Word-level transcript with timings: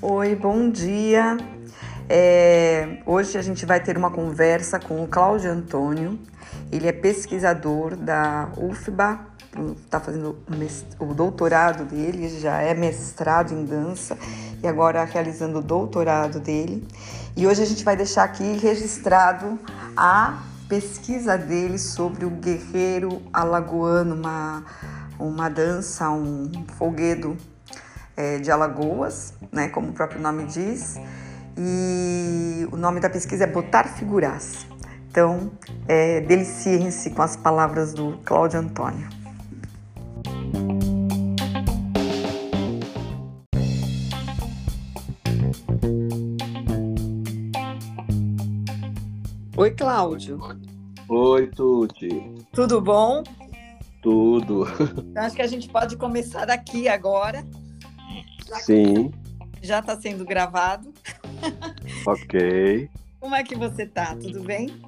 Oi, 0.00 0.34
bom 0.34 0.70
dia. 0.70 1.36
É, 2.08 2.98
hoje 3.06 3.38
a 3.38 3.42
gente 3.42 3.64
vai 3.64 3.80
ter 3.80 3.96
uma 3.96 4.10
conversa 4.10 4.80
com 4.80 5.04
o 5.04 5.06
Cláudio 5.06 5.52
Antônio. 5.52 6.18
Ele 6.72 6.88
é 6.88 6.92
pesquisador 6.92 7.94
da 7.94 8.48
UFBA, 8.56 9.20
está 9.84 10.00
fazendo 10.00 10.36
o 10.98 11.14
doutorado 11.14 11.84
dele, 11.84 12.28
já 12.40 12.60
é 12.60 12.74
mestrado 12.74 13.52
em 13.52 13.64
dança 13.64 14.18
e 14.62 14.66
agora 14.66 15.04
realizando 15.04 15.58
o 15.58 15.62
doutorado 15.62 16.40
dele. 16.40 16.86
E 17.36 17.46
hoje 17.46 17.62
a 17.62 17.66
gente 17.66 17.84
vai 17.84 17.96
deixar 17.96 18.24
aqui 18.24 18.56
registrado 18.56 19.58
a 19.96 20.42
pesquisa 20.68 21.38
dele 21.38 21.78
sobre 21.78 22.24
o 22.24 22.30
guerreiro 22.30 23.22
alagoano, 23.32 24.14
uma, 24.14 24.64
uma 25.18 25.48
dança, 25.48 26.10
um 26.10 26.50
folguedo 26.76 27.36
é, 28.16 28.38
de 28.38 28.50
Alagoas, 28.50 29.32
né, 29.50 29.68
como 29.68 29.88
o 29.88 29.92
próprio 29.92 30.20
nome 30.20 30.44
diz. 30.44 30.96
E 31.56 32.68
o 32.70 32.76
nome 32.76 33.00
da 33.00 33.08
pesquisa 33.08 33.44
é 33.44 33.46
Botar 33.46 33.84
Figuras. 33.84 34.66
Então, 35.10 35.50
é, 35.88 36.20
deliciem-se 36.20 37.10
com 37.10 37.22
as 37.22 37.34
palavras 37.34 37.94
do 37.94 38.18
Cláudio 38.24 38.60
Antônio. 38.60 39.17
Oi, 49.58 49.72
Cláudio. 49.72 50.38
Oi, 51.08 51.48
Tuti. 51.48 52.32
Tudo 52.52 52.80
bom? 52.80 53.24
Tudo. 54.00 54.64
Acho 55.16 55.34
que 55.34 55.42
a 55.42 55.48
gente 55.48 55.68
pode 55.68 55.96
começar 55.96 56.44
daqui 56.44 56.86
agora. 56.86 57.44
Sim. 58.60 59.10
Já 59.60 59.80
está 59.80 60.00
sendo 60.00 60.24
gravado. 60.24 60.94
Ok. 62.06 62.88
Como 63.18 63.34
é 63.34 63.42
que 63.42 63.56
você 63.56 63.84
tá? 63.84 64.14
Tudo 64.14 64.44
bem? 64.44 64.80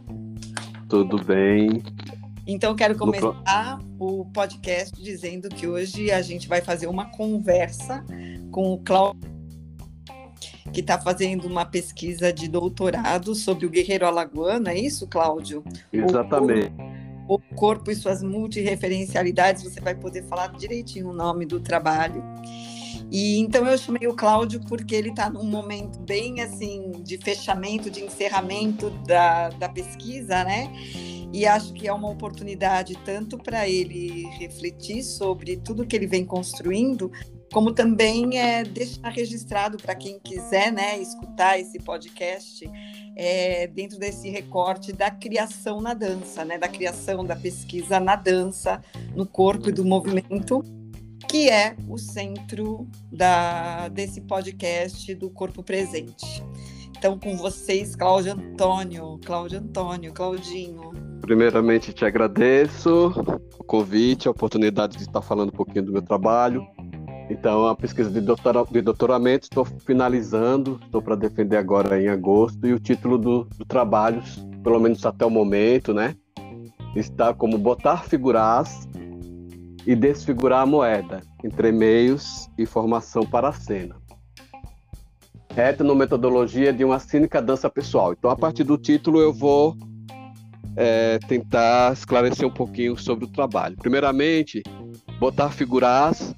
Tudo 0.88 1.20
bem. 1.24 1.82
Então, 2.46 2.76
quero 2.76 2.96
começar 2.96 3.80
o 3.98 4.24
podcast 4.26 4.94
dizendo 5.02 5.48
que 5.48 5.66
hoje 5.66 6.12
a 6.12 6.22
gente 6.22 6.46
vai 6.46 6.60
fazer 6.60 6.86
uma 6.86 7.06
conversa 7.10 8.04
com 8.52 8.72
o 8.72 8.78
Cláudio, 8.78 9.20
que 10.72 10.80
está 10.80 10.98
fazendo 10.98 11.46
uma 11.46 11.64
pesquisa 11.64 12.32
de 12.32 12.48
doutorado 12.48 13.34
sobre 13.34 13.66
o 13.66 13.70
guerreiro 13.70 14.06
alagoano, 14.06 14.68
é 14.68 14.78
isso, 14.78 15.06
Cláudio? 15.06 15.64
Exatamente. 15.92 16.72
O 17.26 17.38
corpo, 17.38 17.52
o 17.52 17.54
corpo 17.54 17.90
e 17.90 17.94
suas 17.94 18.22
multireferencialidades, 18.22 19.62
você 19.62 19.80
vai 19.80 19.94
poder 19.94 20.24
falar 20.24 20.48
direitinho 20.48 21.10
o 21.10 21.12
nome 21.12 21.46
do 21.46 21.60
trabalho. 21.60 22.22
E 23.10 23.38
então 23.38 23.66
eu 23.66 23.76
chamei 23.76 24.06
o 24.06 24.14
Cláudio 24.14 24.60
porque 24.68 24.94
ele 24.94 25.08
está 25.10 25.28
num 25.28 25.44
momento 25.44 25.98
bem 26.00 26.40
assim 26.42 26.92
de 27.02 27.18
fechamento, 27.18 27.90
de 27.90 28.04
encerramento 28.04 28.90
da, 29.06 29.48
da 29.50 29.68
pesquisa, 29.68 30.44
né? 30.44 30.72
E 31.32 31.44
acho 31.46 31.72
que 31.72 31.88
é 31.88 31.92
uma 31.92 32.08
oportunidade 32.08 32.96
tanto 33.04 33.36
para 33.36 33.68
ele 33.68 34.26
refletir 34.38 35.02
sobre 35.02 35.56
tudo 35.56 35.86
que 35.86 35.94
ele 35.94 36.06
vem 36.06 36.24
construindo, 36.24 37.10
como 37.52 37.72
também 37.72 38.38
é 38.38 38.62
deixar 38.62 39.08
registrado 39.08 39.76
para 39.76 39.94
quem 39.94 40.18
quiser 40.20 40.72
né, 40.72 40.98
escutar 40.98 41.58
esse 41.58 41.78
podcast 41.78 42.70
é, 43.16 43.66
dentro 43.66 43.98
desse 43.98 44.30
recorte 44.30 44.92
da 44.92 45.10
criação 45.10 45.80
na 45.80 45.94
dança, 45.94 46.44
né, 46.44 46.58
da 46.58 46.68
criação 46.68 47.24
da 47.24 47.34
pesquisa 47.34 47.98
na 47.98 48.16
dança, 48.16 48.80
no 49.14 49.26
corpo 49.26 49.68
e 49.68 49.72
do 49.72 49.84
movimento 49.84 50.62
que 51.28 51.48
é 51.48 51.76
o 51.88 51.96
centro 51.96 52.88
da, 53.12 53.86
desse 53.88 54.20
podcast 54.20 55.14
do 55.14 55.30
Corpo 55.30 55.62
Presente. 55.62 56.42
Então, 56.98 57.16
com 57.16 57.36
vocês, 57.36 57.94
Cláudio 57.94 58.32
Antônio, 58.32 59.18
Cláudio 59.24 59.60
Antônio, 59.60 60.12
Claudinho. 60.12 60.90
Primeiramente, 61.20 61.92
te 61.92 62.04
agradeço 62.04 63.12
o 63.56 63.62
convite, 63.62 64.26
a 64.26 64.32
oportunidade 64.32 64.96
de 64.96 65.04
estar 65.04 65.22
falando 65.22 65.50
um 65.50 65.56
pouquinho 65.56 65.84
do 65.84 65.92
meu 65.92 66.02
trabalho. 66.02 66.66
Então, 67.30 67.68
a 67.68 67.76
pesquisa 67.76 68.10
de, 68.10 68.20
doutora, 68.20 68.64
de 68.68 68.82
doutoramento 68.82 69.44
estou 69.44 69.64
finalizando, 69.64 70.80
estou 70.84 71.00
para 71.00 71.14
defender 71.14 71.56
agora 71.56 72.02
em 72.02 72.08
agosto, 72.08 72.66
e 72.66 72.72
o 72.72 72.80
título 72.80 73.16
do, 73.16 73.44
do 73.56 73.64
trabalho, 73.64 74.20
pelo 74.64 74.80
menos 74.80 75.06
até 75.06 75.24
o 75.24 75.30
momento, 75.30 75.94
né, 75.94 76.16
está 76.96 77.32
como 77.32 77.56
Botar 77.56 78.02
Figuras 78.02 78.88
e 79.86 79.94
desfigurar 79.94 80.62
a 80.62 80.66
moeda, 80.66 81.22
entre 81.44 81.70
meios 81.70 82.50
e 82.58 82.66
formação 82.66 83.24
para 83.24 83.48
a 83.48 83.52
cena. 83.52 83.94
Etnometodologia 85.56 86.72
de 86.72 86.84
uma 86.84 86.98
cínica 86.98 87.40
dança 87.40 87.70
pessoal. 87.70 88.12
Então, 88.12 88.28
a 88.28 88.36
partir 88.36 88.64
do 88.64 88.76
título, 88.76 89.20
eu 89.20 89.32
vou 89.32 89.76
é, 90.76 91.18
tentar 91.28 91.92
esclarecer 91.92 92.46
um 92.46 92.52
pouquinho 92.52 92.96
sobre 92.96 93.24
o 93.24 93.28
trabalho. 93.28 93.76
Primeiramente, 93.76 94.62
botar 95.20 95.50
figuras 95.50 96.34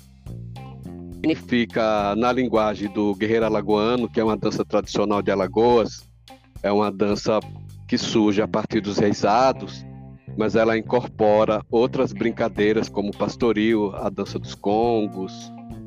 significa, 1.22 2.16
na 2.16 2.32
linguagem 2.32 2.92
do 2.92 3.14
guerreiro 3.14 3.46
alagoano, 3.46 4.08
que 4.08 4.18
é 4.18 4.24
uma 4.24 4.36
dança 4.36 4.64
tradicional 4.64 5.22
de 5.22 5.30
Alagoas, 5.30 6.10
é 6.64 6.72
uma 6.72 6.90
dança 6.90 7.38
que 7.86 7.96
surge 7.96 8.42
a 8.42 8.48
partir 8.48 8.80
dos 8.80 8.98
reisados, 8.98 9.86
mas 10.36 10.56
ela 10.56 10.76
incorpora 10.76 11.62
outras 11.70 12.12
brincadeiras 12.12 12.88
como 12.88 13.16
pastoril, 13.16 13.94
a 13.94 14.10
dança 14.10 14.36
dos 14.36 14.56
congos, 14.56 15.32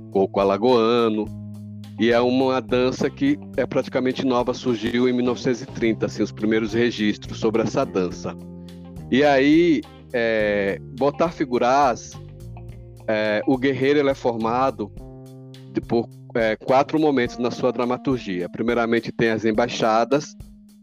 coco 0.09 0.39
alagoano, 0.39 1.25
e 1.99 2.11
é 2.11 2.21
uma 2.21 2.61
dança 2.61 3.09
que 3.09 3.37
é 3.57 3.65
praticamente 3.65 4.25
nova, 4.25 4.53
surgiu 4.53 5.09
em 5.09 5.13
1930, 5.13 6.05
assim, 6.05 6.23
os 6.23 6.31
primeiros 6.31 6.73
registros 6.73 7.39
sobre 7.39 7.61
essa 7.61 7.85
dança. 7.85 8.33
E 9.11 9.21
aí, 9.21 9.81
é, 10.13 10.79
botar 10.97 11.29
figuras, 11.29 12.13
é, 13.05 13.41
o 13.45 13.57
guerreiro 13.57 13.99
ele 13.99 14.09
é 14.09 14.15
formado 14.15 14.89
por 15.81 16.09
é, 16.35 16.55
quatro 16.55 16.99
momentos 16.99 17.37
na 17.37 17.51
sua 17.51 17.71
dramaturgia. 17.71 18.49
Primeiramente 18.49 19.11
tem 19.11 19.29
as 19.29 19.45
embaixadas, 19.45 20.35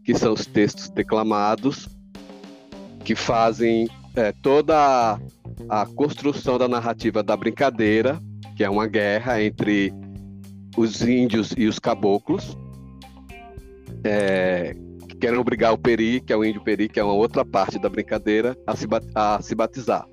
que 0.03 0.13
são 0.15 0.33
os 0.33 0.45
textos 0.45 0.89
declamados, 0.89 1.87
que 3.03 3.15
fazem 3.15 3.87
é, 4.15 4.31
toda 4.31 4.75
a, 4.75 5.19
a 5.69 5.85
construção 5.85 6.57
da 6.57 6.67
narrativa 6.67 7.21
da 7.21 7.35
brincadeira, 7.35 8.19
que 8.55 8.63
é 8.63 8.69
uma 8.69 8.87
guerra 8.87 9.41
entre 9.41 9.93
os 10.77 11.01
índios 11.01 11.53
e 11.57 11.67
os 11.67 11.79
caboclos, 11.79 12.57
é, 14.03 14.75
que 15.07 15.15
querem 15.15 15.39
obrigar 15.39 15.73
o 15.73 15.77
Peri, 15.77 16.19
que 16.19 16.33
é 16.33 16.37
o 16.37 16.43
índio 16.43 16.63
Peri, 16.63 16.89
que 16.89 16.99
é 16.99 17.03
uma 17.03 17.13
outra 17.13 17.45
parte 17.45 17.79
da 17.79 17.89
brincadeira, 17.89 18.57
a 18.65 18.75
se, 18.75 18.87
a 19.15 19.41
se 19.41 19.55
batizar. 19.55 20.05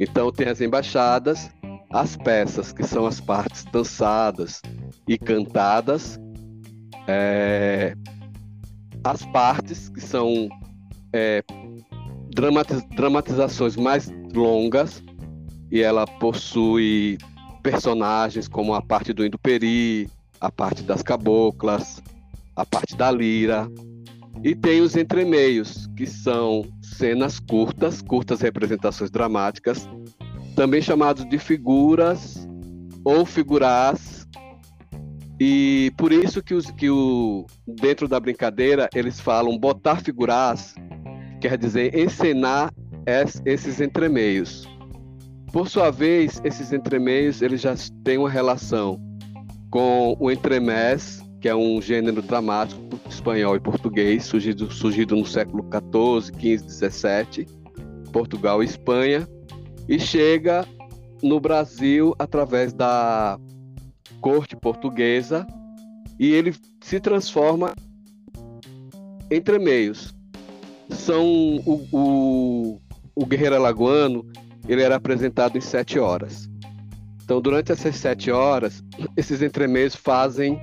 Então 0.00 0.30
tem 0.30 0.48
as 0.48 0.60
embaixadas, 0.60 1.50
as 1.90 2.16
peças, 2.16 2.72
que 2.72 2.82
são 2.84 3.06
as 3.06 3.20
partes 3.20 3.64
dançadas 3.64 4.60
e 5.06 5.16
cantadas, 5.16 6.18
é, 7.06 7.94
as 9.04 9.24
partes, 9.26 9.88
que 9.88 10.00
são 10.00 10.48
é, 11.12 11.42
dramatiz, 12.30 12.84
dramatizações 12.94 13.76
mais 13.76 14.10
longas 14.34 15.02
e 15.70 15.80
ela 15.80 16.06
possui 16.06 17.18
personagens 17.62 18.48
como 18.48 18.74
a 18.74 18.82
parte 18.82 19.12
do 19.12 19.24
Induperi, 19.24 20.08
a 20.40 20.50
parte 20.50 20.82
das 20.82 21.02
caboclas, 21.02 22.02
a 22.54 22.64
parte 22.64 22.96
da 22.96 23.10
lira. 23.10 23.68
E 24.42 24.54
tem 24.54 24.80
os 24.80 24.96
entremeios, 24.96 25.88
que 25.96 26.06
são 26.06 26.64
cenas 26.80 27.40
curtas, 27.40 28.00
curtas 28.00 28.40
representações 28.40 29.10
dramáticas, 29.10 29.88
também 30.58 30.82
chamados 30.82 31.24
de 31.24 31.38
figuras 31.38 32.48
ou 33.04 33.24
figuras. 33.24 34.26
E 35.38 35.92
por 35.96 36.10
isso 36.10 36.42
que, 36.42 36.52
os, 36.52 36.68
que 36.72 36.90
o, 36.90 37.46
dentro 37.64 38.08
da 38.08 38.18
brincadeira 38.18 38.90
eles 38.92 39.20
falam 39.20 39.56
botar 39.56 40.02
figuras 40.02 40.74
quer 41.40 41.56
dizer 41.56 41.96
encenar 41.96 42.74
esses 43.46 43.80
entremeios. 43.80 44.68
Por 45.52 45.68
sua 45.68 45.92
vez, 45.92 46.40
esses 46.42 46.72
entremeios 46.72 47.40
eles 47.40 47.60
já 47.60 47.76
têm 48.02 48.18
uma 48.18 48.28
relação 48.28 49.00
com 49.70 50.16
o 50.18 50.28
entremés, 50.28 51.22
que 51.40 51.48
é 51.48 51.54
um 51.54 51.80
gênero 51.80 52.20
dramático 52.20 52.82
espanhol 53.08 53.54
e 53.54 53.60
português, 53.60 54.24
surgido, 54.24 54.68
surgido 54.72 55.14
no 55.14 55.24
século 55.24 55.64
XIV, 55.72 56.58
XV, 56.58 56.90
XVII, 56.90 57.46
Portugal 58.12 58.60
e 58.60 58.66
Espanha, 58.66 59.24
e 59.88 59.98
chega 59.98 60.66
no 61.22 61.40
Brasil 61.40 62.14
através 62.18 62.72
da 62.72 63.38
corte 64.20 64.56
portuguesa 64.56 65.46
e 66.18 66.32
ele 66.32 66.54
se 66.80 67.00
transforma 67.00 67.74
entre 69.30 69.58
meios 69.58 70.14
são 70.90 71.56
o, 71.66 71.86
o, 71.92 72.80
o 73.14 73.26
guerreiro 73.26 73.56
alagoano 73.56 74.24
ele 74.68 74.82
era 74.82 74.96
apresentado 74.96 75.56
em 75.56 75.60
sete 75.60 75.98
horas. 75.98 76.48
Então, 77.24 77.40
durante 77.40 77.72
essas 77.72 77.96
sete 77.96 78.30
horas, 78.30 78.82
esses 79.16 79.42
entremeios 79.42 79.94
fazem 79.94 80.60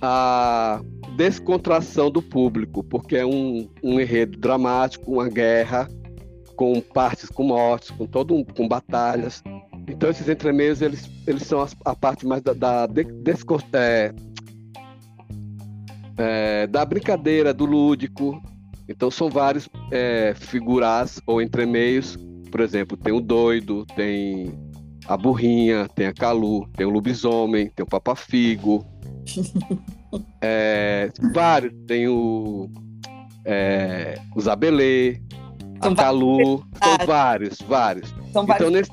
a 0.00 0.80
descontração 1.16 2.10
do 2.10 2.20
público, 2.20 2.82
porque 2.84 3.16
é 3.16 3.26
um, 3.26 3.68
um 3.82 4.00
enredo 4.00 4.38
dramático, 4.38 5.12
uma 5.12 5.28
guerra, 5.28 5.88
com 6.56 6.80
partes 6.80 7.28
com 7.28 7.44
mortes, 7.44 7.90
com 7.90 8.06
todo 8.06 8.34
um, 8.34 8.42
com 8.42 8.66
batalhas. 8.66 9.42
Então 9.86 10.10
esses 10.10 10.28
entremeios 10.28 10.82
eles, 10.82 11.08
eles 11.26 11.42
são 11.42 11.60
a, 11.60 11.68
a 11.84 11.94
parte 11.94 12.26
mais 12.26 12.42
da, 12.42 12.52
da 12.52 12.86
de, 12.86 13.06
é, 13.72 14.12
é, 16.16 16.66
da 16.66 16.84
brincadeira, 16.84 17.52
do 17.52 17.64
lúdico. 17.64 18.42
Então 18.88 19.10
são 19.10 19.28
vários 19.28 19.68
é, 19.92 20.34
figuras 20.34 21.20
ou 21.26 21.42
entremeios. 21.42 22.16
Por 22.50 22.60
exemplo, 22.60 22.96
tem 22.96 23.12
o 23.12 23.20
doido, 23.20 23.84
tem 23.94 24.52
a 25.06 25.16
burrinha, 25.16 25.88
tem 25.94 26.06
a 26.06 26.12
calu, 26.12 26.66
tem 26.76 26.86
o 26.86 26.90
lobisomem, 26.90 27.68
tem 27.68 27.84
o 27.84 27.88
papafigo. 27.88 28.84
é, 30.40 31.10
vários, 31.32 31.72
tem 31.86 32.08
o 32.08 32.70
é, 33.46 34.18
o 34.34 34.40
Zabelê, 35.82 35.92
a 35.92 35.94
Calu, 35.94 36.66
são 36.82 37.06
vários, 37.06 37.58
vários. 37.60 38.14
São 38.32 38.44
então, 38.44 38.70
nesse, 38.70 38.90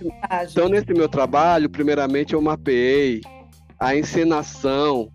então, 0.51 0.69
nesse 0.69 0.94
meu 0.94 1.09
trabalho, 1.09 1.69
primeiramente, 1.69 2.33
eu 2.33 2.41
mapeei 2.41 3.21
a 3.80 3.95
encenação 3.95 5.09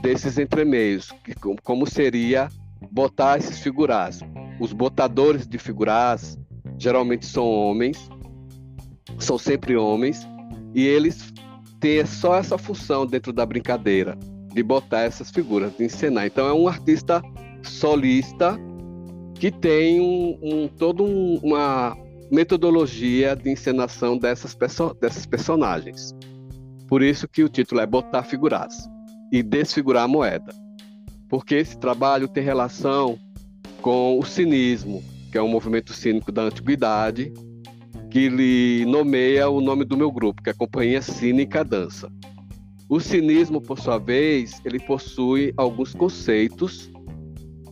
desses 0.00 0.38
entremeios, 0.38 1.12
que, 1.24 1.34
como 1.62 1.86
seria 1.86 2.48
botar 2.90 3.38
esses 3.38 3.58
figurás. 3.60 4.20
Os 4.60 4.72
botadores 4.72 5.46
de 5.46 5.58
figurás 5.58 6.38
geralmente 6.78 7.26
são 7.26 7.46
homens, 7.46 8.10
são 9.18 9.38
sempre 9.38 9.76
homens, 9.76 10.26
e 10.74 10.86
eles 10.86 11.32
têm 11.80 12.04
só 12.04 12.36
essa 12.36 12.58
função 12.58 13.06
dentro 13.06 13.32
da 13.32 13.44
brincadeira, 13.46 14.16
de 14.52 14.62
botar 14.62 15.00
essas 15.00 15.30
figuras, 15.30 15.76
de 15.76 15.84
encenar. 15.84 16.26
Então 16.26 16.46
é 16.46 16.52
um 16.52 16.68
artista 16.68 17.22
solista 17.62 18.58
que 19.44 19.50
tem 19.50 20.00
um, 20.00 20.38
um 20.42 20.68
toda 20.68 21.02
um, 21.02 21.38
uma 21.42 21.94
metodologia 22.32 23.36
de 23.36 23.50
encenação 23.50 24.16
dessas, 24.16 24.54
perso 24.54 24.96
dessas 24.98 25.26
personagens. 25.26 26.14
Por 26.88 27.02
isso 27.02 27.28
que 27.28 27.44
o 27.44 27.48
título 27.50 27.82
é 27.82 27.86
Botar 27.86 28.22
Figuras 28.22 28.88
e 29.30 29.42
Desfigurar 29.42 30.04
a 30.04 30.08
Moeda. 30.08 30.50
Porque 31.28 31.56
esse 31.56 31.76
trabalho 31.76 32.26
tem 32.26 32.42
relação 32.42 33.18
com 33.82 34.18
o 34.18 34.24
cinismo, 34.24 35.04
que 35.30 35.36
é 35.36 35.42
um 35.42 35.48
movimento 35.48 35.92
cínico 35.92 36.32
da 36.32 36.44
antiguidade, 36.44 37.30
que 38.10 38.30
lhe 38.30 38.86
nomeia 38.86 39.50
o 39.50 39.60
nome 39.60 39.84
do 39.84 39.94
meu 39.94 40.10
grupo, 40.10 40.42
que 40.42 40.48
é 40.48 40.52
a 40.54 40.56
Companhia 40.56 41.02
Cínica 41.02 41.62
Dança. 41.62 42.10
O 42.88 42.98
cinismo, 42.98 43.60
por 43.60 43.78
sua 43.78 43.98
vez, 43.98 44.62
ele 44.64 44.80
possui 44.80 45.52
alguns 45.58 45.92
conceitos 45.92 46.90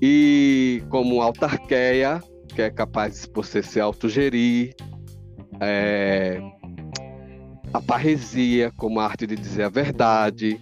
e 0.04 0.82
como 0.88 1.22
autarqueia, 1.22 2.20
que 2.48 2.60
é 2.60 2.68
capaz 2.68 3.22
de 3.22 3.30
você 3.32 3.62
se 3.62 3.78
autogerir, 3.78 4.74
é, 5.60 6.40
a 7.72 7.80
parresia, 7.80 8.72
como 8.76 8.98
a 8.98 9.04
arte 9.04 9.28
de 9.28 9.36
dizer 9.36 9.62
a 9.62 9.68
verdade, 9.68 10.60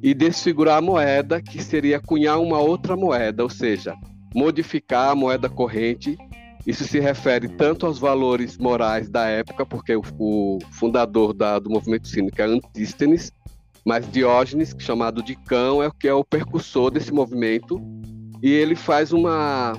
e 0.00 0.14
desfigurar 0.14 0.78
a 0.78 0.80
moeda, 0.80 1.42
que 1.42 1.60
seria 1.60 1.98
cunhar 2.00 2.38
uma 2.38 2.60
outra 2.60 2.96
moeda, 2.96 3.42
ou 3.42 3.50
seja, 3.50 3.92
modificar 4.32 5.10
a 5.10 5.16
moeda 5.16 5.48
corrente. 5.48 6.16
Isso 6.64 6.84
se 6.84 7.00
refere 7.00 7.48
tanto 7.48 7.86
aos 7.86 7.98
valores 7.98 8.56
morais 8.56 9.10
da 9.10 9.26
época, 9.26 9.66
porque 9.66 9.96
o, 9.96 10.02
o 10.16 10.58
fundador 10.70 11.34
da, 11.34 11.58
do 11.58 11.68
movimento 11.68 12.06
cínico 12.06 12.40
é 12.40 12.44
Antístenes, 12.44 13.32
mas 13.84 14.08
Diógenes, 14.10 14.76
chamado 14.78 15.22
de 15.24 15.34
Cão, 15.34 15.82
é 15.82 15.88
o 15.88 15.92
que 15.92 16.06
é 16.06 16.14
o 16.14 16.24
percussor 16.24 16.90
desse 16.90 17.12
movimento, 17.12 17.80
e 18.42 18.50
ele 18.50 18.74
faz 18.74 19.12
uma 19.12 19.78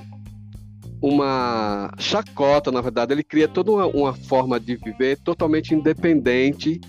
uma 1.00 1.92
chacota, 1.98 2.70
na 2.70 2.80
verdade, 2.80 3.12
ele 3.12 3.24
cria 3.24 3.48
toda 3.48 3.72
uma, 3.72 3.86
uma 3.86 4.12
forma 4.14 4.60
de 4.60 4.76
viver 4.76 5.18
totalmente 5.18 5.74
independente 5.74 6.80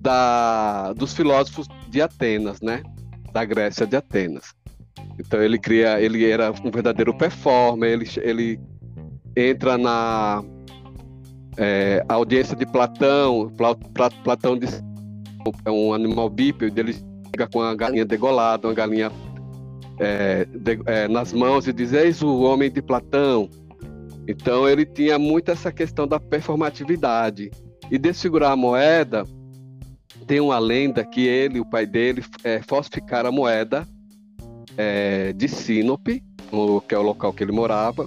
da, 0.00 0.94
dos 0.94 1.12
filósofos 1.12 1.68
de 1.90 2.00
Atenas, 2.00 2.62
né? 2.62 2.82
Da 3.34 3.44
Grécia 3.44 3.86
de 3.86 3.96
Atenas. 3.96 4.54
Então 5.18 5.42
ele 5.42 5.58
cria, 5.58 6.00
ele 6.00 6.24
era 6.28 6.50
um 6.64 6.70
verdadeiro 6.70 7.12
performer, 7.12 7.90
ele, 7.92 8.08
ele 8.22 8.60
entra 9.36 9.76
na 9.76 10.42
é, 11.58 12.02
audiência 12.08 12.56
de 12.56 12.64
Platão, 12.64 13.52
Platão 14.24 14.58
diz 14.58 14.82
é 15.66 15.70
um 15.70 15.92
animal 15.92 16.30
bípede, 16.30 16.80
ele 16.80 16.94
chega 16.94 17.46
com 17.52 17.60
a 17.60 17.74
galinha 17.74 18.06
degolada, 18.06 18.66
uma 18.66 18.72
galinha 18.72 19.12
é, 19.98 20.44
de, 20.44 20.80
é, 20.86 21.08
nas 21.08 21.32
mãos 21.32 21.66
e 21.66 21.72
diz: 21.72 21.92
Eis 21.92 22.22
o 22.22 22.42
homem 22.42 22.70
de 22.70 22.82
Platão. 22.82 23.48
Então 24.26 24.68
ele 24.68 24.86
tinha 24.86 25.18
muito 25.18 25.50
essa 25.50 25.70
questão 25.70 26.06
da 26.06 26.18
performatividade. 26.18 27.50
E 27.90 27.98
desfigurar 27.98 28.52
a 28.52 28.56
moeda, 28.56 29.24
tem 30.26 30.40
uma 30.40 30.58
lenda 30.58 31.04
que 31.04 31.26
ele, 31.26 31.60
o 31.60 31.66
pai 31.66 31.86
dele, 31.86 32.24
é, 32.42 32.62
falsificaram 32.62 33.28
a 33.28 33.32
moeda 33.32 33.86
é, 34.76 35.32
de 35.34 35.46
Sinope, 35.48 36.24
que 36.88 36.94
é 36.94 36.98
o 36.98 37.02
local 37.02 37.32
que 37.32 37.42
ele 37.42 37.52
morava, 37.52 38.06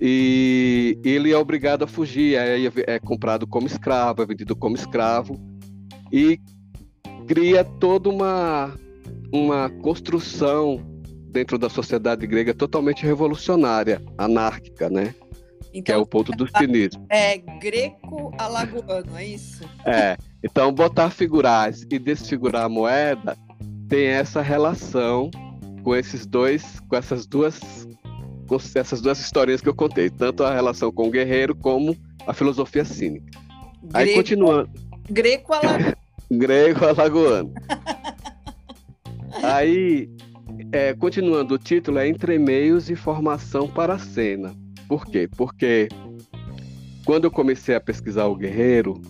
e 0.00 0.98
ele 1.04 1.32
é 1.32 1.36
obrigado 1.36 1.82
a 1.82 1.86
fugir, 1.88 2.36
é, 2.36 2.58
é 2.86 2.98
comprado 3.00 3.46
como 3.46 3.66
escravo, 3.66 4.22
é 4.22 4.26
vendido 4.26 4.54
como 4.54 4.76
escravo, 4.76 5.34
e 6.12 6.40
cria 7.26 7.64
toda 7.64 8.08
uma 8.08 8.78
uma 9.32 9.70
construção 9.82 10.80
dentro 11.30 11.58
da 11.58 11.68
sociedade 11.68 12.26
grega 12.26 12.54
totalmente 12.54 13.04
revolucionária, 13.04 14.02
anárquica, 14.16 14.88
né? 14.88 15.14
Então, 15.72 15.82
que 15.82 15.92
é 15.92 15.96
o 15.96 16.06
ponto 16.06 16.32
do 16.32 16.48
cinismo. 16.56 17.06
É 17.10 17.36
greco-alagoano, 17.36 19.16
é 19.16 19.26
isso? 19.26 19.62
É. 19.84 20.16
Então, 20.42 20.72
botar 20.72 21.10
figurais 21.10 21.86
e 21.90 21.98
desfigurar 21.98 22.64
a 22.64 22.68
moeda 22.68 23.36
tem 23.88 24.06
essa 24.06 24.40
relação 24.40 25.30
com 25.82 25.94
esses 25.94 26.26
dois, 26.26 26.80
com 26.88 26.96
essas 26.96 27.26
duas, 27.26 27.58
com 28.46 28.56
essas 28.74 29.00
duas 29.00 29.20
historinhas 29.20 29.60
que 29.60 29.68
eu 29.68 29.74
contei, 29.74 30.10
tanto 30.10 30.42
a 30.42 30.54
relação 30.54 30.90
com 30.90 31.08
o 31.08 31.10
guerreiro 31.10 31.54
como 31.54 31.96
a 32.26 32.32
filosofia 32.32 32.84
cínica. 32.84 33.38
Greco, 33.82 33.96
Aí 33.96 34.14
continuando. 34.14 34.70
Greco-alagoano. 35.10 35.96
Greco-alagoano. 36.30 37.54
Aí, 39.48 40.10
é, 40.72 40.92
continuando, 40.94 41.54
o 41.54 41.58
título 41.58 41.98
é 41.98 42.06
Entre 42.06 42.38
Meios 42.38 42.90
e 42.90 42.94
Formação 42.94 43.66
para 43.66 43.94
a 43.94 43.98
Cena. 43.98 44.54
Por 44.86 45.06
quê? 45.06 45.26
Porque 45.36 45.88
quando 47.04 47.24
eu 47.24 47.30
comecei 47.30 47.74
a 47.74 47.80
pesquisar 47.80 48.26
o 48.26 48.36
Guerreiro, 48.36 49.00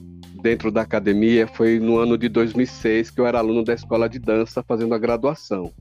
dentro 0.40 0.70
da 0.70 0.82
academia, 0.82 1.48
foi 1.48 1.80
no 1.80 1.98
ano 1.98 2.16
de 2.16 2.28
2006 2.28 3.10
que 3.10 3.20
eu 3.20 3.26
era 3.26 3.38
aluno 3.38 3.64
da 3.64 3.74
escola 3.74 4.08
de 4.08 4.20
dança 4.20 4.62
fazendo 4.62 4.94
a 4.94 4.98
graduação. 4.98 5.72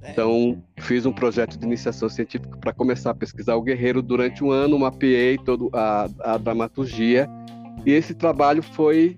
É. 0.00 0.10
Então, 0.10 0.62
fiz 0.80 1.04
um 1.04 1.12
projeto 1.12 1.58
de 1.58 1.66
iniciação 1.66 2.08
científica 2.08 2.56
para 2.56 2.72
começar 2.72 3.10
a 3.10 3.14
pesquisar 3.14 3.56
o 3.56 3.62
Guerreiro 3.62 4.00
durante 4.00 4.42
um 4.42 4.50
ano, 4.50 4.78
mapeei 4.78 5.36
toda 5.36 5.68
a, 5.78 6.08
a 6.32 6.38
dramaturgia, 6.38 7.28
e 7.84 7.92
esse 7.92 8.14
trabalho 8.14 8.62
foi 8.62 9.16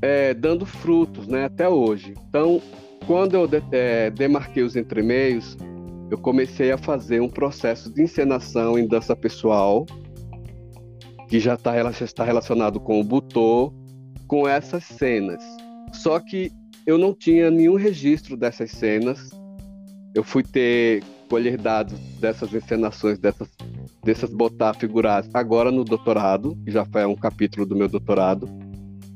é, 0.00 0.32
dando 0.32 0.64
frutos 0.64 1.26
né, 1.26 1.46
até 1.46 1.68
hoje. 1.68 2.14
Então, 2.28 2.62
quando 3.06 3.34
eu 3.34 3.48
é, 3.72 4.10
demarquei 4.10 4.62
os 4.62 4.76
entremeios, 4.76 5.56
eu 6.10 6.18
comecei 6.18 6.70
a 6.70 6.78
fazer 6.78 7.20
um 7.20 7.28
processo 7.28 7.92
de 7.92 8.02
encenação 8.02 8.78
em 8.78 8.86
dança 8.86 9.14
pessoal, 9.16 9.84
que 11.28 11.40
já, 11.40 11.56
tá, 11.56 11.74
está 11.90 12.24
relacionado 12.24 12.78
com 12.78 13.00
o 13.00 13.04
butô, 13.04 13.72
com 14.26 14.48
essas 14.48 14.84
cenas. 14.84 15.42
Só 15.92 16.18
que 16.20 16.50
eu 16.86 16.98
não 16.98 17.14
tinha 17.14 17.50
nenhum 17.50 17.76
registro 17.76 18.36
dessas 18.36 18.70
cenas. 18.70 19.30
Eu 20.14 20.22
fui 20.22 20.42
ter 20.42 21.02
colher 21.28 21.56
dados 21.56 21.98
dessas 22.20 22.52
encenações, 22.54 23.18
dessas, 23.18 23.48
dessas 24.04 24.30
botar 24.30 24.74
figuras 24.74 25.28
agora 25.34 25.70
no 25.70 25.84
doutorado, 25.84 26.56
que 26.64 26.70
já 26.70 26.84
foi 26.84 27.04
um 27.06 27.16
capítulo 27.16 27.66
do 27.66 27.74
meu 27.74 27.88
doutorado, 27.88 28.48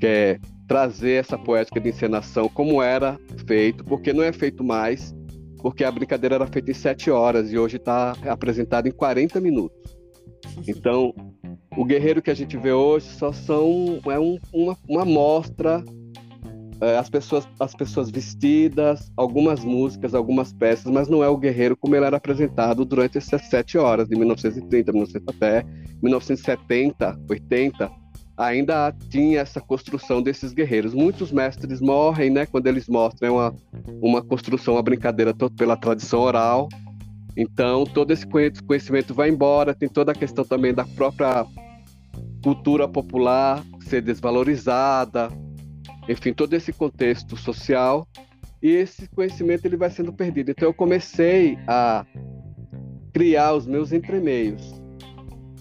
que 0.00 0.06
é 0.06 0.40
trazer 0.68 1.12
essa 1.12 1.38
poética 1.38 1.80
de 1.80 1.88
encenação 1.88 2.48
como 2.48 2.82
era 2.82 3.18
feito, 3.46 3.82
porque 3.82 4.12
não 4.12 4.22
é 4.22 4.32
feito 4.32 4.62
mais, 4.62 5.14
porque 5.62 5.82
a 5.82 5.90
brincadeira 5.90 6.34
era 6.34 6.46
feita 6.46 6.70
em 6.70 6.74
sete 6.74 7.10
horas 7.10 7.50
e 7.50 7.58
hoje 7.58 7.78
está 7.78 8.14
apresentada 8.28 8.86
em 8.86 8.92
40 8.92 9.40
minutos. 9.40 9.96
Então, 10.68 11.14
o 11.76 11.84
guerreiro 11.84 12.20
que 12.20 12.30
a 12.30 12.34
gente 12.34 12.56
vê 12.58 12.70
hoje 12.70 13.06
só 13.06 13.32
são 13.32 13.98
é 14.06 14.18
um, 14.20 14.38
uma, 14.52 14.76
uma 14.86 15.04
mostra 15.04 15.82
é, 16.80 16.96
as 16.96 17.10
pessoas 17.10 17.48
as 17.58 17.74
pessoas 17.74 18.10
vestidas, 18.10 19.10
algumas 19.16 19.64
músicas, 19.64 20.14
algumas 20.14 20.52
peças, 20.52 20.92
mas 20.92 21.08
não 21.08 21.24
é 21.24 21.28
o 21.28 21.36
guerreiro 21.36 21.76
como 21.76 21.96
ele 21.96 22.04
era 22.04 22.18
apresentado 22.18 22.84
durante 22.84 23.18
essas 23.18 23.42
sete 23.48 23.78
horas 23.78 24.06
de 24.06 24.16
1930, 24.16 24.92
1900 24.92 25.34
até 25.34 25.64
1970, 26.02 27.18
80 27.28 28.07
ainda 28.38 28.94
tinha 29.10 29.40
essa 29.40 29.60
construção 29.60 30.22
desses 30.22 30.52
guerreiros. 30.52 30.94
Muitos 30.94 31.32
mestres 31.32 31.80
morrem, 31.80 32.30
né, 32.30 32.46
quando 32.46 32.68
eles 32.68 32.88
mostram 32.88 33.34
uma, 33.34 33.54
uma 34.00 34.22
construção, 34.22 34.74
uma 34.74 34.82
brincadeira 34.82 35.34
toda 35.34 35.54
pela 35.56 35.76
tradição 35.76 36.20
oral. 36.20 36.68
Então, 37.36 37.84
todo 37.84 38.12
esse 38.12 38.24
conhecimento 38.26 39.12
vai 39.12 39.28
embora, 39.28 39.74
tem 39.74 39.88
toda 39.88 40.12
a 40.12 40.14
questão 40.14 40.44
também 40.44 40.72
da 40.72 40.84
própria 40.84 41.44
cultura 42.42 42.86
popular 42.86 43.64
ser 43.80 44.02
desvalorizada, 44.02 45.28
enfim, 46.08 46.32
todo 46.32 46.54
esse 46.54 46.72
contexto 46.72 47.36
social 47.36 48.06
e 48.62 48.70
esse 48.70 49.08
conhecimento 49.08 49.64
ele 49.66 49.76
vai 49.76 49.90
sendo 49.90 50.12
perdido. 50.12 50.50
Então 50.50 50.68
eu 50.68 50.74
comecei 50.74 51.58
a 51.66 52.06
criar 53.12 53.54
os 53.54 53.66
meus 53.66 53.92
entremeios, 53.92 54.80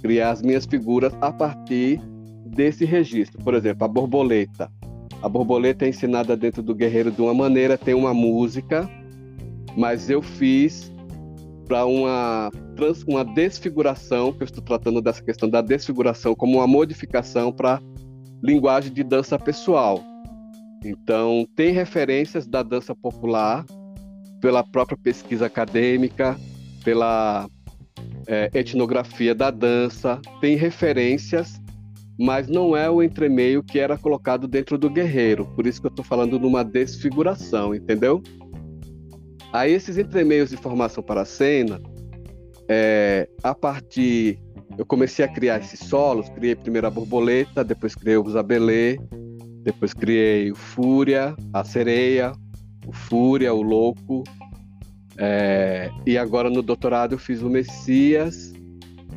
criar 0.01 0.31
as 0.31 0.41
minhas 0.41 0.65
figuras 0.65 1.13
a 1.21 1.31
partir 1.31 2.01
desse 2.57 2.83
registro. 2.83 3.41
Por 3.43 3.53
exemplo, 3.53 3.85
a 3.85 3.87
borboleta. 3.87 4.69
A 5.21 5.29
borboleta 5.29 5.85
é 5.85 5.89
ensinada 5.89 6.35
dentro 6.35 6.63
do 6.63 6.73
guerreiro 6.73 7.11
de 7.11 7.21
uma 7.21 7.33
maneira, 7.33 7.77
tem 7.77 7.93
uma 7.93 8.13
música, 8.13 8.89
mas 9.77 10.09
eu 10.09 10.21
fiz 10.21 10.91
para 11.67 11.85
uma, 11.85 12.51
uma 13.07 13.23
desfiguração, 13.23 14.33
que 14.33 14.41
eu 14.41 14.45
estou 14.45 14.63
tratando 14.63 15.01
dessa 15.01 15.23
questão 15.23 15.49
da 15.49 15.61
desfiguração 15.61 16.33
como 16.33 16.57
uma 16.57 16.67
modificação 16.67 17.51
para 17.51 17.79
linguagem 18.41 18.91
de 18.91 19.03
dança 19.03 19.37
pessoal. 19.37 20.03
Então, 20.83 21.47
tem 21.55 21.71
referências 21.71 22.47
da 22.47 22.63
dança 22.63 22.95
popular 22.95 23.65
pela 24.39 24.63
própria 24.63 24.97
pesquisa 24.97 25.47
acadêmica, 25.47 26.37
pela 26.83 27.47
é, 28.27 28.49
etnografia 28.53 29.33
da 29.33 29.49
dança, 29.49 30.21
tem 30.39 30.55
referências, 30.55 31.59
mas 32.19 32.47
não 32.47 32.75
é 32.75 32.89
o 32.89 33.03
entremeio 33.03 33.63
que 33.63 33.79
era 33.79 33.97
colocado 33.97 34.47
dentro 34.47 34.77
do 34.77 34.89
guerreiro. 34.89 35.45
Por 35.55 35.67
isso 35.67 35.79
que 35.79 35.87
eu 35.87 35.91
estou 35.91 36.03
falando 36.03 36.39
numa 36.39 36.63
desfiguração, 36.63 37.75
entendeu? 37.75 38.21
Aí 39.53 39.71
esses 39.71 39.97
entremeios 39.97 40.49
de 40.49 40.57
formação 40.57 41.03
para 41.03 41.21
a 41.21 41.25
cena, 41.25 41.79
é, 42.67 43.29
a 43.43 43.53
partir 43.53 44.39
eu 44.77 44.85
comecei 44.85 45.25
a 45.25 45.27
criar 45.27 45.59
esses 45.59 45.79
solos, 45.79 46.29
criei 46.29 46.55
primeiro 46.55 46.85
a 46.85 46.89
borboleta, 46.89 47.63
depois 47.63 47.95
criei 47.95 48.17
o 48.17 48.29
Zabelê, 48.29 48.99
depois 49.63 49.93
criei 49.93 50.51
o 50.51 50.55
Fúria, 50.55 51.35
a 51.51 51.63
Sereia, 51.63 52.31
o 52.85 52.93
Fúria, 52.93 53.53
o 53.53 53.61
Louco. 53.61 54.23
É, 55.17 55.89
e 56.05 56.15
agora 56.17 56.49
no 56.49 56.61
doutorado 56.61 57.13
eu 57.13 57.19
fiz 57.19 57.41
o 57.41 57.49
Messias 57.49 58.53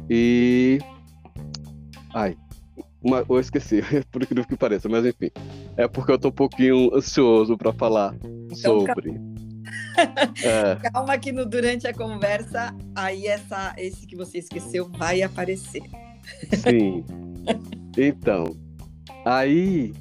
e. 0.08 0.78
Ai, 2.14 2.36
uma, 3.02 3.24
eu 3.28 3.40
esqueci, 3.40 3.82
por 4.10 4.22
incrível 4.22 4.46
que 4.46 4.56
pareça, 4.56 4.88
mas 4.88 5.04
enfim. 5.04 5.30
É 5.76 5.88
porque 5.88 6.12
eu 6.12 6.18
tô 6.18 6.28
um 6.28 6.32
pouquinho 6.32 6.94
ansioso 6.94 7.56
para 7.56 7.72
falar 7.72 8.14
então, 8.50 8.80
sobre. 8.80 9.12
Calma. 9.12 9.40
é. 10.42 10.90
calma 10.90 11.18
que 11.18 11.32
no, 11.32 11.46
durante 11.46 11.86
a 11.86 11.94
conversa, 11.94 12.74
aí 12.94 13.26
essa, 13.26 13.74
esse 13.76 14.06
que 14.06 14.16
você 14.16 14.38
esqueceu 14.38 14.88
vai 14.88 15.22
aparecer. 15.22 15.82
Sim. 16.52 17.04
Então, 17.96 18.56
aí 19.24 19.92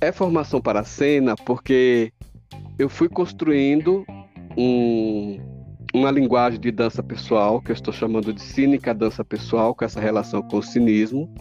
é 0.00 0.12
formação 0.12 0.60
para 0.60 0.80
a 0.80 0.84
cena 0.84 1.34
porque 1.36 2.12
eu 2.78 2.88
fui 2.88 3.08
construindo 3.08 4.04
um, 4.56 5.38
uma 5.94 6.10
linguagem 6.10 6.60
de 6.60 6.70
dança 6.70 7.02
pessoal, 7.02 7.60
que 7.60 7.70
eu 7.70 7.74
estou 7.74 7.92
chamando 7.92 8.32
de 8.32 8.42
cínica 8.42 8.92
dança 8.92 9.24
pessoal, 9.24 9.74
com 9.74 9.84
essa 9.84 10.00
relação 10.00 10.42
com 10.42 10.58
o 10.58 10.62
cinismo, 10.62 11.32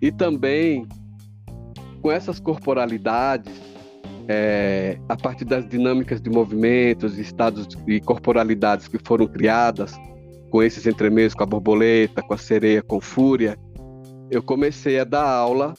e 0.00 0.12
também 0.12 0.86
com 2.00 2.10
essas 2.10 2.38
corporalidades, 2.38 3.52
é, 4.28 4.98
a 5.08 5.16
partir 5.16 5.44
das 5.44 5.68
dinâmicas 5.68 6.20
de 6.20 6.30
movimentos, 6.30 7.18
estados 7.18 7.66
e 7.86 8.00
corporalidades 8.00 8.86
que 8.86 8.98
foram 9.02 9.26
criadas 9.26 9.94
com 10.50 10.62
esses 10.62 10.86
entremeios, 10.86 11.34
com 11.34 11.42
a 11.42 11.46
borboleta, 11.46 12.22
com 12.22 12.34
a 12.34 12.38
sereia, 12.38 12.82
com 12.82 13.00
fúria, 13.00 13.56
eu 14.30 14.42
comecei 14.42 14.98
a 14.98 15.04
dar 15.04 15.26
aula 15.26 15.74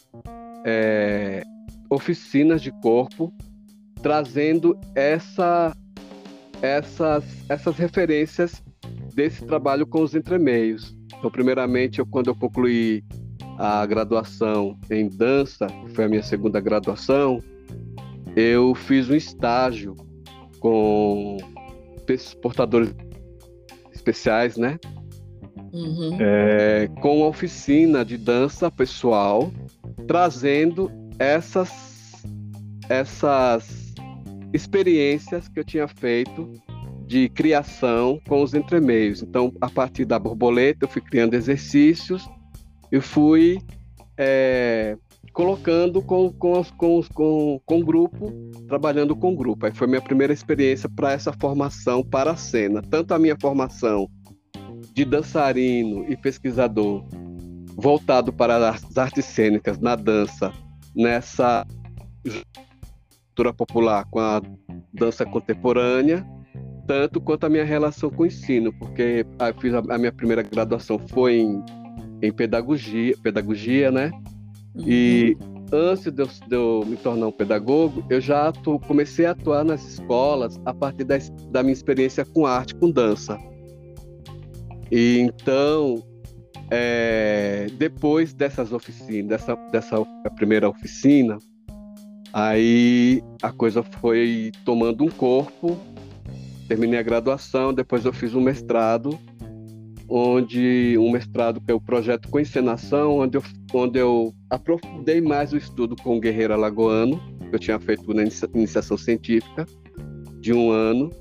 é, 0.66 1.44
oficinas 1.90 2.62
de 2.62 2.72
corpo, 2.82 3.34
trazendo 4.02 4.80
essa, 4.96 5.76
essas, 6.62 7.24
essas 7.48 7.78
referências 7.78 8.64
desse 9.14 9.46
trabalho 9.46 9.86
com 9.86 10.02
os 10.02 10.16
entremeios. 10.16 10.96
Então, 11.18 11.30
primeiramente, 11.30 12.00
eu, 12.00 12.06
quando 12.06 12.28
eu 12.28 12.36
concluí 12.36 13.04
a 13.60 13.86
graduação 13.86 14.80
em 14.90 15.10
dança, 15.10 15.68
que 15.68 15.90
foi 15.90 16.06
a 16.06 16.08
minha 16.08 16.24
segunda 16.24 16.62
graduação, 16.62 17.44
eu 18.34 18.74
fiz 18.74 19.10
um 19.10 19.16
estágio 19.16 19.98
com 20.62 21.38
portadores 22.42 22.96
especiais, 23.94 24.56
né? 24.56 24.80
Uhum. 25.74 26.18
É, 26.20 26.90
com 27.02 27.22
oficina 27.22 28.06
de 28.06 28.18
dança 28.18 28.72
pessoal, 28.72 29.52
trazendo 30.08 30.90
essas 31.20 32.24
essas 32.88 33.94
experiências 34.54 35.48
que 35.48 35.60
eu 35.60 35.64
tinha 35.64 35.88
feito 35.88 36.50
de 37.06 37.30
criação 37.30 38.20
com 38.28 38.42
os 38.42 38.54
entremeios. 38.54 39.22
Então, 39.22 39.54
a 39.62 39.70
partir 39.70 40.06
da 40.06 40.18
borboleta, 40.18 40.86
eu 40.86 40.90
fui 40.90 41.02
criando 41.02 41.36
exercícios 41.36 42.28
e 42.92 43.00
fui 43.00 43.60
é, 44.18 44.98
colocando 45.34 46.02
com, 46.02 46.32
com, 46.34 46.64
com, 46.78 47.02
com, 47.14 47.62
com 47.66 47.82
grupo, 47.82 48.32
trabalhando 48.68 49.16
com 49.16 49.36
grupo. 49.36 49.66
Aí 49.66 49.74
foi 49.74 49.88
minha 49.88 50.02
primeira 50.02 50.34
experiência 50.34 50.90
para 50.90 51.12
essa 51.12 51.32
formação 51.34 52.04
para 52.04 52.32
a 52.32 52.36
cena. 52.36 52.82
Tanto 52.82 53.14
a 53.14 53.20
minha 53.20 53.38
formação 53.40 54.10
de 54.94 55.06
dançarino 55.06 56.06
e 56.10 56.18
pesquisador 56.18 57.06
voltado 57.76 58.34
para 58.34 58.70
as 58.70 58.98
artes 58.98 59.26
cênicas 59.26 59.80
na 59.80 59.96
dança 59.96 60.52
nessa 60.96 61.66
cultura 63.28 63.54
popular 63.54 64.06
com 64.12 64.20
a 64.20 64.42
dança 64.94 65.26
contemporânea, 65.26 66.26
tanto 66.86 67.22
quanto 67.22 67.46
a 67.46 67.50
minha 67.50 67.64
relação 67.64 68.10
com 68.10 68.24
o 68.24 68.26
ensino, 68.26 68.74
porque 68.74 69.26
fiz 69.62 69.74
a 69.74 69.98
minha 69.98 70.12
primeira 70.12 70.42
graduação 70.42 71.00
foi 71.08 71.38
em, 71.38 71.64
em 72.22 72.32
pedagogia, 72.32 73.16
pedagogia, 73.22 73.92
né? 73.92 74.12
Uhum. 74.76 74.86
E 74.88 75.38
antes 75.72 76.12
de 76.12 76.22
eu, 76.22 76.28
de 76.28 76.56
eu, 76.56 76.84
me 76.86 76.98
tornar 76.98 77.28
um 77.28 77.32
pedagogo, 77.32 78.04
eu 78.10 78.20
já 78.20 78.48
atu, 78.48 78.80
comecei 78.80 79.26
a 79.26 79.32
atuar 79.32 79.64
nas 79.64 79.86
escolas 79.86 80.60
a 80.66 80.74
partir 80.74 81.04
da, 81.04 81.18
da 81.52 81.64
minha 81.64 81.74
experiência 81.74 82.26
com 82.26 82.46
arte, 82.46 82.76
com 82.76 82.90
dança. 82.90 83.38
E 84.92 85.20
então 85.20 86.04
é, 86.72 87.68
depois 87.74 88.34
dessas 88.34 88.72
oficinas, 88.72 89.28
dessa, 89.28 89.56
dessa 89.72 90.06
primeira 90.36 90.70
oficina, 90.70 91.38
aí 92.32 93.24
a 93.42 93.52
coisa 93.52 93.82
foi 93.84 94.52
tomando 94.66 95.04
um 95.04 95.10
corpo. 95.10 95.78
Terminei 96.68 97.00
a 97.00 97.04
graduação, 97.04 97.74
depois 97.74 98.06
eu 98.06 98.14
fiz 98.14 98.36
um 98.36 98.42
mestrado, 98.42 99.18
onde 100.10 100.98
um 100.98 101.12
mestrado 101.12 101.62
que 101.62 101.72
é 101.72 101.74
o 101.74 101.80
projeto 101.80 102.28
com 102.30 102.40
encenação, 102.40 103.20
onde 103.20 103.38
eu, 103.38 103.44
onde 103.74 104.00
eu 104.00 104.34
aprofundei 104.50 105.22
mais 105.22 105.54
o 105.54 105.58
estudo 105.58 105.96
com 105.96 106.18
o 106.18 106.20
guerreiro 106.20 106.54
alagoano, 106.54 107.22
que 107.50 107.56
eu 107.56 107.60
tinha 107.60 107.80
feito 107.80 108.12
na 108.14 108.24
iniciação 108.24 108.98
científica 108.98 109.66
de 110.40 110.52
um 110.52 110.72
ano, 110.72 111.12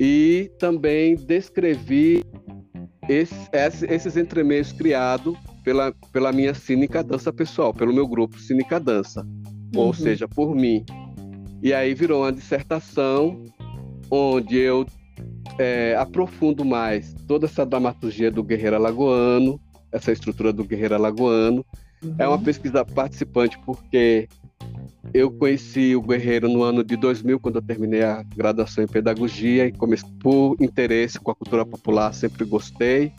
e 0.00 0.50
também 0.58 1.14
descrevi 1.14 2.24
esse, 3.08 3.48
esses 3.88 4.16
entremeios 4.16 4.72
criados 4.72 5.36
pela, 5.62 5.92
pela 6.12 6.32
minha 6.32 6.54
cínica 6.54 7.02
dança 7.02 7.32
pessoal, 7.32 7.72
pelo 7.72 7.92
meu 7.92 8.06
grupo 8.06 8.38
Cínica 8.38 8.80
Dança, 8.80 9.22
uhum. 9.74 9.82
ou 9.82 9.94
seja, 9.94 10.26
por 10.26 10.54
mim. 10.54 10.84
E 11.62 11.72
aí 11.72 11.94
virou 11.94 12.22
uma 12.22 12.32
dissertação 12.32 13.44
onde 14.10 14.58
eu 14.58 14.86
é, 15.58 15.94
aprofundo 15.98 16.64
mais 16.64 17.14
toda 17.26 17.46
essa 17.46 17.64
dramaturgia 17.64 18.30
do 18.30 18.42
guerreiro 18.42 18.76
alagoano, 18.76 19.60
essa 19.92 20.12
estrutura 20.12 20.52
do 20.52 20.64
guerreiro 20.64 20.94
alagoano. 20.94 21.64
Uhum. 22.02 22.14
É 22.18 22.26
uma 22.26 22.36
uhum. 22.36 22.42
pesquisa 22.42 22.84
participante 22.84 23.58
porque 23.64 24.28
eu 25.14 25.30
conheci 25.30 25.94
o 25.94 26.02
Guerreiro 26.02 26.48
no 26.48 26.62
ano 26.62 26.82
de 26.82 26.96
2000, 26.96 27.38
quando 27.40 27.56
eu 27.56 27.62
terminei 27.62 28.02
a 28.02 28.22
graduação 28.22 28.82
em 28.82 28.88
pedagogia, 28.88 29.66
e 29.66 29.72
comecei 29.72 30.08
por 30.20 30.56
interesse 30.60 31.18
com 31.20 31.30
a 31.30 31.34
cultura 31.34 31.64
popular, 31.64 32.12
sempre 32.12 32.44
gostei 32.44 33.12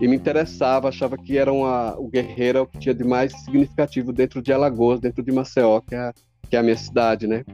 e 0.00 0.08
me 0.08 0.16
interessava, 0.16 0.88
achava 0.88 1.18
que 1.18 1.36
era 1.36 1.52
uma, 1.52 1.94
o 1.98 2.08
Guerreiro 2.08 2.62
o 2.62 2.66
que 2.66 2.78
tinha 2.78 2.94
de 2.94 3.04
mais 3.04 3.32
significativo 3.44 4.12
dentro 4.12 4.40
de 4.40 4.50
Alagoas, 4.52 4.98
dentro 4.98 5.22
de 5.22 5.30
Maceió, 5.30 5.80
que 5.80 5.94
é 5.94 6.12
que 6.48 6.56
é 6.56 6.58
a 6.58 6.62
minha 6.64 6.76
cidade, 6.76 7.28
né? 7.28 7.44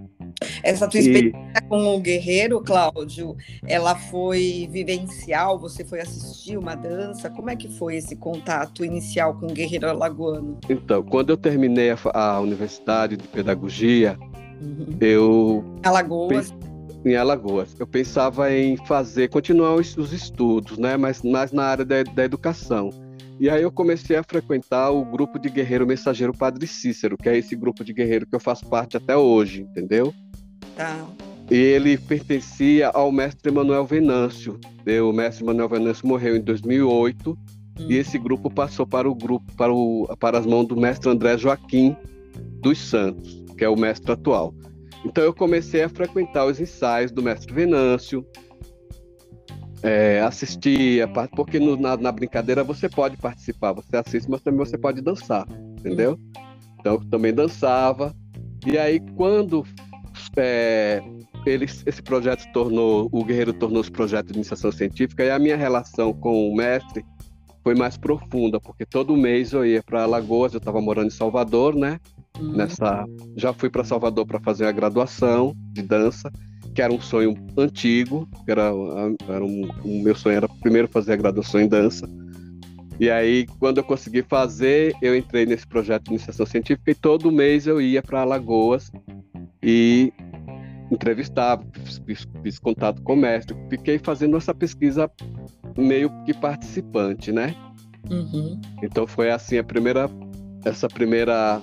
Essa 0.62 0.88
tua 0.88 1.00
experiência 1.00 1.52
e... 1.56 1.68
com 1.68 1.96
o 1.96 2.00
guerreiro, 2.00 2.60
Cláudio, 2.60 3.36
ela 3.66 3.94
foi 3.94 4.68
vivencial? 4.70 5.58
Você 5.58 5.84
foi 5.84 6.00
assistir 6.00 6.56
uma 6.56 6.75
dança? 6.75 7.30
Como 7.30 7.50
é 7.50 7.56
que 7.56 7.68
foi 7.68 7.96
esse 7.96 8.16
contato 8.16 8.84
inicial 8.84 9.34
com 9.34 9.46
o 9.46 9.52
guerreiro 9.52 9.88
alagoano? 9.88 10.58
Então, 10.68 11.02
quando 11.02 11.30
eu 11.30 11.36
terminei 11.36 11.90
a, 11.90 11.98
a 12.14 12.40
universidade 12.40 13.16
de 13.16 13.26
pedagogia, 13.28 14.18
uhum. 14.60 14.96
eu 15.00 15.64
Alagoas. 15.82 16.54
Em 17.04 17.14
Alagoas, 17.14 17.76
eu 17.78 17.86
pensava 17.86 18.52
em 18.52 18.76
fazer, 18.78 19.28
continuar 19.28 19.75
os, 19.75 19.96
os 19.96 20.12
estudos, 20.12 20.76
né? 20.76 20.96
Mas 20.96 21.22
mais 21.22 21.52
na 21.52 21.64
área 21.64 21.84
da, 21.84 22.02
da 22.02 22.25
educação. 22.25 22.90
E 23.38 23.50
aí 23.50 23.62
eu 23.62 23.70
comecei 23.70 24.16
a 24.16 24.22
frequentar 24.22 24.90
o 24.90 25.04
grupo 25.04 25.38
de 25.38 25.50
guerreiro 25.50 25.86
mensageiro 25.86 26.32
Padre 26.32 26.66
Cícero, 26.66 27.18
que 27.18 27.28
é 27.28 27.36
esse 27.36 27.54
grupo 27.54 27.84
de 27.84 27.92
guerreiro 27.92 28.26
que 28.26 28.34
eu 28.34 28.40
faço 28.40 28.66
parte 28.66 28.96
até 28.96 29.14
hoje, 29.14 29.62
entendeu? 29.62 30.12
Tá. 30.76 31.06
E 31.50 31.54
ele 31.54 31.97
pertencia 31.97 32.88
ao 32.88 33.11
mestre 33.11 33.50
Manuel 33.50 33.87
Venâncio. 33.87 34.61
O 35.02 35.12
mestre 35.12 35.45
Manuel 35.45 35.68
Venâncio 35.68 36.06
morreu 36.06 36.37
em 36.37 36.40
2008 36.40 37.30
hum. 37.30 37.37
e 37.88 37.97
esse 37.97 38.18
grupo 38.18 38.50
passou 38.50 38.87
para 38.87 39.09
o 39.09 39.14
grupo 39.14 39.50
para, 39.56 39.73
o, 39.73 40.06
para 40.18 40.38
as 40.38 40.47
mãos 40.47 40.66
do 40.66 40.76
mestre 40.76 41.11
André 41.11 41.38
Joaquim 41.38 41.97
dos 42.61 42.78
Santos, 42.78 43.45
que 43.56 43.64
é 43.64 43.68
o 43.68 43.76
mestre 43.76 44.12
atual. 44.12 44.54
Então 45.04 45.23
eu 45.23 45.33
comecei 45.33 45.83
a 45.83 45.88
frequentar 45.88 46.47
os 46.47 46.61
ensaios 46.61 47.12
do 47.12 47.23
mestre 47.23 47.52
Venâncio, 47.52 48.26
é, 49.83 50.21
assistia, 50.21 51.06
porque 51.06 51.61
no, 51.61 51.76
na, 51.76 51.97
na, 51.97 52.11
brincadeira 52.11 52.64
você 52.64 52.88
pode 52.88 53.16
participar, 53.16 53.73
você 53.73 53.97
assiste, 53.97 54.28
mas 54.28 54.40
também 54.40 54.59
você 54.59 54.76
pode 54.76 55.00
dançar, 55.00 55.47
entendeu? 55.78 56.18
Então 56.80 56.95
eu 56.95 57.04
também 57.09 57.33
dançava. 57.33 58.14
E 58.66 58.76
aí 58.76 59.00
quando 59.16 59.64
é, 60.37 61.02
esse 61.47 62.02
projeto 62.02 62.40
se 62.40 62.52
tornou, 62.52 63.09
o 63.12 63.25
Guerreiro 63.25 63.52
tornou-se 63.52 63.90
projeto 63.90 64.28
de 64.28 64.35
iniciação 64.35 64.71
científica, 64.73 65.25
e 65.25 65.31
a 65.31 65.38
minha 65.38 65.57
relação 65.57 66.12
com 66.12 66.50
o 66.50 66.57
mestre 66.57 67.05
foi 67.62 67.75
mais 67.75 67.97
profunda, 67.97 68.61
porque 68.61 68.87
todo 68.87 69.16
mês 69.16 69.52
eu 69.52 69.64
ia 69.66 69.83
para 69.83 70.02
Alagoas, 70.02 70.52
eu 70.52 70.59
estava 70.59 70.81
morando 70.81 71.09
em 71.09 71.11
Salvador, 71.11 71.75
né? 71.75 71.99
Uhum. 72.38 72.52
Nessa, 72.52 73.05
já 73.37 73.52
fui 73.52 73.71
para 73.71 73.83
Salvador 73.83 74.26
para 74.26 74.40
fazer 74.40 74.66
a 74.66 74.73
graduação 74.73 75.55
de 75.73 75.83
dança 75.83 76.31
que 76.76 76.83
era 76.83 76.93
um 76.93 77.00
sonho 77.00 77.35
antigo, 77.57 78.28
era, 78.47 78.71
era 79.26 79.43
um, 79.43 79.62
o 79.83 80.02
meu 80.02 80.14
sonho 80.14 80.37
era 80.37 80.47
primeiro 80.61 80.87
fazer 80.87 81.14
a 81.14 81.16
graduação 81.16 81.59
em 81.59 81.66
dança. 81.66 82.07
E 82.98 83.10
aí, 83.10 83.46
quando 83.58 83.78
eu 83.78 83.84
consegui 83.84 84.22
fazer, 84.22 84.94
eu 85.02 85.16
entrei 85.16 85.44
nesse 85.44 85.66
projeto 85.66 86.04
de 86.04 86.10
iniciação 86.10 86.46
científica 86.46 86.90
e 86.90 86.94
todo 86.94 87.30
mês 87.30 87.66
eu 87.66 87.80
ia 87.80 88.02
para 88.02 88.22
Alagoas 88.22 88.90
e 89.62 90.12
entrevistava, 90.90 91.64
fiz, 92.06 92.26
fiz, 92.42 92.58
contato 92.58 93.02
com 93.02 93.14
o 93.14 93.16
mestre, 93.16 93.56
fiquei 93.68 93.98
fazendo 93.98 94.36
essa 94.36 94.54
pesquisa 94.54 95.10
meio 95.76 96.10
que 96.24 96.32
participante, 96.32 97.32
né? 97.32 97.54
Uhum. 98.10 98.60
Então 98.82 99.06
foi 99.06 99.30
assim 99.30 99.58
a 99.58 99.64
primeira, 99.64 100.08
essa 100.64 100.88
primeira, 100.88 101.60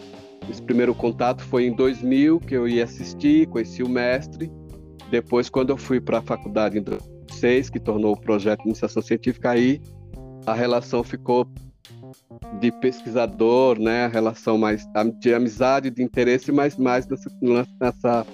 esse 0.49 0.61
primeiro 0.61 0.93
contato 0.93 1.41
foi 1.41 1.65
em 1.65 1.73
2000 1.73 2.41
que 2.41 2.53
eu 2.53 2.67
ia 2.67 2.83
assistir, 2.83 3.47
conheci 3.47 3.81
o 3.81 3.89
mestre 3.89 4.51
depois, 5.13 5.47
quando 5.47 5.69
eu 5.69 5.77
fui 5.77 6.01
para 6.01 6.17
a 6.17 6.21
faculdade 6.23 6.79
em 6.79 6.81
2006, 6.81 7.69
que 7.69 7.79
tornou 7.79 8.13
o 8.13 8.19
projeto 8.19 8.61
de 8.61 8.69
iniciação 8.69 8.99
científica, 8.99 9.51
aí 9.51 9.79
a 10.45 10.53
relação 10.53 11.03
ficou 11.03 11.47
de 12.59 12.71
pesquisador, 12.71 13.79
né? 13.79 14.05
A 14.05 14.07
relação 14.07 14.57
mais 14.57 14.85
de 15.19 15.33
amizade, 15.33 15.89
de 15.89 16.03
interesse, 16.03 16.51
mas 16.51 16.77
mais 16.77 17.07
nessa, 17.07 17.29
nessa 17.79 18.25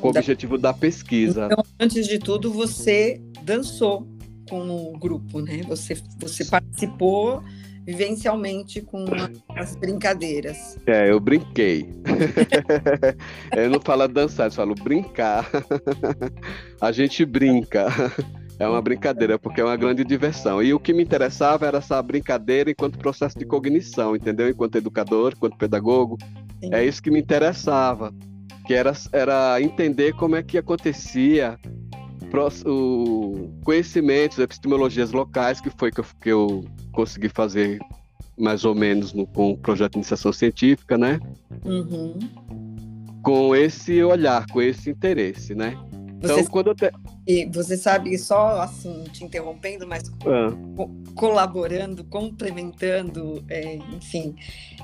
com 0.00 0.08
o 0.08 0.10
objetivo 0.10 0.58
da 0.58 0.72
pesquisa. 0.72 1.46
Então, 1.46 1.64
antes 1.80 2.06
de 2.06 2.18
tudo, 2.18 2.52
você 2.52 3.20
dançou 3.42 4.06
com 4.48 4.60
o 4.68 4.98
grupo, 4.98 5.40
né? 5.40 5.62
Você, 5.66 5.96
você 6.18 6.44
participou 6.44 7.42
vivencialmente 7.86 8.80
com 8.80 9.04
as 9.56 9.76
brincadeiras. 9.76 10.78
É, 10.86 11.10
eu 11.10 11.20
brinquei. 11.20 11.88
eu 13.56 13.70
não 13.70 13.80
falo 13.80 14.08
dançar, 14.08 14.46
eu 14.46 14.52
falo 14.52 14.74
brincar. 14.74 15.50
a 16.80 16.92
gente 16.92 17.24
brinca. 17.24 17.86
É 18.58 18.68
uma 18.68 18.80
brincadeira, 18.80 19.38
porque 19.38 19.60
é 19.60 19.64
uma 19.64 19.76
grande 19.76 20.04
diversão. 20.04 20.62
E 20.62 20.72
o 20.72 20.78
que 20.78 20.92
me 20.92 21.02
interessava 21.02 21.66
era 21.66 21.78
essa 21.78 22.00
brincadeira 22.00 22.70
enquanto 22.70 22.98
processo 22.98 23.38
de 23.38 23.44
cognição, 23.44 24.14
entendeu? 24.14 24.48
Enquanto 24.48 24.76
educador, 24.76 25.32
enquanto 25.36 25.56
pedagogo. 25.56 26.16
Sim. 26.60 26.72
É 26.72 26.84
isso 26.84 27.02
que 27.02 27.10
me 27.10 27.18
interessava. 27.18 28.12
Que 28.66 28.74
era, 28.74 28.92
era 29.12 29.60
entender 29.60 30.14
como 30.14 30.36
é 30.36 30.42
que 30.42 30.56
acontecia 30.56 31.58
o 32.66 33.48
conhecimentos, 33.64 34.38
epistemologias 34.38 35.12
locais, 35.12 35.60
que 35.60 35.70
foi 35.70 35.90
que 35.90 36.00
eu, 36.00 36.04
que 36.20 36.28
eu 36.30 36.64
consegui 36.92 37.28
fazer 37.28 37.78
mais 38.36 38.64
ou 38.64 38.74
menos 38.74 39.12
no, 39.12 39.26
com 39.26 39.52
o 39.52 39.56
projeto 39.56 39.92
de 39.92 39.98
iniciação 39.98 40.32
científica, 40.32 40.98
né? 40.98 41.20
Uhum. 41.64 42.18
Com 43.22 43.54
esse 43.54 44.02
olhar, 44.02 44.46
com 44.50 44.60
esse 44.60 44.90
interesse, 44.90 45.54
né? 45.54 45.78
Então, 46.24 46.36
você 46.36 46.50
quando 46.50 46.74
te... 46.74 46.90
E 47.26 47.46
você 47.46 47.76
sabe, 47.76 48.16
só 48.18 48.60
assim, 48.60 49.04
te 49.12 49.24
interrompendo, 49.24 49.86
mas 49.86 50.10
ah. 50.26 50.50
co 50.76 50.90
colaborando, 51.14 52.02
complementando, 52.04 53.44
é, 53.48 53.76
enfim, 53.76 54.34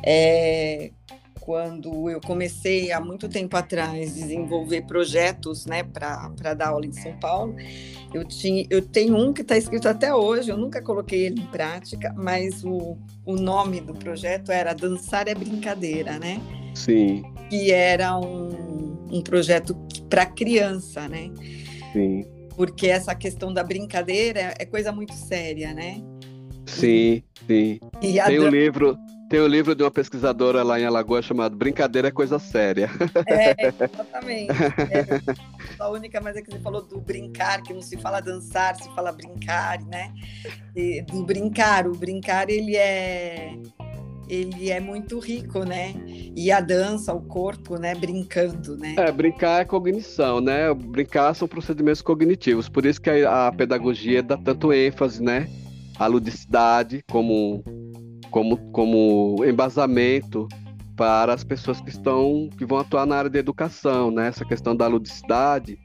é, 0.01 0.93
quando 1.41 2.09
eu 2.09 2.21
comecei 2.21 2.93
há 2.93 3.01
muito 3.01 3.29
tempo 3.29 3.57
atrás 3.57 4.15
desenvolver 4.15 4.83
projetos, 4.83 5.67
né, 5.67 5.83
para 5.83 6.55
dar 6.55 6.69
aula 6.69 6.87
em 6.87 6.93
São 6.93 7.17
Paulo, 7.19 7.57
eu 8.15 8.25
tinha, 8.25 8.65
eu 8.71 8.83
tenho 8.83 9.17
um 9.17 9.33
que 9.33 9.43
está 9.43 9.57
escrito 9.57 9.89
até 9.89 10.15
hoje, 10.15 10.51
eu 10.51 10.57
nunca 10.57 10.83
coloquei 10.83 11.27
ele 11.27 11.41
em 11.41 11.47
prática, 11.47 12.15
mas 12.17 12.63
o, 12.65 12.97
o 13.25 13.35
nome 13.35 13.81
do 13.81 13.95
projeto 13.95 14.53
era 14.53 14.75
Dançar 14.75 15.27
é 15.27 15.35
Brincadeira, 15.35 16.19
né? 16.19 16.41
Sim. 16.75 17.25
Que 17.49 17.73
era 17.73 18.17
um, 18.17 18.90
um 19.11 19.23
projeto 19.23 19.75
para 20.09 20.27
criança, 20.27 21.09
né? 21.09 21.31
Sim. 21.93 22.25
Porque 22.57 22.89
essa 22.89 23.15
questão 23.15 23.53
da 23.53 23.63
brincadeira 23.63 24.55
é 24.59 24.65
coisa 24.65 24.93
muito 24.93 25.15
séria, 25.15 25.73
né? 25.73 26.03
Sim, 26.67 27.23
sim. 27.47 27.81
E 28.03 28.21
Tem 28.21 28.39
um 28.39 28.49
livro, 28.49 28.97
tem 29.31 29.41
um 29.41 29.47
livro 29.47 29.75
de 29.75 29.83
uma 29.83 29.91
pesquisadora 29.91 30.63
lá 30.63 30.79
em 30.79 30.85
Alagoas 30.85 31.25
chamado 31.25 31.57
Brincadeira 31.57 32.09
é 32.09 32.11
Coisa 32.11 32.39
Séria. 32.39 32.91
É, 33.27 33.55
exatamente. 33.67 34.51
É. 34.51 35.07
A 35.79 35.89
única, 35.89 36.21
mas 36.21 36.37
é 36.37 36.43
que 36.43 36.51
você 36.51 36.59
falou 36.59 36.83
do 36.83 37.01
brincar, 37.01 37.63
que 37.63 37.73
não 37.73 37.81
se 37.81 37.97
fala 37.97 38.21
dançar, 38.21 38.77
se 38.77 38.93
fala 38.95 39.13
brincar, 39.13 39.81
né? 39.85 40.13
E, 40.75 41.03
do 41.03 41.25
brincar. 41.25 41.87
O 41.87 41.93
brincar, 41.93 42.51
ele 42.51 42.77
é 42.77 43.57
ele 44.31 44.71
é 44.71 44.79
muito 44.79 45.19
rico, 45.19 45.65
né? 45.65 45.93
E 46.37 46.53
a 46.53 46.61
dança, 46.61 47.13
o 47.13 47.21
corpo, 47.21 47.77
né? 47.77 47.97
Brincando, 47.97 48.77
né? 48.77 48.95
É, 48.97 49.11
brincar 49.11 49.63
é 49.63 49.65
cognição, 49.65 50.41
né? 50.41 50.73
Brincar 50.73 51.35
são 51.35 51.49
procedimentos 51.49 52.01
cognitivos. 52.01 52.69
Por 52.69 52.87
isso 52.87 53.01
que 53.01 53.11
a, 53.11 53.49
a 53.49 53.53
pedagogia 53.53 54.23
dá 54.23 54.37
tanto 54.37 54.73
ênfase, 54.73 55.21
né? 55.21 55.49
A 55.99 56.07
ludicidade 56.07 57.03
como 57.11 57.65
como, 58.31 58.57
como 58.71 59.45
embasamento 59.45 60.47
para 60.97 61.35
as 61.35 61.43
pessoas 61.43 61.81
que 61.81 61.91
estão 61.91 62.49
que 62.57 62.65
vão 62.65 62.79
atuar 62.79 63.07
na 63.07 63.17
área 63.17 63.31
de 63.31 63.39
educação, 63.39 64.13
né? 64.13 64.29
Essa 64.29 64.45
questão 64.45 64.77
da 64.77 64.87
ludicidade, 64.87 65.77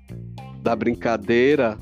da 0.61 0.75
brincadeira, 0.75 1.79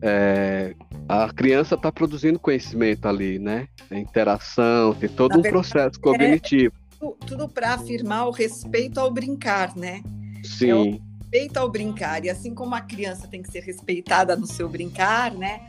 é, 0.00 0.74
a 1.08 1.32
criança 1.32 1.74
está 1.74 1.92
produzindo 1.92 2.38
conhecimento 2.38 3.06
ali, 3.06 3.38
né? 3.38 3.68
A 3.90 3.96
interação, 3.96 4.94
tem 4.94 5.08
todo 5.08 5.32
na 5.32 5.38
um 5.38 5.42
verdade, 5.42 5.68
processo 5.68 6.00
cognitivo. 6.00 6.74
É 6.74 6.96
tudo, 6.98 7.16
tudo 7.26 7.48
para 7.48 7.74
afirmar 7.74 8.26
o 8.26 8.30
respeito 8.30 8.98
ao 8.98 9.10
brincar, 9.10 9.76
né? 9.76 10.02
Sim. 10.42 10.70
É 10.70 10.74
o 10.74 11.00
respeito 11.20 11.56
ao 11.58 11.70
brincar 11.70 12.24
e 12.24 12.30
assim 12.30 12.54
como 12.54 12.74
a 12.74 12.80
criança 12.80 13.26
tem 13.28 13.42
que 13.42 13.50
ser 13.50 13.60
respeitada 13.60 14.36
no 14.36 14.46
seu 14.46 14.68
brincar, 14.68 15.32
né? 15.32 15.60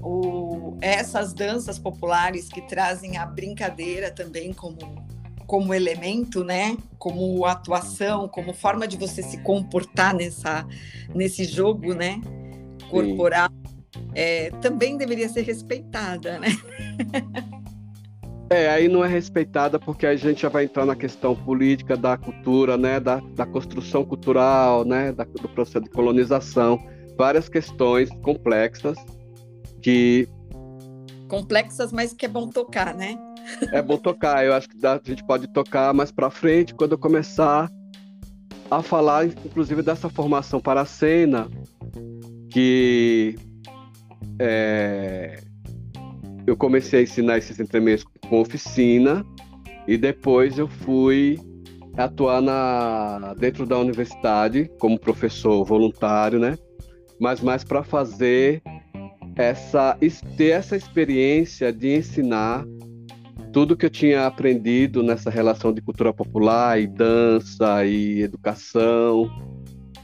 o, 0.00 0.76
essas 0.80 1.32
danças 1.34 1.78
populares 1.78 2.48
que 2.48 2.62
trazem 2.62 3.16
a 3.16 3.26
brincadeira 3.26 4.10
também 4.10 4.52
como, 4.52 4.78
como 5.46 5.74
elemento, 5.74 6.44
né? 6.44 6.76
Como 6.98 7.44
atuação, 7.44 8.28
como 8.28 8.54
forma 8.54 8.86
de 8.86 8.96
você 8.96 9.22
se 9.22 9.38
comportar 9.38 10.14
nessa, 10.14 10.66
nesse 11.14 11.44
jogo, 11.44 11.94
né? 11.94 12.20
Corporal, 12.88 13.50
é, 14.14 14.50
também 14.60 14.96
deveria 14.96 15.28
ser 15.28 15.42
respeitada, 15.42 16.38
né? 16.38 16.48
É, 18.50 18.68
aí 18.68 18.86
não 18.86 19.02
é 19.02 19.08
respeitada 19.08 19.78
porque 19.78 20.06
a 20.06 20.14
gente 20.14 20.42
já 20.42 20.50
vai 20.50 20.64
entrar 20.64 20.84
na 20.84 20.94
questão 20.94 21.34
política 21.34 21.96
da 21.96 22.18
cultura, 22.18 22.76
né, 22.76 23.00
da, 23.00 23.16
da 23.34 23.46
construção 23.46 24.04
cultural, 24.04 24.84
né, 24.84 25.10
da, 25.10 25.24
do 25.24 25.48
processo 25.48 25.84
de 25.84 25.88
colonização, 25.88 26.78
várias 27.16 27.48
questões 27.48 28.10
complexas 28.22 28.98
que 29.80 30.28
complexas, 31.28 31.92
mas 31.92 32.12
que 32.12 32.26
é 32.26 32.28
bom 32.28 32.46
tocar, 32.46 32.94
né? 32.94 33.16
É 33.72 33.80
bom 33.80 33.96
tocar. 33.96 34.44
Eu 34.44 34.52
acho 34.52 34.68
que 34.68 34.86
a 34.86 35.00
gente 35.02 35.24
pode 35.24 35.48
tocar 35.48 35.94
mais 35.94 36.12
para 36.12 36.30
frente 36.30 36.74
quando 36.74 36.92
eu 36.92 36.98
começar 36.98 37.70
a 38.70 38.82
falar, 38.82 39.26
inclusive, 39.26 39.80
dessa 39.80 40.10
formação 40.10 40.60
para 40.60 40.82
a 40.82 40.84
cena, 40.84 41.48
que 42.50 43.34
é, 44.38 45.40
eu 46.46 46.56
comecei 46.56 47.00
a 47.00 47.02
ensinar 47.02 47.38
esses 47.38 47.58
entremeios 47.60 48.04
com 48.28 48.40
oficina, 48.40 49.24
e 49.86 49.96
depois 49.96 50.58
eu 50.58 50.68
fui 50.68 51.38
atuar 51.96 52.40
na, 52.40 53.34
dentro 53.34 53.66
da 53.66 53.78
universidade 53.78 54.70
como 54.78 54.98
professor 54.98 55.64
voluntário, 55.64 56.38
né? 56.38 56.56
Mas 57.20 57.40
mais 57.40 57.64
para 57.64 57.82
fazer 57.82 58.62
essa 59.36 59.96
ter 60.36 60.50
essa 60.50 60.76
experiência 60.76 61.72
de 61.72 61.96
ensinar 61.96 62.64
tudo 63.52 63.76
que 63.76 63.86
eu 63.86 63.90
tinha 63.90 64.26
aprendido 64.26 65.02
nessa 65.02 65.30
relação 65.30 65.72
de 65.72 65.82
cultura 65.82 66.12
popular 66.12 66.80
e 66.80 66.86
dança 66.86 67.84
e 67.84 68.22
educação 68.22 69.30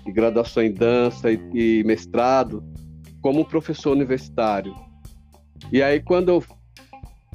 e 0.07 0.12
graduação 0.12 0.62
em 0.62 0.72
dança 0.72 1.31
e, 1.33 1.40
e 1.54 1.85
mestrado 1.85 2.62
como 3.29 3.45
professor 3.45 3.93
universitário. 3.93 4.75
E 5.71 5.83
aí 5.83 6.01
quando 6.01 6.31
eu 6.31 6.43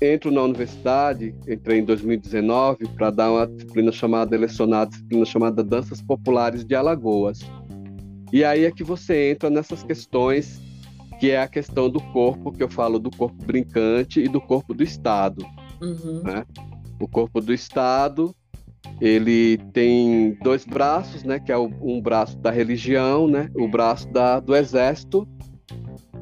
entro 0.01 0.31
na 0.31 0.41
universidade, 0.41 1.35
entrei 1.47 1.81
em 1.81 1.85
2019 1.85 2.87
para 2.95 3.11
dar 3.11 3.31
uma 3.31 3.45
disciplina 3.45 3.91
chamada 3.91 4.35
lecionar 4.35 4.87
disciplina 4.87 5.23
chamada 5.23 5.63
Danças 5.63 6.01
Populares 6.01 6.65
de 6.65 6.73
Alagoas. 6.73 7.41
E 8.31 8.43
aí 8.43 8.65
é 8.65 8.71
que 8.71 8.83
você 8.83 9.29
entra 9.29 9.51
nessas 9.51 9.83
questões 9.83 10.59
que 11.19 11.29
é 11.29 11.39
a 11.39 11.47
questão 11.47 11.87
do 11.91 12.01
corpo, 12.11 12.51
que 12.51 12.63
eu 12.63 12.69
falo 12.69 12.97
do 12.97 13.11
corpo 13.15 13.45
brincante 13.45 14.19
e 14.19 14.27
do 14.27 14.41
corpo 14.41 14.73
do 14.73 14.81
Estado. 14.81 15.45
Uhum. 15.79 16.23
Né? 16.23 16.43
O 16.99 17.07
corpo 17.07 17.39
do 17.39 17.53
Estado, 17.53 18.33
ele 18.99 19.59
tem 19.71 20.35
dois 20.41 20.65
braços, 20.65 21.23
né? 21.23 21.39
Que 21.39 21.51
é 21.51 21.57
um 21.57 22.01
braço 22.01 22.35
da 22.39 22.49
religião, 22.49 23.27
né? 23.27 23.47
O 23.55 23.67
braço 23.67 24.11
da, 24.11 24.39
do 24.39 24.55
exército 24.55 25.27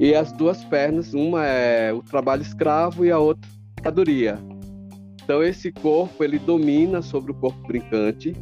e 0.02 0.16
as 0.16 0.32
duas 0.32 0.64
pernas, 0.64 1.14
uma 1.14 1.46
é 1.46 1.92
o 1.92 2.02
trabalho 2.02 2.42
escravo 2.42 3.04
e 3.04 3.12
a 3.12 3.20
outra 3.20 3.48
mercadoria. 3.76 4.36
Então 5.22 5.40
esse 5.44 5.70
corpo 5.70 6.24
ele 6.24 6.40
domina 6.40 7.00
sobre 7.00 7.30
o 7.30 7.34
corpo 7.36 7.64
brincante 7.68 8.34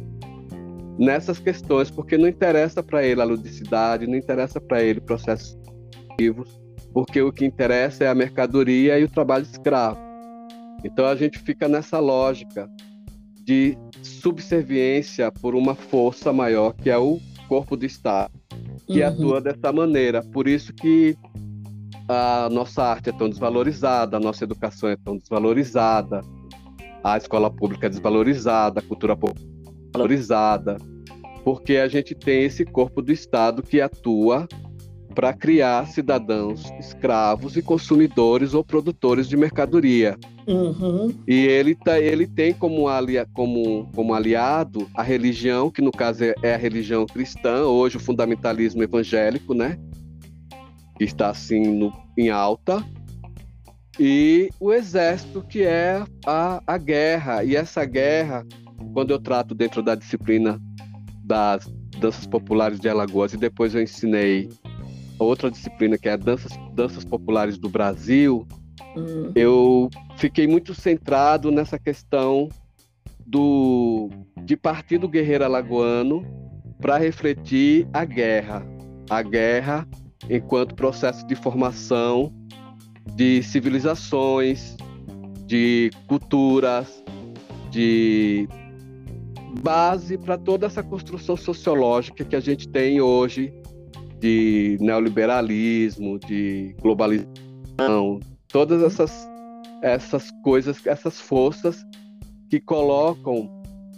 nessas 0.97 1.37
questões, 1.37 1.91
porque 1.91 2.17
não 2.17 2.27
interessa 2.27 2.81
para 2.81 3.05
ele 3.05 3.21
a 3.21 3.25
ludicidade, 3.25 4.07
não 4.07 4.15
interessa 4.15 4.59
para 4.59 4.81
ele 4.81 4.99
processos 4.99 5.55
vivos, 6.19 6.49
porque 6.91 7.21
o 7.21 7.31
que 7.31 7.45
interessa 7.45 8.05
é 8.05 8.07
a 8.07 8.15
mercadoria 8.15 8.97
e 8.97 9.03
o 9.03 9.09
trabalho 9.09 9.43
escravo. 9.43 9.99
Então 10.83 11.05
a 11.05 11.15
gente 11.15 11.37
fica 11.37 11.67
nessa 11.67 11.99
lógica 11.99 12.67
de 13.43 13.77
subserviência 14.01 15.31
por 15.31 15.53
uma 15.53 15.75
força 15.75 16.33
maior 16.33 16.73
que 16.73 16.89
é 16.89 16.97
o 16.97 17.19
corpo 17.47 17.77
do 17.77 17.85
Estado, 17.85 18.33
que 18.87 19.03
uhum. 19.03 19.07
atua 19.07 19.41
dessa 19.41 19.71
maneira. 19.71 20.23
Por 20.23 20.47
isso 20.47 20.73
que 20.73 21.15
a 22.11 22.49
nossa 22.49 22.83
arte 22.83 23.09
é 23.09 23.13
tão 23.13 23.29
desvalorizada, 23.29 24.17
a 24.17 24.19
nossa 24.19 24.43
educação 24.43 24.89
é 24.89 24.95
tão 24.95 25.17
desvalorizada, 25.17 26.21
a 27.03 27.17
escola 27.17 27.49
pública 27.49 27.87
é 27.87 27.89
desvalorizada, 27.89 28.79
a 28.79 28.83
cultura 28.83 29.15
pública 29.15 29.41
é 29.41 29.85
desvalorizada, 29.85 30.77
porque 31.43 31.77
a 31.77 31.87
gente 31.87 32.13
tem 32.13 32.43
esse 32.43 32.65
corpo 32.65 33.01
do 33.01 33.11
Estado 33.11 33.63
que 33.63 33.79
atua 33.79 34.47
para 35.15 35.33
criar 35.33 35.87
cidadãos 35.87 36.71
escravos 36.79 37.57
e 37.57 37.61
consumidores 37.61 38.53
ou 38.53 38.63
produtores 38.63 39.27
de 39.27 39.35
mercadoria. 39.35 40.17
Uhum. 40.47 41.13
E 41.27 41.45
ele, 41.45 41.75
tá, 41.75 41.99
ele 41.99 42.27
tem 42.27 42.53
como, 42.53 42.87
alia, 42.87 43.27
como, 43.33 43.89
como 43.93 44.13
aliado 44.13 44.87
a 44.95 45.03
religião, 45.03 45.69
que 45.69 45.81
no 45.81 45.91
caso 45.91 46.23
é, 46.23 46.33
é 46.41 46.53
a 46.55 46.57
religião 46.57 47.05
cristã, 47.05 47.63
hoje 47.63 47.97
o 47.97 47.99
fundamentalismo 47.99 48.81
evangélico, 48.81 49.53
né? 49.53 49.77
Que 51.01 51.05
está 51.05 51.31
assim 51.31 51.61
no, 51.61 51.91
em 52.15 52.29
alta, 52.29 52.85
e 53.99 54.51
o 54.59 54.71
exército, 54.71 55.41
que 55.41 55.63
é 55.63 56.03
a, 56.23 56.61
a 56.67 56.77
guerra. 56.77 57.43
E 57.43 57.55
essa 57.55 57.83
guerra, 57.85 58.45
quando 58.93 59.09
eu 59.09 59.17
trato 59.17 59.55
dentro 59.55 59.81
da 59.81 59.95
disciplina 59.95 60.61
das 61.23 61.65
danças 61.99 62.27
populares 62.27 62.79
de 62.79 62.87
Alagoas, 62.87 63.33
e 63.33 63.37
depois 63.37 63.73
eu 63.73 63.81
ensinei 63.81 64.47
outra 65.17 65.49
disciplina 65.49 65.97
que 65.97 66.07
é 66.07 66.15
danças, 66.15 66.51
danças 66.75 67.03
populares 67.03 67.57
do 67.57 67.67
Brasil, 67.67 68.47
hum. 68.95 69.31
eu 69.33 69.89
fiquei 70.17 70.45
muito 70.45 70.75
centrado 70.75 71.49
nessa 71.49 71.79
questão 71.79 72.47
do 73.25 74.07
de 74.43 74.55
partir 74.55 74.99
do 74.99 75.09
guerreiro 75.09 75.45
alagoano 75.45 76.23
para 76.79 76.97
refletir 76.97 77.87
a 77.91 78.05
guerra, 78.05 78.63
a 79.09 79.23
guerra 79.23 79.87
enquanto 80.29 80.75
processo 80.75 81.25
de 81.25 81.35
formação 81.35 82.33
de 83.15 83.41
civilizações, 83.43 84.77
de 85.45 85.91
culturas, 86.07 87.03
de 87.69 88.47
base 89.61 90.17
para 90.17 90.37
toda 90.37 90.65
essa 90.65 90.81
construção 90.81 91.35
sociológica 91.35 92.23
que 92.23 92.35
a 92.35 92.39
gente 92.39 92.67
tem 92.69 93.01
hoje 93.01 93.53
de 94.19 94.77
neoliberalismo, 94.79 96.19
de 96.19 96.75
globalização, 96.81 98.19
todas 98.47 98.81
essas 98.83 99.29
essas 99.81 100.29
coisas, 100.43 100.85
essas 100.85 101.19
forças 101.19 101.83
que 102.49 102.59
colocam 102.59 103.49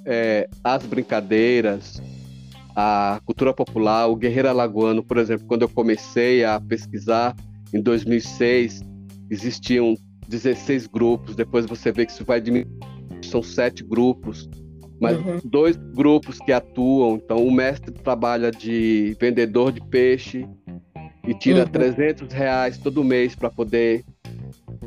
é, 0.06 0.48
as 0.64 0.86
brincadeiras, 0.86 2.02
a 2.76 3.22
cultura 3.26 3.54
popular, 3.54 4.08
o 4.08 4.16
guerreiro 4.16 4.50
alagoano, 4.50 5.04
por 5.04 5.18
exemplo, 5.18 5.46
quando 5.48 5.64
eu 5.64 5.70
comecei 5.70 6.44
a 6.44 6.60
pesquisar 6.60 7.36
em 7.74 7.82
2006, 7.82 8.82
existiam 9.30 9.96
16 10.28 10.88
grupos, 10.88 11.36
depois 11.36 11.66
você 11.66 11.92
vê 11.92 12.06
que 12.06 12.12
isso 12.12 12.26
vai 12.26 12.42
diminuir, 12.42 12.72
são 13.22 13.44
sete 13.44 13.84
grupos, 13.84 14.50
mas 15.00 15.18
uhum. 15.18 15.40
dois 15.44 15.76
grupos 15.76 16.40
que 16.40 16.52
atuam, 16.52 17.16
então 17.16 17.46
o 17.46 17.52
mestre 17.52 17.92
trabalha 17.92 18.52
de 18.52 19.16
vendedor 19.20 19.72
de 19.72 19.82
peixe 19.82 20.48
e 21.28 21.34
tira 21.34 21.64
uhum. 21.64 21.72
300 21.72 22.34
reais 22.34 22.78
todo 22.78 23.04
mês 23.04 23.36
para 23.36 23.50
poder 23.50 24.04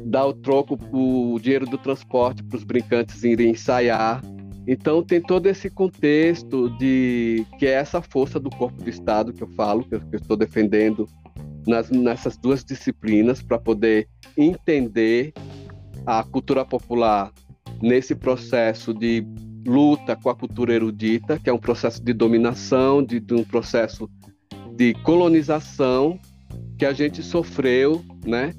dar 0.05 0.27
o 0.27 0.33
troco, 0.33 0.79
o 0.92 1.38
dinheiro 1.40 1.66
do 1.66 1.79
transporte 1.79 2.42
para 2.42 2.57
os 2.57 2.64
brincantes 2.64 3.25
irem 3.25 3.51
ensaiar. 3.51 4.22
Então 4.67 5.03
tem 5.03 5.21
todo 5.21 5.47
esse 5.47 5.71
contexto 5.71 6.69
de 6.79 7.47
que 7.59 7.67
é 7.67 7.73
essa 7.73 8.03
força 8.03 8.41
do 8.41 8.51
corpo 8.51 8.83
do 8.83 8.91
Estado 8.91 9.33
que 9.33 9.43
eu 9.43 9.49
falo, 9.49 9.85
que 9.85 9.95
eu, 9.95 10.01
que 10.01 10.17
eu 10.17 10.21
estou 10.21 10.37
defendendo 10.37 11.09
nas, 11.67 11.91
nessas 11.91 12.37
duas 12.37 12.65
disciplinas 12.65 13.41
para 13.41 13.59
poder 13.59 14.09
entender 14.37 15.33
a 16.05 16.23
cultura 16.25 16.65
popular 16.65 17.33
nesse 17.81 18.15
processo 18.15 18.93
de 18.93 19.25
luta 19.67 20.17
com 20.17 20.31
a 20.31 20.35
cultura 20.35 20.73
erudita, 20.73 21.39
que 21.39 21.51
é 21.51 21.53
um 21.53 21.59
processo 21.59 22.03
de 22.03 22.13
dominação, 22.13 23.03
de, 23.03 23.21
de 23.21 23.35
um 23.35 23.45
processo 23.45 24.09
de 24.75 24.95
colonização 25.03 26.19
que 26.79 26.85
a 26.85 26.93
gente 26.93 27.23
sofreu, 27.23 28.05
né? 28.25 28.53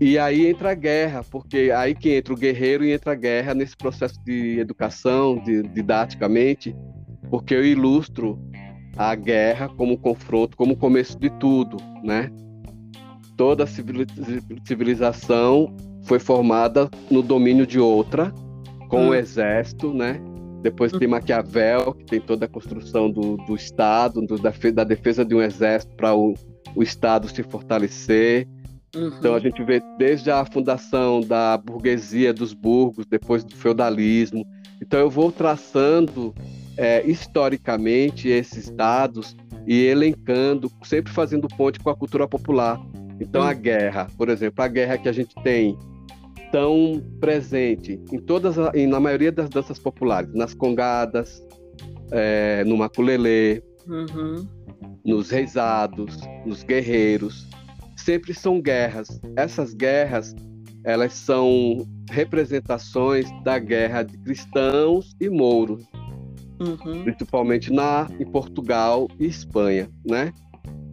E 0.00 0.18
aí 0.18 0.46
entra 0.46 0.70
a 0.70 0.74
guerra, 0.74 1.22
porque 1.30 1.70
aí 1.76 1.94
que 1.94 2.14
entra 2.14 2.32
o 2.32 2.36
guerreiro 2.36 2.82
e 2.82 2.90
entra 2.90 3.12
a 3.12 3.14
guerra 3.14 3.52
nesse 3.52 3.76
processo 3.76 4.18
de 4.24 4.58
educação, 4.58 5.36
de, 5.36 5.62
didaticamente, 5.62 6.74
porque 7.28 7.54
eu 7.54 7.62
ilustro 7.62 8.40
a 8.96 9.14
guerra 9.14 9.68
como 9.68 9.98
confronto, 9.98 10.56
como 10.56 10.74
começo 10.74 11.18
de 11.18 11.28
tudo, 11.28 11.76
né? 12.02 12.30
Toda 13.36 13.66
civilização 14.64 15.76
foi 16.04 16.18
formada 16.18 16.90
no 17.10 17.20
domínio 17.20 17.66
de 17.66 17.78
outra, 17.78 18.32
com 18.88 19.02
hum. 19.02 19.08
o 19.10 19.14
exército, 19.14 19.92
né? 19.92 20.18
Depois 20.62 20.92
tem 20.92 21.08
Maquiavel, 21.08 21.92
que 21.92 22.06
tem 22.06 22.20
toda 22.20 22.46
a 22.46 22.48
construção 22.48 23.10
do, 23.10 23.36
do 23.36 23.54
Estado, 23.54 24.22
do, 24.22 24.38
da, 24.38 24.52
da 24.72 24.84
defesa 24.84 25.26
de 25.26 25.34
um 25.34 25.42
exército 25.42 25.94
para 25.94 26.14
o, 26.14 26.32
o 26.74 26.82
Estado 26.82 27.28
se 27.28 27.42
fortalecer 27.42 28.48
Uhum. 28.94 29.08
Então 29.18 29.34
a 29.34 29.38
gente 29.38 29.62
vê 29.62 29.80
desde 29.96 30.30
a 30.30 30.44
fundação 30.44 31.20
da 31.20 31.56
burguesia 31.56 32.32
dos 32.32 32.52
burgos, 32.52 33.06
depois 33.06 33.44
do 33.44 33.54
feudalismo. 33.54 34.44
Então 34.82 34.98
eu 34.98 35.10
vou 35.10 35.30
traçando 35.30 36.34
é, 36.76 37.06
historicamente 37.08 38.28
esses 38.28 38.70
dados 38.70 39.36
e 39.66 39.84
elencando, 39.84 40.70
sempre 40.82 41.12
fazendo 41.12 41.46
ponte 41.48 41.78
com 41.78 41.90
a 41.90 41.96
cultura 41.96 42.26
popular. 42.26 42.80
Então 43.20 43.42
a 43.42 43.50
uhum. 43.50 43.60
guerra, 43.60 44.06
por 44.16 44.28
exemplo, 44.28 44.64
a 44.64 44.68
guerra 44.68 44.98
que 44.98 45.08
a 45.08 45.12
gente 45.12 45.34
tem 45.42 45.78
tão 46.50 47.00
presente 47.20 48.00
em 48.10 48.18
todas, 48.18 48.56
em, 48.74 48.86
na 48.86 48.98
maioria 48.98 49.30
das 49.30 49.48
danças 49.48 49.78
populares, 49.78 50.32
nas 50.34 50.52
congadas, 50.52 51.40
é, 52.10 52.64
no 52.64 52.76
maculelê, 52.76 53.62
uhum. 53.86 54.46
nos 55.04 55.30
reisados, 55.30 56.18
nos 56.44 56.64
guerreiros 56.64 57.48
sempre 58.00 58.34
são 58.34 58.60
guerras. 58.60 59.20
Essas 59.36 59.74
guerras, 59.74 60.34
elas 60.84 61.12
são 61.14 61.86
representações 62.10 63.26
da 63.42 63.58
guerra 63.58 64.02
de 64.02 64.18
cristãos 64.18 65.14
e 65.20 65.28
mouros. 65.28 65.84
uhum. 66.60 67.04
principalmente 67.04 67.72
na 67.72 68.06
em 68.18 68.24
Portugal 68.26 69.08
e 69.18 69.26
Espanha, 69.26 69.88
né? 70.04 70.30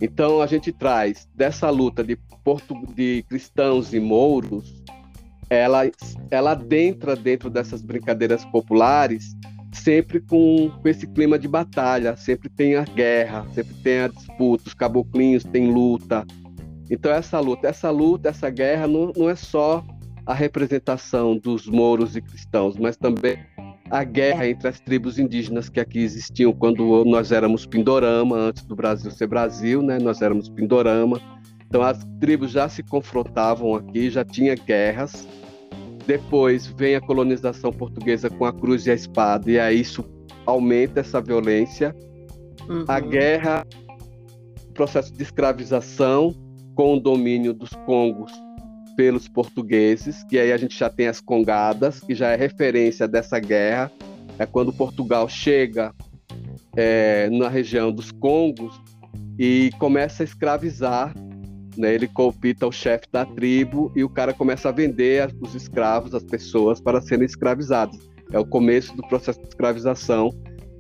Então 0.02 0.42
a 0.42 0.48
gente 0.48 0.72
traz 0.72 1.28
dessa 1.36 1.70
luta 1.70 2.04
de, 2.04 2.16
portu, 2.44 2.74
de 2.96 3.26
cristãos 3.28 3.94
e 3.94 4.00
mouros, 4.00 4.82
ela 5.50 5.82
ela 6.32 6.52
adentra 6.52 7.16
dentro 7.16 7.50
dessas 7.50 7.82
brincadeiras 7.82 8.46
populares 8.46 9.36
sempre 9.74 10.20
com, 10.20 10.72
com 10.82 10.88
esse 10.88 11.06
clima 11.08 11.38
de 11.38 11.48
batalha, 11.48 12.16
sempre 12.16 12.50
tem 12.50 12.76
a 12.76 12.84
guerra, 12.84 13.46
sempre 13.54 13.74
tem 13.76 14.00
a 14.00 14.08
disputa, 14.08 14.68
os 14.68 14.74
caboclinhos 14.74 15.44
têm 15.44 15.72
luta. 15.72 16.26
Então 16.90 17.12
essa 17.12 17.40
luta, 17.40 17.68
essa 17.68 17.90
luta, 17.90 18.30
essa 18.30 18.50
guerra 18.50 18.88
não, 18.88 19.12
não 19.16 19.30
é 19.30 19.36
só 19.36 19.84
a 20.26 20.34
representação 20.34 21.38
dos 21.38 21.68
mouros 21.68 22.16
e 22.16 22.22
cristãos, 22.22 22.78
mas 22.78 22.98
também 22.98 23.40
a 23.90 24.04
guerra 24.04 24.48
entre 24.48 24.68
as 24.68 24.80
tribos 24.80 25.18
indígenas 25.18 25.70
que 25.70 25.80
aqui 25.80 26.00
existiam 26.00 26.52
quando 26.52 27.06
nós 27.06 27.32
éramos 27.32 27.66
Pindorama, 27.66 28.36
antes 28.36 28.66
do 28.66 28.76
Brasil 28.76 29.10
ser 29.12 29.28
Brasil, 29.28 29.82
né? 29.82 29.98
Nós 29.98 30.22
éramos 30.22 30.50
Pindorama. 30.50 31.22
Então 31.66 31.82
as 31.82 32.06
tribos 32.20 32.52
já 32.52 32.68
se 32.68 32.84
confrontavam 32.84 33.76
aqui, 33.76 34.10
já 34.10 34.26
tinha 34.26 34.56
guerras. 34.56 35.28
Depois 36.06 36.68
vem 36.68 36.96
a 36.96 37.02
colonização 37.02 37.72
portuguesa 37.72 38.30
com 38.30 38.46
a 38.46 38.54
cruz 38.54 38.86
e 38.86 38.92
a 38.92 38.94
espada, 38.94 39.50
e 39.50 39.60
aí 39.60 39.82
isso 39.82 40.04
aumenta 40.46 41.02
essa 41.02 41.22
violência. 41.22 41.96
Uhum. 42.70 42.84
A 42.88 43.00
guerra, 43.00 43.66
o 44.70 44.74
processo 44.74 45.14
de 45.14 45.24
escravização 45.24 46.34
com 46.78 46.96
o 46.96 47.00
domínio 47.00 47.56
dos 47.56 47.72
congos 47.88 48.32
pelos 48.96 49.28
portugueses, 49.28 50.24
que 50.24 50.38
aí 50.38 50.52
a 50.52 50.58
gente 50.58 50.78
já 50.78 50.90
tem 50.92 51.08
as 51.08 51.20
congadas, 51.20 52.00
que 52.00 52.14
já 52.14 52.30
é 52.30 52.36
referência 52.36 53.08
dessa 53.08 53.40
guerra. 53.40 53.92
É 54.38 54.46
quando 54.46 54.72
Portugal 54.72 55.28
chega 55.28 55.92
é, 56.76 57.30
na 57.32 57.50
região 57.50 57.92
dos 57.92 58.12
Congos 58.12 58.80
e 59.40 59.72
começa 59.80 60.22
a 60.22 60.26
escravizar. 60.26 61.16
Né? 61.76 61.96
Ele 61.96 62.08
compita 62.08 62.68
o 62.68 62.72
chefe 62.72 63.08
da 63.12 63.26
tribo 63.26 63.92
e 63.96 64.04
o 64.04 64.10
cara 64.10 64.32
começa 64.32 64.70
a 64.70 64.72
vender 64.72 65.36
os 65.42 65.56
escravos, 65.56 66.14
as 66.14 66.24
pessoas, 66.24 66.80
para 66.80 67.02
serem 67.02 67.26
escravizadas. 67.26 67.98
É 68.32 68.38
o 68.38 68.46
começo 68.46 68.96
do 68.96 69.02
processo 69.08 69.42
de 69.42 69.48
escravização 69.48 70.30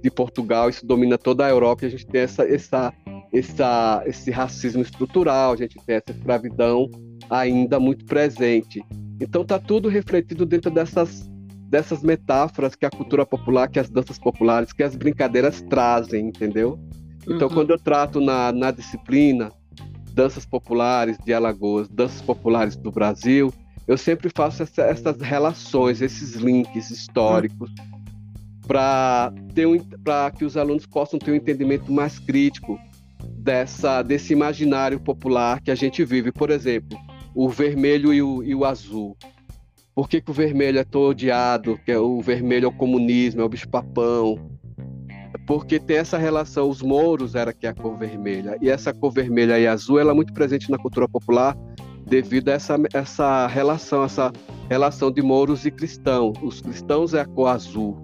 de 0.03 0.12
Portugal. 0.12 0.69
Isso 0.69 0.86
domina 0.86 1.17
toda 1.17 1.43
a 1.43 1.49
Europa 1.49 1.86
e 1.86 1.88
a 1.88 1.89
gente 1.89 2.05
tem 2.05 2.21
essa, 2.21 2.43
essa, 2.43 2.93
essa, 3.39 4.04
esse 4.06 4.32
racismo 4.32 4.82
estrutural, 4.82 5.54
a 5.54 5.56
gente 5.56 5.78
tem 5.86 5.95
essa 5.95 6.12
escravidão 6.12 6.89
ainda 7.30 7.80
muito 7.80 8.06
presente. 8.06 8.84
Então 9.19 9.41
está 9.41 9.60
tudo 9.60 9.89
refletido 9.89 10.45
dentro 10.45 10.71
dessas 10.71 11.30
dessas 11.69 12.02
metáforas 12.02 12.76
que 12.76 12.86
a 12.86 12.89
cultura 12.89 13.26
popular, 13.26 13.67
que 13.67 13.78
as 13.78 13.89
danças 13.89 14.17
populares, 14.17 14.71
que 14.71 14.84
as 14.84 14.95
brincadeiras 14.95 15.62
trazem, 15.62 16.28
entendeu? 16.28 16.80
Então, 17.23 17.50
uhum. 17.50 17.54
quando 17.54 17.71
eu 17.71 17.78
trato 17.78 18.21
na, 18.21 18.54
na 18.54 18.71
disciplina 18.71 19.52
danças 20.13 20.45
populares 20.45 21.17
de 21.26 21.34
Alagoas, 21.34 21.89
danças 21.89 22.21
populares 22.21 22.78
do 22.78 22.89
Brasil, 22.89 23.54
eu 23.86 23.97
sempre 23.97 24.30
faço 24.34 24.63
essa, 24.63 24.82
essas 24.84 25.19
relações, 25.19 26.02
esses 26.02 26.36
links 26.36 26.89
históricos, 26.89 27.69
uhum. 27.69 28.62
para 28.65 29.34
um, 29.58 30.30
que 30.38 30.45
os 30.45 30.56
alunos 30.56 30.86
possam 30.86 31.19
ter 31.19 31.32
um 31.32 31.36
entendimento 31.36 31.91
mais 31.91 32.17
crítico 32.17 32.80
dessa, 33.47 34.01
desse 34.01 34.33
imaginário 34.33 34.99
popular 34.99 35.62
que 35.62 35.71
a 35.71 35.75
gente 35.75 36.03
vive. 36.03 36.33
Por 36.33 36.49
exemplo, 36.49 36.99
o 37.33 37.47
vermelho 37.47 38.13
e 38.13 38.21
o, 38.21 38.43
e 38.43 38.53
o 38.53 38.65
azul. 38.65 39.15
Por 39.95 40.10
que, 40.10 40.19
que, 40.19 40.29
o 40.29 40.33
vermelho 40.33 40.77
é 40.77 40.83
tão 40.83 41.01
odiado? 41.03 41.79
Que 41.86 41.93
é 41.93 41.97
o 41.97 42.19
vermelho 42.19 42.65
é 42.65 42.67
o 42.67 42.73
comunismo, 42.73 43.39
é 43.39 43.45
o 43.45 43.49
bicho-papão. 43.49 44.51
Porque 45.47 45.79
tem 45.79 45.95
essa 45.95 46.17
relação, 46.17 46.69
os 46.69 46.81
mouros 46.81 47.36
era 47.36 47.53
que 47.53 47.65
é 47.65 47.69
a 47.69 47.73
cor 47.73 47.97
vermelha. 47.97 48.57
E 48.62 48.69
essa 48.69 48.93
cor 48.93 49.13
vermelha 49.13 49.57
e 49.57 49.65
azul 49.65 49.97
ela 49.97 50.12
é 50.12 50.13
muito 50.13 50.33
presente 50.33 50.69
na 50.69 50.77
cultura 50.77 51.07
popular 51.07 51.57
devido 52.05 52.49
a 52.49 52.51
essa, 52.51 52.75
essa 52.93 53.47
relação, 53.47 54.03
essa 54.03 54.29
relação 54.69 55.10
de 55.10 55.21
mouros 55.21 55.65
e 55.65 55.71
cristãos. 55.71 56.38
Os 56.43 56.60
cristãos 56.60 57.13
é 57.13 57.21
a 57.21 57.25
cor 57.25 57.47
azul. 57.47 57.97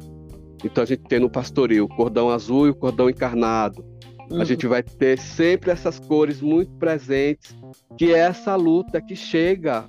Então 0.63 0.83
a 0.83 0.87
gente 0.87 1.03
tem 1.03 1.19
no 1.19 1.29
pastoril 1.29 1.83
o 1.83 1.89
cordão 1.89 2.29
azul 2.29 2.65
e 2.67 2.69
o 2.69 2.75
cordão 2.75 3.09
encarnado. 3.09 3.92
Uhum. 4.29 4.41
A 4.41 4.45
gente 4.45 4.67
vai 4.67 4.81
ter 4.81 5.19
sempre 5.19 5.71
essas 5.71 5.99
cores 5.99 6.41
muito 6.41 6.71
presentes 6.73 7.55
que 7.97 8.13
é 8.13 8.19
essa 8.19 8.55
luta 8.55 9.01
que 9.01 9.15
chega 9.15 9.85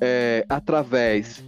é, 0.00 0.44
através 0.48 1.42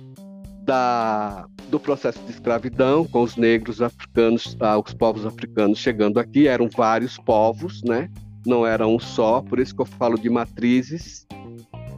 da, 0.63 1.47
do 1.69 1.79
processo 1.79 2.19
de 2.25 2.31
escravidão, 2.31 3.07
com 3.07 3.23
os 3.23 3.37
negros 3.37 3.81
africanos, 3.81 4.57
ah, 4.61 4.79
os 4.79 4.93
povos 4.93 5.25
africanos 5.25 5.79
chegando 5.79 6.19
aqui, 6.19 6.47
eram 6.49 6.69
vários 6.69 7.17
povos, 7.17 7.83
né? 7.83 8.11
não 8.49 8.67
era 8.67 8.87
um 8.87 8.99
só, 8.99 9.43
por 9.43 9.59
isso 9.59 9.75
que 9.75 9.83
eu 9.83 9.87
falo 9.87 10.19
de 10.19 10.31
matrizes, 10.31 11.27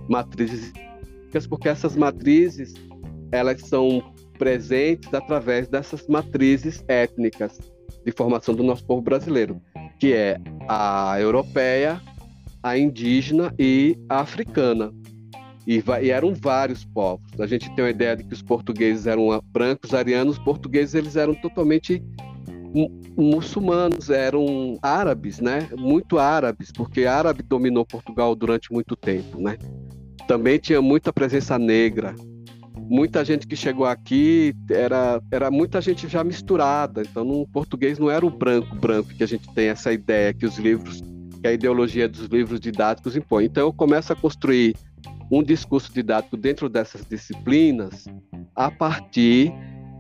matrizes, 0.09 0.73
porque 1.49 1.69
essas 1.69 1.97
matrizes 1.97 2.75
elas 3.31 3.61
são 3.63 4.13
presentes 4.39 5.13
através 5.15 5.69
dessas 5.69 6.07
matrizes 6.09 6.85
étnicas 6.89 7.59
de 8.05 8.11
formação 8.11 8.55
do 8.55 8.63
nosso 8.63 8.85
povo 8.85 9.03
brasileiro, 9.03 9.61
que 10.01 10.15
é 10.15 10.41
a 10.67 11.21
europeia, 11.21 12.01
a 12.63 12.77
indígena 12.77 13.55
e 13.59 13.99
a 14.09 14.21
africana. 14.21 14.93
E, 15.67 15.85
e, 16.03 16.11
eram 16.11 16.35
vários 16.35 16.85
povos. 16.85 17.39
A 17.39 17.47
gente 17.47 17.71
tem 17.75 17.85
uma 17.85 17.91
ideia 17.91 18.17
de 18.17 18.25
que 18.25 18.33
os 18.33 18.43
portugueses 18.43 19.07
eram 19.07 19.29
brancos, 19.53 19.93
arianos, 19.93 20.39
os 20.39 20.43
portugueses 20.43 20.95
eles 20.95 21.17
eram 21.17 21.35
totalmente 21.35 22.03
muçulmanos, 23.17 24.09
eram 24.09 24.79
árabes, 24.81 25.39
né? 25.39 25.69
Muito 25.77 26.19
árabes, 26.19 26.73
porque 26.73 27.05
árabe 27.05 27.43
dominou 27.43 27.85
Portugal 27.85 28.35
durante 28.35 28.73
muito 28.73 28.97
tempo, 28.97 29.39
né? 29.39 29.59
Também 30.27 30.59
tinha 30.59 30.81
muita 30.81 31.13
presença 31.13 31.59
negra. 31.59 32.15
Muita 32.91 33.25
gente 33.25 33.47
que 33.47 33.55
chegou 33.55 33.87
aqui 33.87 34.53
era, 34.69 35.23
era 35.31 35.49
muita 35.49 35.81
gente 35.81 36.09
já 36.09 36.25
misturada. 36.25 37.03
Então, 37.03 37.25
no 37.25 37.47
português 37.47 38.01
não 38.01 38.11
era 38.11 38.27
o 38.27 38.31
branco 38.31 38.75
branco 38.75 39.11
que 39.11 39.23
a 39.23 39.29
gente 39.29 39.49
tem 39.55 39.69
essa 39.69 39.93
ideia 39.93 40.35
que 40.35 40.45
os 40.45 40.59
livros 40.59 41.01
que 41.41 41.47
a 41.47 41.53
ideologia 41.53 42.09
dos 42.09 42.27
livros 42.27 42.59
didáticos 42.59 43.15
impõe. 43.15 43.45
Então, 43.45 43.63
eu 43.63 43.73
começo 43.73 44.13
a 44.13 44.17
construir 44.17 44.75
um 45.31 45.41
discurso 45.41 45.95
didático 45.95 46.37
dentro 46.37 46.69
dessas 46.69 47.05
disciplinas 47.05 48.07
a 48.57 48.73
partir 48.73 49.53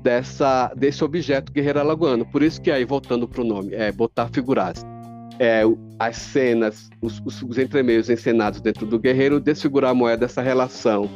dessa, 0.02 0.74
desse 0.76 1.04
objeto 1.04 1.52
guerreiro 1.52 1.78
alagoano. 1.78 2.26
Por 2.26 2.42
isso 2.42 2.60
que 2.60 2.72
aí, 2.72 2.84
voltando 2.84 3.28
para 3.28 3.40
o 3.40 3.44
nome, 3.44 3.72
é 3.72 3.92
botar 3.92 4.28
figuras. 4.30 4.84
É, 5.38 5.62
as 5.96 6.16
cenas, 6.16 6.90
os, 7.00 7.22
os 7.24 7.56
entremeios 7.56 8.10
encenados 8.10 8.60
dentro 8.60 8.84
do 8.84 8.98
guerreiro, 8.98 9.38
desfigurar 9.38 9.92
a 9.92 9.94
moeda, 9.94 10.24
essa 10.24 10.42
relação 10.42 11.08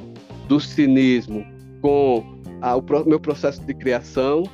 do 0.46 0.60
cinismo 0.60 1.53
com 1.84 2.24
a, 2.62 2.74
o 2.74 2.82
meu 3.06 3.20
processo 3.20 3.62
de 3.62 3.74
criação 3.74 4.44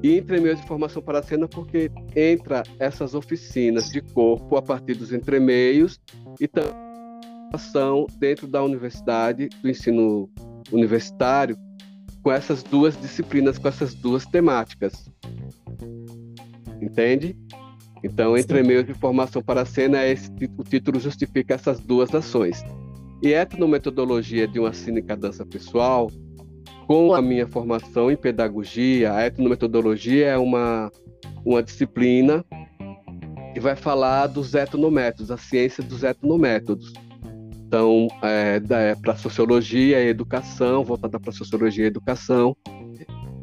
e 0.00 0.16
entremeios 0.16 0.60
de 0.60 0.66
formação 0.68 1.02
para 1.02 1.18
a 1.18 1.22
cena 1.22 1.48
porque 1.48 1.90
entra 2.14 2.62
essas 2.78 3.16
oficinas 3.16 3.88
de 3.88 4.00
corpo 4.00 4.56
a 4.56 4.62
partir 4.62 4.94
dos 4.94 5.12
entremeios 5.12 6.00
e 6.40 6.46
também 6.46 6.72
ação 7.52 8.06
dentro 8.20 8.46
da 8.46 8.62
universidade, 8.62 9.48
do 9.60 9.68
ensino 9.68 10.30
universitário, 10.70 11.56
com 12.22 12.30
essas 12.30 12.62
duas 12.62 12.96
disciplinas, 12.96 13.58
com 13.58 13.66
essas 13.66 13.92
duas 13.92 14.24
temáticas. 14.24 15.10
Entende? 16.80 17.36
Então, 18.04 18.38
entre 18.38 18.62
meios 18.62 18.86
de 18.86 18.94
formação 18.94 19.42
para 19.42 19.62
a 19.62 19.66
cena, 19.66 20.06
esse, 20.06 20.30
o 20.56 20.62
título 20.62 21.00
justifica 21.00 21.54
essas 21.54 21.80
duas 21.80 22.14
ações. 22.14 22.62
E 23.20 23.32
etnometodologia 23.32 24.46
de 24.46 24.60
uma 24.60 24.72
cínica 24.72 25.16
dança 25.16 25.44
pessoal 25.44 26.08
com 26.86 27.14
a 27.14 27.22
minha 27.22 27.46
formação 27.46 28.10
em 28.10 28.16
pedagogia, 28.16 29.12
a 29.12 29.26
etnometodologia 29.26 30.26
é 30.28 30.38
uma, 30.38 30.90
uma 31.44 31.62
disciplina 31.62 32.44
que 33.54 33.60
vai 33.60 33.76
falar 33.76 34.26
dos 34.26 34.54
etnométodos, 34.54 35.30
a 35.30 35.36
ciência 35.36 35.82
dos 35.82 36.02
etnométodos. 36.02 36.92
Então, 37.66 38.08
é, 38.22 38.60
é 38.70 38.94
para 38.94 39.16
sociologia 39.16 40.02
e 40.02 40.08
educação, 40.08 40.84
voltada 40.84 41.18
para 41.18 41.32
sociologia 41.32 41.84
e 41.84 41.86
educação. 41.86 42.56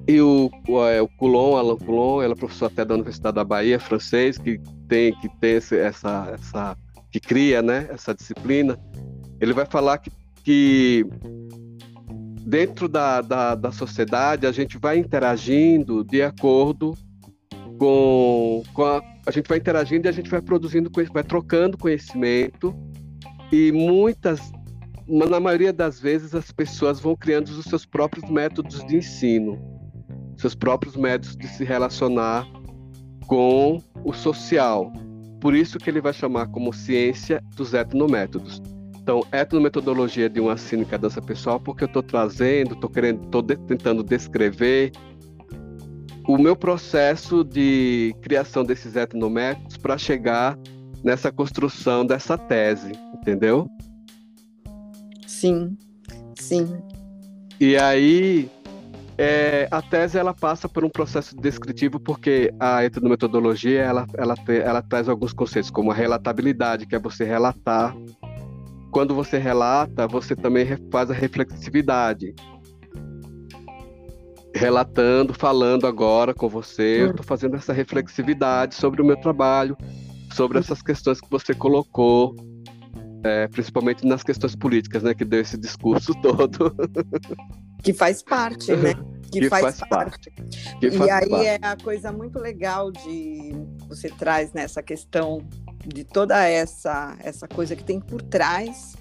E 0.08 0.19
o, 0.21 0.49
o, 0.67 0.86
é, 0.86 1.02
o 1.02 1.08
Coulon, 1.08 1.56
Alain 1.56 1.78
Coulon, 1.78 2.21
ela 2.21 2.34
é 2.34 2.36
professor 2.36 2.65
até 2.65 2.84
da 2.84 2.95
Universidade 2.95 3.36
da 3.36 3.43
Bahia, 3.43 3.80
francês, 3.80 4.38
que 4.38 4.60
tem 4.88 5.13
que 5.19 5.30
tem 5.39 5.56
esse, 5.56 5.78
essa, 5.78 6.32
essa 6.34 6.78
que 7.12 7.19
cria, 7.19 7.62
né, 7.62 7.88
essa 7.91 8.13
disciplina. 8.13 8.78
Ele 9.39 9.54
vai 9.54 9.65
falar 9.65 9.97
que, 9.99 10.12
que 10.43 11.06
dentro 12.45 12.88
da, 12.88 13.21
da, 13.21 13.56
da 13.56 13.71
sociedade, 13.71 14.47
a 14.47 14.52
gente 14.52 14.78
vai 14.78 14.97
interagindo 14.97 16.04
de 16.04 16.21
acordo 16.21 16.97
com, 17.78 18.63
com 18.73 18.84
a, 18.84 19.02
a 19.25 19.32
gente 19.32 19.47
vai 19.47 19.58
interagindo 19.58 20.08
e 20.08 20.10
a 20.10 20.12
gente 20.12 20.30
vai 20.30 20.41
produzindo, 20.41 20.91
vai 21.13 21.23
trocando 21.23 21.78
conhecimento 21.78 22.75
e 23.52 23.71
muitas, 23.71 24.52
na 25.08 25.39
maioria 25.39 25.73
das 25.73 25.99
vezes, 25.99 26.36
as 26.36 26.52
pessoas 26.52 26.99
vão 26.99 27.15
criando 27.15 27.47
os 27.47 27.65
seus 27.65 27.86
próprios 27.86 28.30
métodos 28.30 28.86
de 28.86 28.97
ensino, 28.97 29.60
seus 30.38 30.54
próprios 30.54 30.95
métodos 30.95 31.36
de 31.36 31.47
se 31.47 31.63
relacionar 31.63 32.45
com 33.25 33.82
o 34.04 34.13
social. 34.13 34.91
Por 35.41 35.56
isso 35.56 35.80
que 35.80 35.89
ele 35.89 36.02
vai 36.02 36.13
chamar 36.13 36.47
como 36.47 36.71
ciência 36.71 37.43
dos 37.56 37.73
etnométodos. 37.73 38.62
Então, 39.10 39.26
etnometodologia 39.32 40.30
de 40.30 40.39
uma 40.39 40.56
cínica 40.56 40.95
dança 40.95 41.19
pessoal, 41.19 41.60
porque 41.60 41.84
eu 41.84 41.88
estou 41.88 42.04
trazendo, 42.04 42.76
estou 42.76 42.88
querendo, 42.88 43.24
estou 43.24 43.41
de, 43.41 43.58
tentando 43.58 44.04
descrever 44.04 44.91
o 46.28 46.38
meu 46.38 46.56
processo 46.56 47.43
de 47.43 48.15
criação 48.22 48.63
desses 48.63 48.95
etnométodos 48.95 49.78
para 49.78 49.98
chegar 49.98 50.56
nessa 51.04 51.32
construção 51.32 52.06
dessa 52.06 52.38
tese, 52.38 52.91
entendeu? 53.15 53.67
Sim, 55.26 55.76
sim. 56.36 56.78
E 57.60 57.78
aí, 57.78 58.48
é, 59.17 59.67
a 59.72 59.82
tese 59.82 60.19
ela 60.19 60.36
passa 60.36 60.69
por 60.69 60.86
um 60.86 60.89
processo 60.89 61.36
descritivo 61.36 62.00
porque 62.00 62.54
a 62.60 62.86
etnometodologia 62.86 63.82
ela, 63.82 64.06
ela, 64.15 64.36
ela 64.48 64.82
traz 64.84 65.10
alguns 65.10 65.34
conceitos 65.34 65.72
como 65.72 65.89
a 65.89 65.95
relatabilidade, 65.95 66.86
que 66.86 66.95
é 66.95 67.00
você 67.00 67.26
relatar. 67.26 67.95
Quando 68.91 69.13
você 69.13 69.38
relata, 69.38 70.08
você 70.08 70.36
também 70.36 70.65
faz 70.91 71.12
a 71.12 71.13
reflexividade. 71.13 72.34
Relatando, 74.56 75.34
falando 75.34 75.86
agora 75.86 76.34
com 76.34 76.49
você, 76.49 77.04
eu 77.04 77.12
estou 77.12 77.23
fazendo 77.23 77.56
essa 77.56 77.71
reflexividade 77.71 78.75
sobre 78.75 79.02
o 79.02 79.06
meu 79.06 79.15
trabalho, 79.17 79.78
sobre 80.34 80.58
essas 80.58 80.82
questões 80.82 81.21
que 81.21 81.30
você 81.30 81.54
colocou, 81.54 82.36
é, 83.23 83.47
principalmente 83.47 84.06
nas 84.06 84.23
questões 84.23 84.56
políticas, 84.56 85.04
né, 85.04 85.13
que 85.13 85.23
deu 85.23 85.41
esse 85.41 85.58
discurso 85.58 86.13
todo. 86.21 86.75
Que 87.84 87.93
faz 87.93 88.23
parte, 88.23 88.75
né? 88.75 88.93
Que, 89.30 89.41
que 89.41 89.47
faz, 89.49 89.62
faz, 89.62 89.89
parte. 89.89 90.32
parte. 90.32 90.58
e 90.82 90.89
faz 90.89 91.12
aí 91.12 91.30
parte. 91.30 91.45
é 91.45 91.60
a 91.62 91.78
coisa 91.78 92.12
muito 92.12 92.39
legal 92.39 92.91
de 92.91 93.52
você 93.88 94.10
traz 94.10 94.52
nessa 94.54 94.82
questão 94.82 95.47
de 95.85 96.03
toda 96.03 96.45
essa 96.45 97.17
essa 97.19 97.47
coisa 97.47 97.75
que 97.75 97.83
tem 97.83 97.99
por 97.99 98.21
trás 98.21 98.95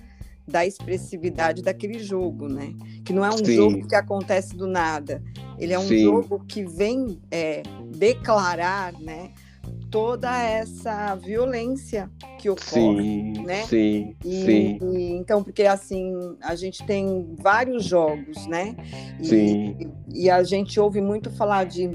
da 0.46 0.64
expressividade 0.64 1.62
daquele 1.62 1.98
jogo, 1.98 2.48
né? 2.48 2.74
Que 3.04 3.12
não 3.12 3.24
é 3.24 3.28
um 3.28 3.44
Sim. 3.44 3.54
jogo 3.54 3.86
que 3.86 3.94
acontece 3.94 4.56
do 4.56 4.66
nada. 4.66 5.22
Ele 5.58 5.74
é 5.74 5.78
um 5.78 5.86
Sim. 5.86 6.04
jogo 6.04 6.44
que 6.46 6.64
vem 6.64 7.20
é, 7.30 7.62
declarar, 7.94 8.94
né? 8.94 9.32
toda 9.90 10.42
essa 10.42 11.14
violência 11.14 12.10
que 12.38 12.48
ocorre, 12.48 13.02
sim, 13.02 13.32
né? 13.44 13.66
Sim, 13.66 14.16
e, 14.24 14.44
sim. 14.44 14.78
E, 14.82 15.12
então, 15.12 15.42
porque 15.42 15.64
assim, 15.64 16.36
a 16.40 16.54
gente 16.54 16.84
tem 16.84 17.34
vários 17.38 17.84
jogos, 17.84 18.46
né? 18.46 18.76
E, 19.20 19.24
sim. 19.24 19.76
E 20.12 20.30
a 20.30 20.42
gente 20.42 20.78
ouve 20.78 21.00
muito 21.00 21.30
falar 21.30 21.64
de 21.64 21.90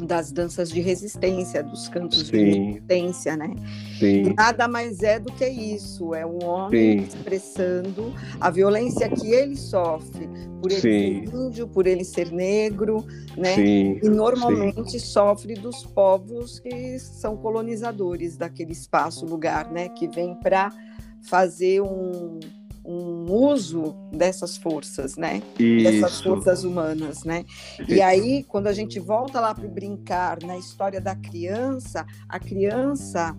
das 0.00 0.32
danças 0.32 0.70
de 0.70 0.80
resistência, 0.80 1.62
dos 1.62 1.88
cantos 1.88 2.26
Sim. 2.26 2.32
de 2.32 2.44
resistência, 2.44 3.36
né? 3.36 3.54
Sim. 3.98 4.34
Nada 4.36 4.66
mais 4.66 5.02
é 5.02 5.18
do 5.18 5.32
que 5.32 5.46
isso, 5.46 6.14
é 6.14 6.26
um 6.26 6.42
homem 6.44 7.00
Sim. 7.00 7.06
expressando 7.06 8.12
a 8.40 8.50
violência 8.50 9.08
que 9.08 9.30
ele 9.30 9.56
sofre 9.56 10.28
por 10.60 10.70
ele 10.70 10.80
Sim. 10.80 11.26
ser 11.26 11.36
índio, 11.36 11.68
por 11.68 11.86
ele 11.86 12.04
ser 12.04 12.32
negro, 12.32 13.04
né? 13.36 13.54
Sim. 13.54 14.00
E 14.02 14.08
normalmente 14.08 14.98
sofre 14.98 15.54
dos 15.54 15.84
povos 15.84 16.58
que 16.58 16.98
são 16.98 17.36
colonizadores 17.36 18.36
daquele 18.36 18.72
espaço, 18.72 19.26
lugar, 19.26 19.70
né? 19.70 19.88
Que 19.90 20.08
vem 20.08 20.34
para 20.34 20.72
fazer 21.22 21.80
um 21.80 22.40
um 22.84 23.32
uso 23.32 23.94
dessas 24.12 24.56
forças, 24.56 25.16
né? 25.16 25.42
Isso. 25.58 25.84
Dessas 25.84 26.20
forças 26.20 26.64
humanas, 26.64 27.24
né? 27.24 27.44
E 27.88 28.02
aí, 28.02 28.44
quando 28.44 28.66
a 28.66 28.72
gente 28.72 29.00
volta 29.00 29.40
lá 29.40 29.54
para 29.54 29.66
o 29.66 29.70
brincar 29.70 30.42
na 30.42 30.58
história 30.58 31.00
da 31.00 31.16
criança, 31.16 32.04
a 32.28 32.38
criança 32.38 33.34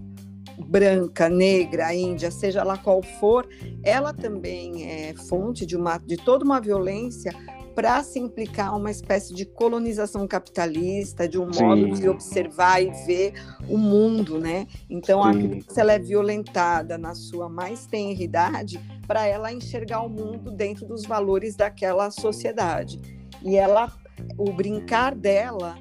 branca, 0.58 1.30
negra, 1.30 1.94
índia, 1.94 2.32
seja 2.32 2.64
lá 2.64 2.78
qual 2.78 3.04
for, 3.04 3.48
ela 3.84 4.14
também 4.14 4.90
é 4.90 5.14
fonte 5.14 5.66
de 5.66 5.76
uma 5.76 5.98
de 5.98 6.18
toda 6.18 6.46
uma 6.46 6.60
violência 6.62 7.32
para 7.76 8.02
se 8.02 8.18
implicar 8.18 8.76
uma 8.76 8.90
espécie 8.90 9.34
de 9.34 9.46
colonização 9.46 10.26
capitalista, 10.26 11.28
de 11.28 11.38
um 11.38 11.52
Sim. 11.52 11.64
modo 11.64 11.92
de 11.92 12.08
observar 12.08 12.82
e 12.82 12.90
ver 13.06 13.34
o 13.68 13.78
mundo, 13.78 14.40
né? 14.40 14.66
Então 14.90 15.22
Sim. 15.22 15.30
a 15.30 15.34
criança 15.34 15.82
ela 15.82 15.94
é 15.94 16.00
violentada 16.00 16.98
na 16.98 17.14
sua 17.14 17.50
mais 17.50 17.86
tenra 17.86 18.24
idade 18.24 18.80
para 19.06 19.28
ela 19.28 19.52
enxergar 19.52 20.02
o 20.02 20.10
mundo 20.10 20.50
dentro 20.52 20.86
dos 20.88 21.06
valores 21.06 21.56
daquela 21.56 22.10
sociedade. 22.10 23.00
E 23.44 23.58
ela, 23.58 23.92
o 24.38 24.52
brincar 24.54 25.14
dela 25.14 25.78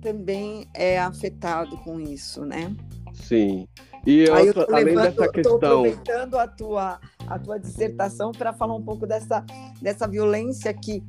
também 0.00 0.66
é 0.72 0.98
afetado 0.98 1.76
com 1.78 1.98
isso, 1.98 2.44
né? 2.44 2.74
Sim. 3.12 3.66
E 4.06 4.28
outra, 4.28 4.66
além 4.70 4.84
levando, 4.84 5.04
dessa 5.04 5.32
questão. 5.32 5.54
Estou 5.54 5.68
aproveitando 5.68 6.38
a 6.38 6.46
tua, 6.46 7.00
a 7.26 7.38
tua 7.38 7.58
dissertação 7.58 8.32
para 8.32 8.52
falar 8.52 8.74
um 8.74 8.82
pouco 8.82 9.06
dessa, 9.06 9.44
dessa 9.80 10.06
violência 10.06 10.72
que 10.74 11.02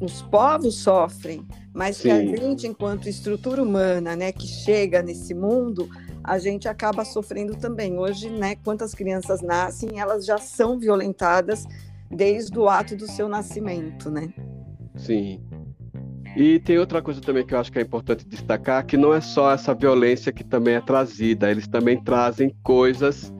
os 0.00 0.22
povos 0.22 0.76
sofrem, 0.76 1.46
mas 1.72 1.96
Sim. 1.96 2.02
que 2.02 2.10
a 2.10 2.24
gente, 2.24 2.66
enquanto 2.66 3.08
estrutura 3.08 3.62
humana, 3.62 4.14
né, 4.14 4.32
que 4.32 4.46
chega 4.46 5.02
nesse 5.02 5.34
mundo, 5.34 5.88
a 6.22 6.38
gente 6.38 6.68
acaba 6.68 7.04
sofrendo 7.04 7.56
também. 7.56 7.98
Hoje, 7.98 8.28
né, 8.28 8.56
quantas 8.56 8.94
crianças 8.94 9.40
nascem, 9.40 9.98
elas 9.98 10.26
já 10.26 10.38
são 10.38 10.78
violentadas 10.78 11.64
desde 12.10 12.58
o 12.58 12.68
ato 12.68 12.96
do 12.96 13.06
seu 13.06 13.28
nascimento, 13.28 14.10
né? 14.10 14.32
Sim. 14.96 15.40
E 16.36 16.58
tem 16.60 16.78
outra 16.78 17.00
coisa 17.00 17.20
também 17.20 17.46
que 17.46 17.54
eu 17.54 17.58
acho 17.58 17.72
que 17.72 17.78
é 17.78 17.82
importante 17.82 18.26
destacar, 18.26 18.84
que 18.84 18.96
não 18.96 19.14
é 19.14 19.20
só 19.22 19.52
essa 19.52 19.74
violência 19.74 20.30
que 20.30 20.44
também 20.44 20.74
é 20.74 20.80
trazida, 20.80 21.50
eles 21.50 21.66
também 21.66 22.02
trazem 22.02 22.54
coisas 22.62 23.32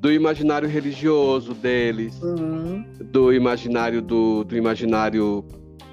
do 0.00 0.12
imaginário 0.12 0.68
religioso 0.68 1.54
deles, 1.54 2.20
uhum. 2.22 2.84
do 3.10 3.32
imaginário 3.32 4.02
do, 4.02 4.44
do 4.44 4.56
imaginário 4.56 5.44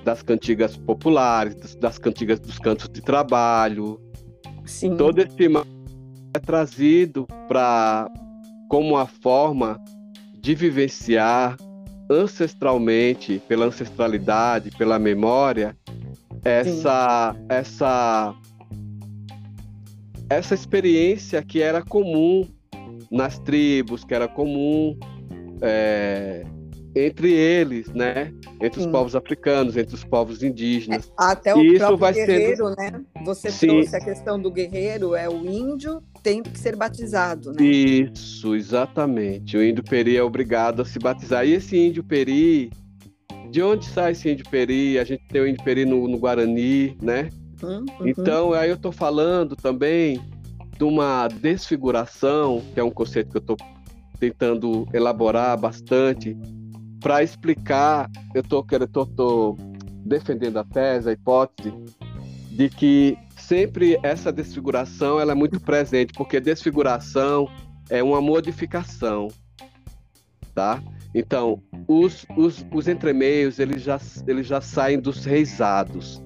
das 0.04 0.22
cantigas 0.22 0.78
populares, 0.78 1.56
das, 1.56 1.76
das 1.76 1.98
cantigas 1.98 2.40
dos 2.40 2.60
cantos 2.60 2.90
de 2.90 3.02
trabalho. 3.02 4.00
Sim. 4.66 4.96
Todo 4.96 5.20
esse 5.20 5.48
é 6.36 6.40
trazido 6.40 7.28
para 7.48 8.10
como 8.70 8.98
a 8.98 9.06
forma 9.06 9.80
de 10.40 10.56
vivenciar 10.56 11.58
ancestralmente, 12.10 13.42
pela 13.48 13.66
ancestralidade, 13.66 14.72
pela 14.72 15.00
memória, 15.00 15.78
essa 16.44 17.34
Sim. 17.34 17.46
essa 17.50 18.36
essa 20.30 20.54
experiência 20.54 21.42
que 21.44 21.62
era 21.62 21.82
comum 21.82 22.48
nas 23.12 23.38
tribos, 23.40 24.04
que 24.04 24.14
era 24.14 24.28
comum 24.28 24.98
é, 25.62 26.44
entre 26.96 27.32
eles, 27.32 27.88
né? 27.90 28.32
Entre 28.62 28.80
os 28.80 28.86
Sim. 28.86 28.92
povos 28.92 29.16
africanos, 29.16 29.76
entre 29.76 29.96
os 29.96 30.04
povos 30.04 30.44
indígenas. 30.44 31.08
É, 31.08 31.12
até 31.18 31.56
o 31.56 31.62
e 31.62 31.78
próprio 31.78 31.98
vai 31.98 32.14
guerreiro, 32.14 32.68
sendo... 32.68 32.76
né? 32.76 33.02
Você 33.26 33.52
Sim. 33.52 33.68
trouxe 33.68 33.96
a 33.96 34.00
questão 34.00 34.40
do 34.40 34.52
guerreiro, 34.52 35.16
é 35.16 35.28
o 35.28 35.46
índio 35.46 36.02
tem 36.22 36.42
que 36.42 36.58
ser 36.58 36.76
batizado, 36.76 37.52
né? 37.52 37.64
Isso, 37.64 38.56
exatamente. 38.56 39.58
O 39.58 39.64
índio 39.64 39.84
peri 39.84 40.16
é 40.16 40.24
obrigado 40.24 40.82
a 40.82 40.86
se 40.86 41.00
batizar. 41.00 41.46
E 41.46 41.54
esse 41.54 41.78
índio 41.78 42.04
peri, 42.04 42.72
de 43.50 43.62
onde 43.62 43.86
sai 43.86 44.14
esse 44.14 44.30
índio 44.30 44.46
peri? 44.50 44.98
A 45.00 45.04
gente 45.04 45.24
tem 45.28 45.42
o 45.42 45.48
índio 45.48 45.64
peri 45.64 45.86
no, 45.86 46.08
no 46.08 46.18
Guarani, 46.18 46.96
né? 47.02 47.30
Uhum, 47.62 47.86
uhum. 48.00 48.08
Então, 48.08 48.54
aí 48.54 48.70
eu 48.70 48.76
estou 48.76 48.92
falando 48.92 49.56
também 49.56 50.22
de 50.78 50.84
uma 50.84 51.28
desfiguração, 51.28 52.62
que 52.74 52.80
é 52.80 52.84
um 52.84 52.92
conceito 52.92 53.32
que 53.32 53.38
eu 53.38 53.42
estou 53.42 53.58
tentando 54.20 54.88
elaborar 54.94 55.58
bastante, 55.58 56.38
para 57.04 57.22
explicar, 57.22 58.10
eu 58.34 58.42
tô, 58.42 58.64
tô, 58.64 59.06
tô 59.06 59.58
defendendo 60.06 60.58
a 60.58 60.64
tese, 60.64 61.10
a 61.10 61.12
hipótese, 61.12 61.74
de 62.50 62.70
que 62.70 63.18
sempre 63.38 64.00
essa 64.02 64.32
desfiguração 64.32 65.20
ela 65.20 65.34
é 65.34 65.36
muito 65.36 65.60
presente, 65.60 66.14
porque 66.14 66.40
desfiguração 66.40 67.50
é 67.90 68.02
uma 68.02 68.22
modificação, 68.22 69.28
tá? 70.56 70.82
Então, 71.14 71.62
os, 71.90 72.26
os, 72.38 72.66
os 72.74 72.88
entremeios, 72.88 73.60
eles 73.60 73.82
já, 73.84 74.00
eles 74.26 74.48
já 74.48 74.62
saem 74.62 74.98
dos 74.98 75.26
reisados. 75.26 76.24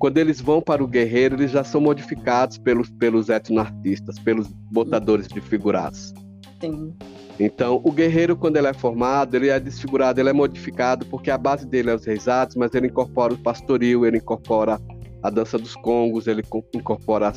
Quando 0.00 0.18
eles 0.18 0.40
vão 0.40 0.60
para 0.60 0.82
o 0.82 0.86
guerreiro, 0.86 1.36
eles 1.36 1.52
já 1.52 1.62
são 1.62 1.80
modificados 1.80 2.58
pelos, 2.58 2.90
pelos 2.90 3.28
etnoartistas, 3.28 4.18
pelos 4.18 4.48
botadores 4.72 5.28
de 5.28 5.40
figurados. 5.40 6.12
Sim. 6.60 6.92
Então, 7.38 7.80
o 7.84 7.92
guerreiro, 7.92 8.36
quando 8.36 8.56
ele 8.56 8.66
é 8.66 8.74
formado, 8.74 9.36
ele 9.36 9.48
é 9.48 9.60
desfigurado, 9.60 10.20
ele 10.20 10.28
é 10.28 10.32
modificado, 10.32 11.06
porque 11.06 11.30
a 11.30 11.38
base 11.38 11.64
dele 11.66 11.90
é 11.90 11.94
os 11.94 12.04
reisados, 12.04 12.56
mas 12.56 12.74
ele 12.74 12.88
incorpora 12.88 13.32
o 13.32 13.38
pastoril, 13.38 14.04
ele 14.04 14.18
incorpora 14.18 14.80
a 15.22 15.30
dança 15.30 15.56
dos 15.56 15.76
congos, 15.76 16.26
ele 16.26 16.42
incorpora 16.74 17.32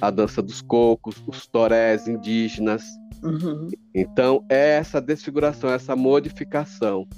a 0.00 0.10
dança 0.10 0.42
dos 0.42 0.60
cocos, 0.60 1.22
os 1.26 1.46
torés 1.46 2.06
indígenas. 2.06 2.82
Uhum. 3.22 3.68
Então, 3.94 4.44
é 4.50 4.76
essa 4.76 5.00
desfiguração, 5.00 5.70
essa 5.70 5.96
modificação. 5.96 7.08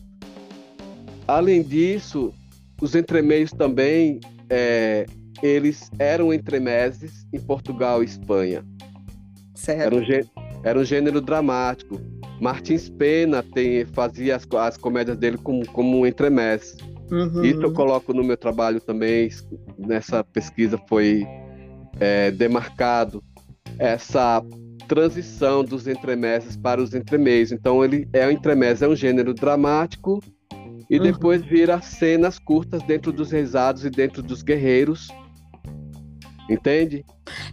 Além 1.26 1.62
disso, 1.62 2.32
os 2.80 2.94
entremeios 2.94 3.50
também 3.50 4.20
é, 4.48 5.04
eles 5.42 5.90
eram 5.98 6.32
entremeses 6.32 7.26
em 7.32 7.40
Portugal 7.40 8.02
e 8.02 8.06
Espanha. 8.06 8.64
Certo. 9.54 9.96
Era 9.96 10.04
gê- 10.04 10.24
era 10.62 10.78
um 10.78 10.84
gênero 10.84 11.20
dramático. 11.20 12.00
Martins 12.40 12.88
Pena 12.88 13.42
tem, 13.42 13.84
fazia 13.86 14.36
as, 14.36 14.46
as 14.58 14.76
comédias 14.76 15.16
dele 15.16 15.38
como, 15.38 15.66
como 15.72 15.98
um 15.98 16.06
entremés. 16.06 16.76
Uhum. 17.10 17.44
Isso 17.44 17.62
eu 17.62 17.72
coloco 17.72 18.14
no 18.14 18.22
meu 18.22 18.36
trabalho 18.36 18.80
também. 18.80 19.28
Nessa 19.78 20.22
pesquisa 20.24 20.78
foi 20.88 21.26
é, 21.98 22.30
demarcado 22.30 23.22
essa 23.78 24.42
transição 24.88 25.62
dos 25.64 25.86
entremeses 25.86 26.56
para 26.56 26.82
os 26.82 26.94
entremeios. 26.94 27.52
Então 27.52 27.84
ele 27.84 28.08
é 28.12 28.26
o 28.26 28.30
entremés 28.30 28.82
é 28.82 28.88
um 28.88 28.96
gênero 28.96 29.34
dramático 29.34 30.20
e 30.90 30.96
Uhum. 30.96 31.04
depois 31.04 31.42
vira 31.42 31.80
cenas 31.80 32.38
curtas 32.38 32.82
dentro 32.82 33.12
dos 33.12 33.30
rezados 33.30 33.84
e 33.84 33.90
dentro 33.90 34.22
dos 34.22 34.42
guerreiros. 34.42 35.08
Entende? 36.50 37.04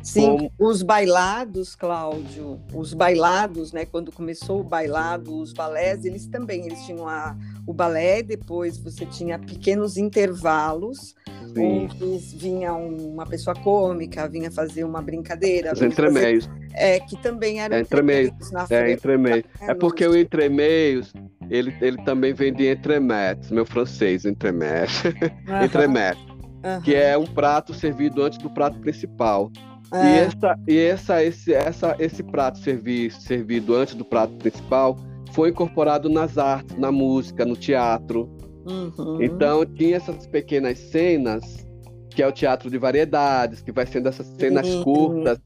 Sim, 0.02 0.50
os 0.58 0.82
bailados, 0.82 1.76
Cláudio, 1.76 2.60
os 2.74 2.94
bailados, 2.94 3.72
né? 3.72 3.86
Quando 3.86 4.12
começou 4.12 4.62
o 4.62 4.64
bailado, 4.64 5.38
os 5.40 5.54
balés, 5.54 6.04
eles 6.04 6.26
também, 6.26 6.66
eles 6.66 6.84
tinham 6.86 7.08
a, 7.08 7.36
o 7.66 7.74
balé, 7.74 8.24
depois 8.24 8.78
você 8.78 9.06
tinha 9.06 9.38
pequenos 9.38 9.96
intervalos, 9.98 11.14
Sim. 11.54 11.88
onde 12.02 12.18
vinha 12.36 12.74
uma 12.74 13.26
pessoa 13.26 13.56
cômica, 13.56 14.28
vinha 14.28 14.50
fazer 14.50 14.84
uma 14.84 15.02
brincadeira. 15.02 15.74
Os 15.74 15.80
vinha 15.80 15.92
fazer- 15.92 16.08
entremeios. 16.10 16.50
É, 16.74 17.00
que 17.00 17.16
também 17.22 17.60
eram 17.62 17.76
É, 17.76 17.82
entremeios. 17.82 18.52
na 18.52 18.66
É, 18.70 18.92
entremeios. 18.92 19.44
É 19.62 19.74
porque 19.74 20.06
o 20.08 20.16
entremeios, 20.18 21.14
ele, 21.50 21.76
ele 21.82 21.98
também 22.04 22.34
vem 22.34 22.52
de 22.54 22.72
entremets, 22.72 23.52
meu 23.52 23.66
francês, 23.66 24.26
entremets. 24.26 25.04
Aham, 25.48 25.66
entremets, 25.66 26.20
aham, 26.68 26.82
que 26.82 26.96
é 26.96 27.18
um 27.18 27.26
prato 27.26 27.74
servido 27.74 28.24
antes 28.24 28.38
do 28.38 28.50
prato 28.50 28.80
principal. 28.80 29.52
E, 29.94 29.96
é, 29.96 30.18
essa, 30.18 30.60
e 30.68 30.78
essa, 30.78 31.24
esse, 31.24 31.54
essa, 31.54 31.96
esse 32.00 32.22
prato 32.22 32.60
servi, 32.60 33.10
servido 33.10 33.76
antes 33.76 33.96
do 33.96 34.04
prato 34.04 34.34
principal 34.36 34.98
foi 35.32 35.50
incorporado 35.50 36.10
nas 36.10 36.38
artes, 36.38 36.78
na 36.78 36.92
música, 36.92 37.46
no 37.46 37.56
teatro. 37.56 38.30
uhum, 38.66 39.22
Então 39.22 39.66
tinha 39.66 39.98
essas 39.98 40.28
pequenas 40.28 40.78
cenas, 40.78 41.66
que 42.10 42.22
é 42.22 42.28
o 42.28 42.32
teatro 42.32 42.70
de 42.70 42.78
variedades, 42.78 43.62
que 43.62 43.72
vai 43.72 43.86
sendo 43.86 44.10
essas 44.10 44.28
cenas 44.40 44.66
Sim. 44.66 44.84
curtas, 44.84 45.40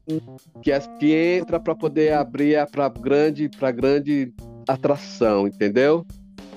que, 0.62 0.72
as, 0.72 0.86
que 0.98 1.14
entra 1.14 1.60
para 1.60 1.74
poder 1.74 2.14
abrir 2.14 2.66
para 2.70 2.88
grande, 2.88 3.48
para 3.48 3.70
grande 3.70 4.32
atração, 4.66 5.46
entendeu? 5.46 6.04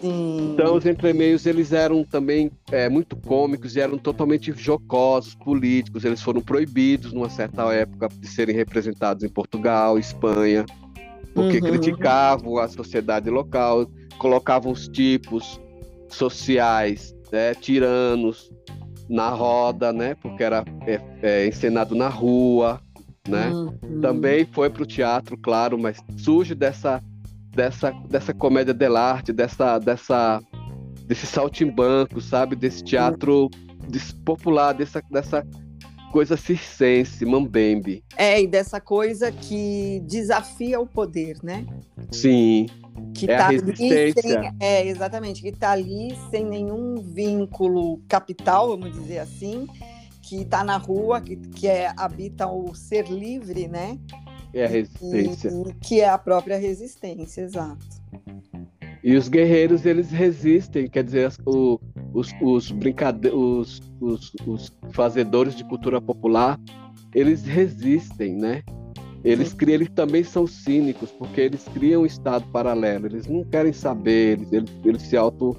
Sim. 0.01 0.51
Então 0.53 0.75
os 0.75 0.85
entremeios 0.85 1.45
eles 1.45 1.71
eram 1.71 2.03
também 2.03 2.51
é, 2.71 2.89
muito 2.89 3.15
cômicos 3.15 3.75
e 3.75 3.79
eram 3.79 3.97
totalmente 3.97 4.53
jocosos, 4.53 5.35
políticos. 5.35 6.03
Eles 6.03 6.21
foram 6.21 6.41
proibidos 6.41 7.13
numa 7.13 7.29
certa 7.29 7.63
época 7.73 8.09
de 8.09 8.27
serem 8.27 8.55
representados 8.55 9.23
em 9.23 9.29
Portugal, 9.29 9.97
Espanha, 9.97 10.65
porque 11.33 11.57
Uhum. 11.57 11.63
criticavam 11.63 12.57
a 12.57 12.67
sociedade 12.67 13.29
local, 13.29 13.87
colocavam 14.17 14.71
os 14.71 14.87
tipos 14.87 15.59
sociais, 16.09 17.15
né, 17.31 17.53
tiranos 17.53 18.51
na 19.09 19.29
roda, 19.29 19.91
né, 19.91 20.15
porque 20.15 20.43
era 20.43 20.63
é, 20.87 21.01
é, 21.21 21.47
encenado 21.47 21.93
na 21.93 22.07
rua, 22.07 22.81
né? 23.27 23.49
Uhum. 23.49 24.01
Também 24.01 24.45
foi 24.45 24.69
para 24.69 24.83
o 24.83 24.85
teatro, 24.85 25.37
claro, 25.37 25.77
mas 25.77 25.97
surge 26.17 26.55
dessa 26.55 27.03
dessa 27.55 27.91
dessa 28.09 28.33
comédia 28.33 28.73
dell'arte, 28.73 29.31
dessa 29.33 29.79
dessa 29.79 30.41
desse 31.07 31.25
saltimbanco, 31.25 32.19
sabe, 32.19 32.55
desse 32.55 32.83
teatro 32.83 33.49
des- 33.87 34.11
popular, 34.11 34.73
dessa 34.73 35.01
dessa 35.09 35.45
coisa 36.11 36.37
circense, 36.37 37.25
mambembe. 37.25 38.03
É, 38.15 38.41
e 38.41 38.47
dessa 38.47 38.79
coisa 38.79 39.31
que 39.31 40.01
desafia 40.07 40.79
o 40.79 40.87
poder, 40.87 41.37
né? 41.43 41.65
Sim, 42.11 42.67
que 43.13 43.29
É 43.29 43.37
tá 43.37 43.47
ali 43.49 43.75
sem, 43.75 44.13
é 44.59 44.87
exatamente 44.87 45.41
que 45.41 45.49
está 45.49 45.71
ali 45.71 46.15
sem 46.29 46.45
nenhum 46.45 46.95
vínculo 47.01 48.01
capital 48.07 48.69
vamos 48.69 48.93
dizer 48.93 49.19
assim 49.19 49.67
que 50.21 50.41
está 50.41 50.63
na 50.63 50.77
rua 50.77 51.21
que, 51.21 51.35
que 51.35 51.67
é 51.67 51.91
habita 51.97 52.47
o 52.47 52.73
ser 52.73 53.07
livre 53.09 53.67
né 53.67 53.97
é 54.59 54.65
a 54.65 54.67
resistência. 54.67 55.49
e, 55.49 55.73
que 55.81 56.01
é 56.01 56.09
a 56.09 56.17
própria 56.17 56.57
resistência 56.57 57.41
exato 57.41 57.85
E 59.03 59.15
os 59.15 59.27
guerreiros 59.27 59.85
eles 59.85 60.09
resistem, 60.09 60.87
quer 60.87 61.03
dizer, 61.03 61.31
o- 61.45 61.79
os, 62.13 62.31
os, 62.41 62.71
brincade... 62.71 63.27
os, 63.29 63.81
os, 64.01 64.31
os 64.47 64.73
fazedores 64.91 65.55
de 65.55 65.63
cultura 65.65 66.01
popular, 66.01 66.59
eles 67.13 67.43
resistem, 67.45 68.33
né? 68.35 68.63
Eles, 69.23 69.53
criam, 69.53 69.75
eles 69.75 69.89
também 69.89 70.23
são 70.23 70.45
cínicos, 70.47 71.11
porque 71.11 71.41
eles 71.41 71.65
criam 71.73 72.03
um 72.03 72.05
estado 72.05 72.45
paralelo, 72.51 73.07
eles 73.07 73.25
não 73.27 73.43
querem 73.43 73.73
saber, 73.73 74.33
eles, 74.39 74.51
eles, 74.53 74.71
eles 74.85 75.01
se 75.01 75.17
auto 75.17 75.55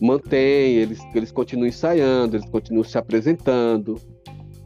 mantêm, 0.00 0.76
eles, 0.76 0.98
eles 1.14 1.30
continuam 1.30 1.68
ensaiando, 1.68 2.36
eles 2.36 2.48
continuam 2.48 2.84
se 2.84 2.96
apresentando, 2.98 3.96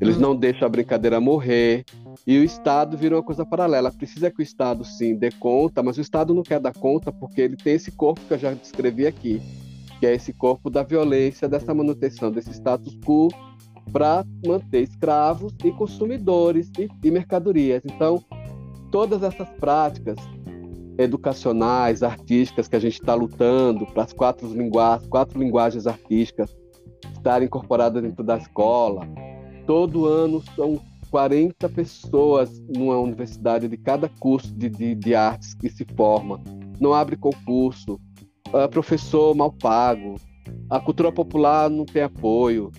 eles 0.01 0.17
Hum. 0.17 0.21
não 0.21 0.37
deixam 0.37 0.65
a 0.67 0.69
brincadeira 0.69 1.21
morrer. 1.21 1.85
E 2.27 2.39
o 2.39 2.45
Estado 2.45 2.97
virou 2.97 3.19
uma 3.19 3.25
coisa 3.25 3.45
paralela. 3.45 3.91
Precisa 3.91 4.31
que 4.31 4.41
o 4.41 4.43
Estado, 4.43 4.85
sim, 4.85 5.17
dê 5.17 5.31
conta, 5.31 5.83
mas 5.83 5.99
o 5.99 6.01
Estado 6.01 6.35
não 6.35 6.43
quer 6.43 6.61
dar 6.61 6.73
conta 6.73 7.13
porque 7.13 7.41
ele 7.41 7.57
tem 7.57 7.75
esse 7.75 7.91
corpo 7.91 8.21
que 8.27 8.35
eu 8.35 8.39
já 8.39 8.53
descrevi 8.53 9.07
aqui, 9.07 9.43
que 9.99 10.07
é 10.07 10.15
esse 10.15 10.33
corpo 10.33 10.71
da 10.71 10.83
violência, 10.83 11.49
dessa 11.49 11.75
manutenção 11.75 12.31
desse 12.31 12.51
status 12.51 12.97
quo 13.05 13.29
para 13.93 14.25
manter 14.45 14.83
escravos 14.83 15.55
e 15.65 15.71
consumidores 15.73 16.71
e, 16.79 16.89
e 17.03 17.11
mercadorias. 17.11 17.83
Então, 17.85 18.23
todas 18.91 19.23
essas 19.23 19.49
práticas 19.61 20.17
educacionais, 20.99 22.03
artísticas 22.03 22.69
que 22.69 22.77
a 22.77 22.81
gente 22.81 23.01
está 23.01 23.15
lutando 23.15 23.87
para 23.87 24.05
as 24.05 24.13
quatro, 24.13 24.49
lingua 24.49 25.01
quatro 25.11 25.39
linguagens 25.39 25.87
artísticas 25.87 26.57
estarem 27.13 27.47
incorporadas 27.47 28.03
dentro 28.03 28.25
da 28.25 28.39
escola. 28.39 29.07
Todo 29.67 30.07
ano 30.07 30.43
são 30.55 30.81
40 31.11 31.69
pessoas 31.69 32.61
numa 32.69 32.99
universidade 32.99 33.69
de 33.69 33.77
cada 33.77 34.09
curso 34.09 34.53
de, 34.55 34.69
de, 34.69 34.95
de 34.95 35.15
artes 35.15 35.55
que 35.55 35.69
se 35.69 35.87
forma. 35.97 36.41
Não 36.81 36.93
abre 36.93 37.17
concurso, 37.17 38.01
é 38.53 38.69
professor 38.69 39.35
mal 39.35 39.53
pago, 39.53 40.17
a 40.69 40.81
cultura 40.81 41.13
popular 41.13 41.71
não 41.71 41.85
tem 41.85 42.03
apoio. 42.03 42.71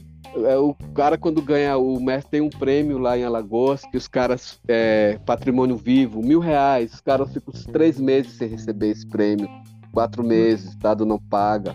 É, 0.45 0.57
o 0.57 0.73
cara, 0.93 1.17
quando 1.17 1.41
ganha, 1.41 1.77
o 1.77 1.99
mestre 1.99 2.31
tem 2.31 2.41
um 2.41 2.49
prêmio 2.49 2.97
lá 2.97 3.17
em 3.17 3.23
Alagoas, 3.23 3.81
que 3.89 3.97
os 3.97 4.07
caras, 4.07 4.59
é, 4.67 5.17
patrimônio 5.25 5.75
vivo, 5.75 6.21
mil 6.21 6.39
reais, 6.39 6.93
os 6.93 7.01
caras 7.01 7.31
ficam 7.31 7.53
uns 7.53 7.65
três 7.65 7.99
meses 7.99 8.33
sem 8.33 8.49
receber 8.49 8.89
esse 8.89 9.07
prêmio, 9.07 9.47
quatro 9.91 10.23
meses, 10.23 10.67
o 10.67 10.69
Estado 10.69 11.05
não 11.05 11.17
paga. 11.17 11.73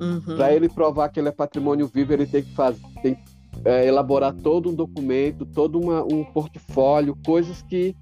Uhum. 0.00 0.36
Para 0.36 0.52
ele 0.52 0.68
provar 0.68 1.08
que 1.08 1.20
ele 1.20 1.28
é 1.28 1.32
patrimônio 1.32 1.86
vivo, 1.86 2.12
ele 2.12 2.26
tem 2.26 2.42
que 2.42 2.52
fazer, 2.54 2.80
tem 3.02 3.14
que, 3.14 3.22
é, 3.64 3.86
elaborar 3.86 4.32
todo 4.32 4.70
um 4.70 4.74
documento, 4.74 5.44
todo 5.44 5.80
uma, 5.80 6.02
um 6.04 6.24
portfólio, 6.24 7.16
coisas 7.24 7.62
que 7.62 7.94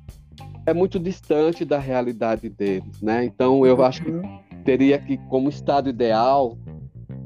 é 0.67 0.73
muito 0.73 0.99
distante 0.99 1.65
da 1.65 1.79
realidade 1.79 2.49
deles, 2.49 3.01
né? 3.03 3.25
Então 3.25 3.67
eu 3.67 3.83
acho 3.85 4.03
que 4.03 4.11
Uhum. 4.11 4.39
teria 4.65 4.99
que, 4.99 5.19
como 5.29 5.49
estado 5.49 5.91
ideal, 5.91 6.57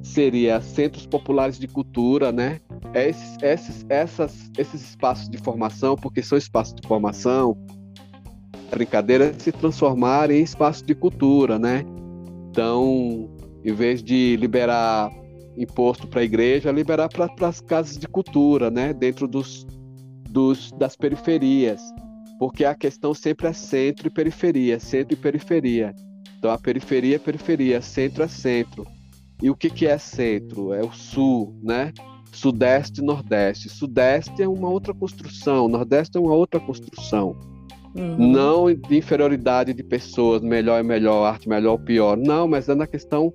seria 0.03 0.61
centros 0.61 1.07
populares 1.07 1.59
de 1.59 1.69
cultura, 1.69 2.33
né? 2.33 2.61
Esses, 2.95 3.37
esses, 3.43 3.87
essas, 3.89 4.51
esses 4.59 4.83
espaços 4.83 5.29
de 5.29 5.39
formação, 5.39 5.95
porque 5.95 6.23
são 6.23 6.37
espaços 6.39 6.75
de 6.75 6.87
formação, 6.87 7.57
brincadeira 8.71 9.33
se 9.39 9.53
transformarem 9.53 10.41
em 10.41 10.43
espaços 10.43 10.83
de 10.83 10.95
cultura, 10.95 11.59
né? 11.59 11.85
Então, 12.51 13.29
em 13.65 13.73
vez 13.73 14.03
de 14.03 14.37
liberar 14.37 15.11
imposto 15.59 16.07
para 16.07 16.21
a 16.21 16.25
igreja, 16.25 16.71
liberar 16.71 17.09
para 17.09 17.49
as 17.49 17.61
casas 17.61 17.99
de 17.99 18.07
cultura, 18.07 18.71
né? 18.71 18.93
Dentro 18.93 19.27
dos, 19.27 19.67
dos, 20.31 20.71
das 20.73 20.97
periferias, 20.97 21.81
porque 22.39 22.65
a 22.65 22.75
questão 22.75 23.13
sempre 23.13 23.49
é 23.49 23.53
centro 23.53 24.07
e 24.07 24.11
periferia, 24.11 24.79
centro 24.79 25.15
e 25.15 25.17
periferia. 25.17 25.95
Então, 26.39 26.51
a 26.51 26.59
periferia 26.59 27.17
é 27.17 27.19
periferia, 27.19 27.83
centro 27.83 28.23
é 28.23 28.29
centro. 28.29 28.87
E 29.43 29.51
o 29.51 29.57
que, 29.57 29.71
que 29.71 29.87
é 29.87 29.99
centro? 29.99 30.73
É 30.73 30.83
o 30.83 30.93
sul, 30.93 31.59
né? 31.63 31.93
Sudeste 32.33 33.01
e 33.01 33.05
Nordeste. 33.05 33.69
Sudeste 33.69 34.43
é 34.43 34.49
uma 34.49 34.69
outra 34.69 34.95
construção, 34.95 35.69
Nordeste 35.69 36.17
é 36.17 36.21
uma 36.21 36.35
outra 36.35 36.61
construção. 36.61 37.37
Uhum. 37.95 38.31
Não 38.31 38.73
de 38.73 38.97
inferioridade 38.97 39.73
de 39.73 39.83
pessoas, 39.83 40.43
melhor 40.43 40.79
é 40.79 40.83
melhor, 40.83 41.25
arte 41.25 41.49
melhor 41.49 41.73
ou 41.73 41.79
pior. 41.79 42.17
Não, 42.17 42.47
mas 42.47 42.69
é 42.69 42.75
na 42.75 42.87
questão 42.87 43.33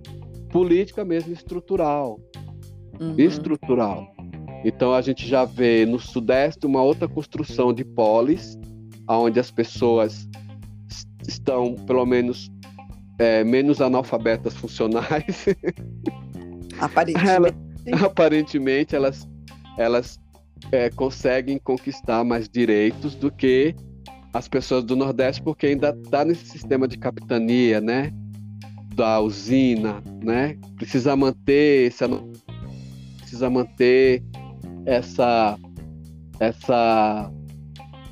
política 0.54 1.04
mesmo, 1.04 1.34
estrutural. 1.34 2.20
Uhum. 3.02 3.16
Estrutural. 3.18 4.08
Então 4.64 4.94
a 4.94 5.02
gente 5.02 5.28
já 5.28 5.44
vê 5.44 5.84
no 5.84 6.00
Sudeste 6.00 6.66
uma 6.68 6.82
outra 6.82 7.08
construção 7.08 7.74
de 7.74 7.84
polis, 7.84 8.58
onde 9.10 9.40
as 9.40 9.50
pessoas 9.50 10.30
estão, 11.28 11.74
pelo 11.88 12.06
menos, 12.06 12.52
é, 13.18 13.44
menos 13.44 13.82
analfabetas 13.82 14.54
funcionais. 14.54 15.48
Aparentemente. 16.80 17.30
Ela- 17.30 17.54
aparentemente 18.06 18.96
elas 18.96 19.28
elas 19.78 20.18
é, 20.72 20.90
conseguem 20.90 21.58
conquistar 21.58 22.24
mais 22.24 22.48
direitos 22.48 23.16
do 23.16 23.30
que 23.32 23.76
as 24.32 24.48
pessoas 24.48 24.84
do 24.84 24.96
Nordeste, 24.96 25.42
porque 25.42 25.68
ainda 25.68 25.90
está 25.90 26.24
nesse 26.24 26.46
sistema 26.46 26.88
de 26.88 26.98
capitania, 26.98 27.82
né? 27.82 28.12
Da 28.94 29.20
usina, 29.20 30.02
né? 30.22 30.58
Precisa 30.76 31.16
manter 31.16 31.88
essa, 31.88 32.08
precisa 33.20 33.50
manter 33.50 34.24
essa 34.86 35.58
essa 36.40 37.32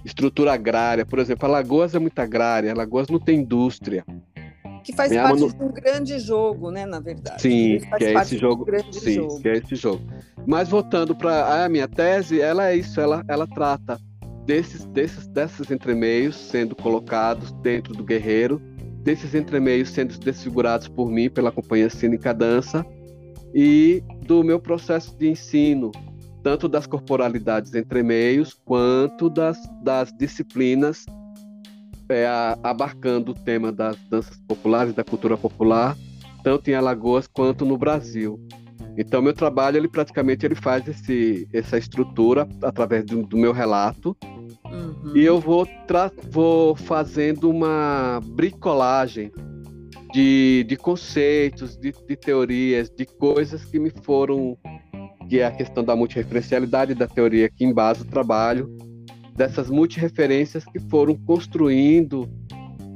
estrutura 0.05 0.53
agrária. 0.53 1.05
Por 1.05 1.19
exemplo, 1.19 1.45
Alagoas 1.47 1.93
é 1.93 1.99
muito 1.99 2.17
agrária, 2.19 2.71
Alagoas 2.71 3.07
não 3.07 3.19
tem 3.19 3.39
indústria. 3.39 4.05
Que 4.83 4.93
faz 4.93 5.13
parte 5.13 5.41
manu... 5.41 5.53
de 5.53 5.63
um 5.63 5.71
grande 5.71 6.19
jogo, 6.19 6.71
né, 6.71 6.85
na 6.85 6.99
verdade. 6.99 7.41
Sim, 7.41 7.81
que 7.97 8.03
é 8.03 8.13
esse 8.13 8.37
jogo. 8.37 8.65
Sim, 8.91 9.13
jogo. 9.13 9.39
que 9.39 9.49
é 9.49 9.57
esse 9.57 9.75
jogo. 9.75 10.01
Mas 10.47 10.69
voltando 10.69 11.15
para 11.15 11.63
a 11.63 11.69
minha 11.69 11.87
tese, 11.87 12.41
ela 12.41 12.69
é 12.69 12.75
isso, 12.75 12.99
ela, 12.99 13.23
ela 13.27 13.45
trata 13.45 13.99
desses, 14.45 14.85
desses, 14.85 15.27
desses 15.27 15.69
entremeios 15.69 16.35
sendo 16.35 16.75
colocados 16.75 17.51
dentro 17.61 17.93
do 17.93 18.03
guerreiro, 18.03 18.59
desses 19.03 19.33
entremeios 19.33 19.89
sendo 19.89 20.17
desfigurados 20.19 20.87
por 20.87 21.11
mim, 21.11 21.29
pela 21.29 21.51
Companhia 21.51 21.89
Cínica 21.89 22.33
Dança, 22.33 22.85
e 23.53 24.03
do 24.25 24.43
meu 24.43 24.59
processo 24.59 25.15
de 25.17 25.29
ensino, 25.29 25.91
tanto 26.43 26.67
das 26.67 26.87
corporalidades 26.87 27.73
entre 27.73 28.01
meios, 28.03 28.53
quanto 28.53 29.29
das, 29.29 29.57
das 29.83 30.11
disciplinas 30.15 31.05
é, 32.09 32.27
abarcando 32.61 33.31
o 33.31 33.35
tema 33.35 33.71
das 33.71 33.97
danças 34.09 34.37
populares, 34.47 34.93
da 34.93 35.03
cultura 35.03 35.37
popular, 35.37 35.97
tanto 36.43 36.69
em 36.69 36.73
Alagoas 36.73 37.27
quanto 37.27 37.65
no 37.65 37.77
Brasil. 37.77 38.39
Então, 38.97 39.21
meu 39.21 39.33
trabalho, 39.33 39.77
ele 39.77 39.87
praticamente 39.87 40.45
ele 40.45 40.55
faz 40.55 40.87
esse, 40.87 41.47
essa 41.53 41.77
estrutura 41.77 42.47
através 42.61 43.05
do, 43.05 43.23
do 43.23 43.37
meu 43.37 43.53
relato, 43.53 44.15
uhum. 44.65 45.15
e 45.15 45.23
eu 45.23 45.39
vou, 45.39 45.67
vou 46.29 46.75
fazendo 46.75 47.49
uma 47.49 48.19
bricolagem 48.23 49.31
de, 50.13 50.65
de 50.67 50.75
conceitos, 50.75 51.77
de, 51.77 51.93
de 52.07 52.15
teorias, 52.15 52.89
de 52.89 53.05
coisas 53.05 53.63
que 53.63 53.79
me 53.79 53.91
foram 54.03 54.57
que 55.29 55.39
é 55.39 55.45
a 55.45 55.51
questão 55.51 55.81
da 55.81 55.95
multireferencialidade 55.95 56.93
da 56.93 57.07
teoria 57.07 57.49
que 57.49 57.63
embasa 57.63 58.03
o 58.03 58.05
trabalho, 58.05 58.69
dessas 59.33 59.69
multireferências 59.69 60.65
que 60.65 60.77
foram 60.77 61.15
construindo 61.15 62.29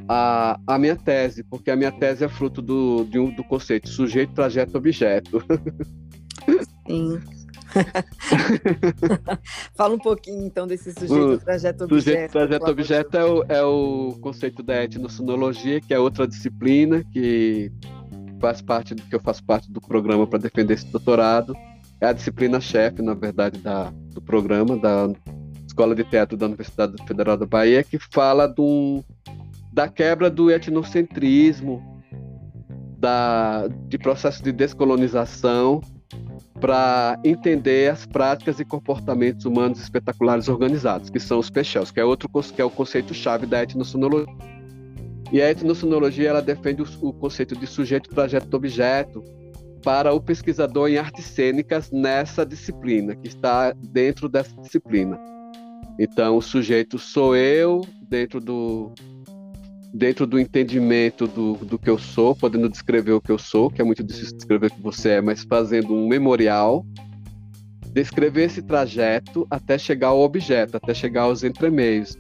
a, 0.08 0.60
a 0.68 0.78
minha 0.78 0.96
tese, 0.96 1.44
porque 1.44 1.72
a 1.72 1.76
minha 1.76 1.92
tese 1.92 2.24
é 2.24 2.30
fruto 2.30 2.62
do, 2.62 3.08
um, 3.16 3.34
do 3.34 3.44
conceito 3.44 3.90
sujeito, 3.90 4.34
trajeto, 4.34 4.78
objeto. 4.78 5.44
Sim. 6.88 7.20
Fala 9.76 9.96
um 9.96 10.00
pouquinho 10.00 10.46
então 10.46 10.66
desse 10.66 10.94
sujeito, 10.94 11.44
trajeto, 11.44 11.84
objeto. 11.84 12.04
Sujeito, 12.04 12.32
trajeto, 12.32 12.72
objeto 12.72 13.18
é 13.18 13.26
o, 13.26 13.44
é 13.50 13.64
o 13.64 14.18
conceito 14.22 14.64
da 14.64 14.84
etnosonologia, 14.84 15.82
que 15.82 15.94
é 15.94 16.00
outra 16.00 16.28
disciplina 16.28 17.04
que 17.12 17.72
faz 18.40 18.62
parte 18.62 18.96
do 18.96 19.02
que 19.02 19.16
eu 19.16 19.20
faço 19.20 19.44
parte 19.44 19.70
do 19.72 19.82
programa 19.82 20.26
para 20.26 20.40
defender 20.40 20.76
esse 20.76 20.86
doutorado 20.86 21.54
é 22.00 22.08
a 22.08 22.14
disciplina-chefe, 22.14 23.02
na 23.02 23.14
verdade, 23.14 23.60
da, 23.60 23.92
do 24.14 24.22
programa 24.22 24.78
da 24.78 25.10
Escola 25.66 25.96
de 25.96 26.04
Teatro 26.04 26.38
da 26.38 26.46
Universidade 26.46 26.94
Federal 27.08 27.38
da 27.38 27.46
Bahia, 27.46 27.84
que 27.84 27.98
fala 27.98 28.48
do, 28.48 29.04
da 29.76 29.90
quebra 29.90 30.30
do 30.30 30.50
etnocentrismo, 30.50 31.84
da, 32.98 33.68
de 33.90 33.98
processo 33.98 34.42
de 34.42 34.54
descolonização, 34.54 35.82
para 36.62 37.20
entender 37.26 37.92
as 37.92 38.06
práticas 38.06 38.58
e 38.62 38.64
comportamentos 38.64 39.44
humanos 39.44 39.82
espetaculares 39.82 40.48
organizados, 40.48 41.10
que 41.10 41.20
são 41.20 41.40
os 41.40 41.50
peixels, 41.50 41.92
que 41.92 42.00
é 42.00 42.06
outro 42.06 42.30
que 42.56 42.62
é 42.62 42.64
o 42.64 42.70
conceito-chave 42.70 43.46
da 43.46 43.64
etnosonologia. 43.64 44.34
E 45.30 45.42
a 45.42 45.52
etnosonologia 45.52 46.30
ela 46.30 46.42
defende 46.42 46.82
o, 46.82 46.86
o 47.02 47.12
conceito 47.12 47.54
de 47.54 47.68
sujeito, 47.68 48.10
trajeto, 48.10 48.56
objeto, 48.56 49.22
para 49.84 50.14
o 50.14 50.22
pesquisador 50.22 50.88
em 50.88 50.98
artes 50.98 51.26
cênicas 51.26 51.92
nessa 51.92 52.46
disciplina, 52.46 53.14
que 53.14 53.28
está 53.28 53.74
dentro 53.74 54.30
dessa 54.30 54.56
disciplina. 54.62 55.20
Então, 56.00 56.38
o 56.38 56.42
sujeito 56.42 56.98
sou 56.98 57.36
eu, 57.36 57.82
dentro 58.08 58.40
do, 58.40 58.94
dentro 59.96 60.28
do 60.28 60.38
entendimento 60.38 61.26
do, 61.26 61.54
do 61.56 61.80
que 61.80 61.90
eu 61.90 61.98
sou, 61.98 62.36
podendo 62.36 62.68
descrever 62.68 63.14
o 63.14 63.22
que 63.22 63.32
eu 63.32 63.38
sou, 63.38 63.72
que 63.72 63.82
é 63.82 63.84
muito 63.84 64.04
difícil 64.04 64.36
descrever 64.36 64.68
o 64.68 64.72
que 64.72 64.82
você 64.82 65.12
é, 65.12 65.22
mas 65.22 65.44
fazendo 65.44 65.96
um 65.96 66.06
memorial, 66.06 66.86
descrever 67.94 68.44
esse 68.44 68.62
trajeto 68.62 69.48
até 69.50 69.78
chegar 69.78 70.10
ao 70.10 70.20
objeto, 70.20 70.76
até 70.76 70.94
chegar 70.94 71.22
aos 71.22 71.46
entremeios. 71.46 72.18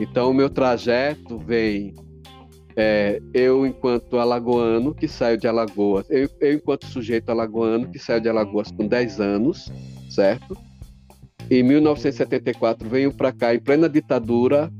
Então, 0.00 0.32
o 0.32 0.34
meu 0.34 0.50
trajeto 0.50 1.38
vem 1.38 1.94
é, 2.74 3.22
eu, 3.32 3.64
enquanto 3.64 4.18
alagoano, 4.18 4.92
que 4.92 5.06
saio 5.06 5.38
de 5.38 5.46
Alagoas, 5.46 6.06
eu, 6.10 6.28
eu, 6.40 6.54
enquanto 6.54 6.86
sujeito 6.86 7.30
alagoano, 7.30 7.88
que 7.88 8.00
saio 8.00 8.20
de 8.20 8.28
Alagoas 8.28 8.72
com 8.72 8.88
10 8.88 9.20
anos, 9.20 9.70
certo? 10.10 10.56
Em 11.48 11.62
1974 11.62 12.88
venho 12.88 13.12
para 13.12 13.30
cá 13.30 13.54
em 13.54 13.60
plena 13.60 13.88
ditadura, 13.88 14.72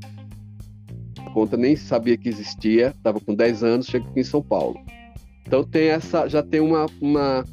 conta 1.33 1.57
nem 1.57 1.75
sabia 1.75 2.15
que 2.15 2.29
existia, 2.29 2.93
estava 2.95 3.19
com 3.19 3.33
10 3.33 3.63
anos, 3.63 3.87
chego 3.87 4.07
aqui 4.09 4.19
em 4.19 4.23
São 4.23 4.41
Paulo. 4.41 4.79
Então 5.45 5.63
tem 5.63 5.87
essa, 5.87 6.27
já 6.27 6.41
tem 6.43 6.61
uma, 6.61 6.85
uma, 7.01 7.43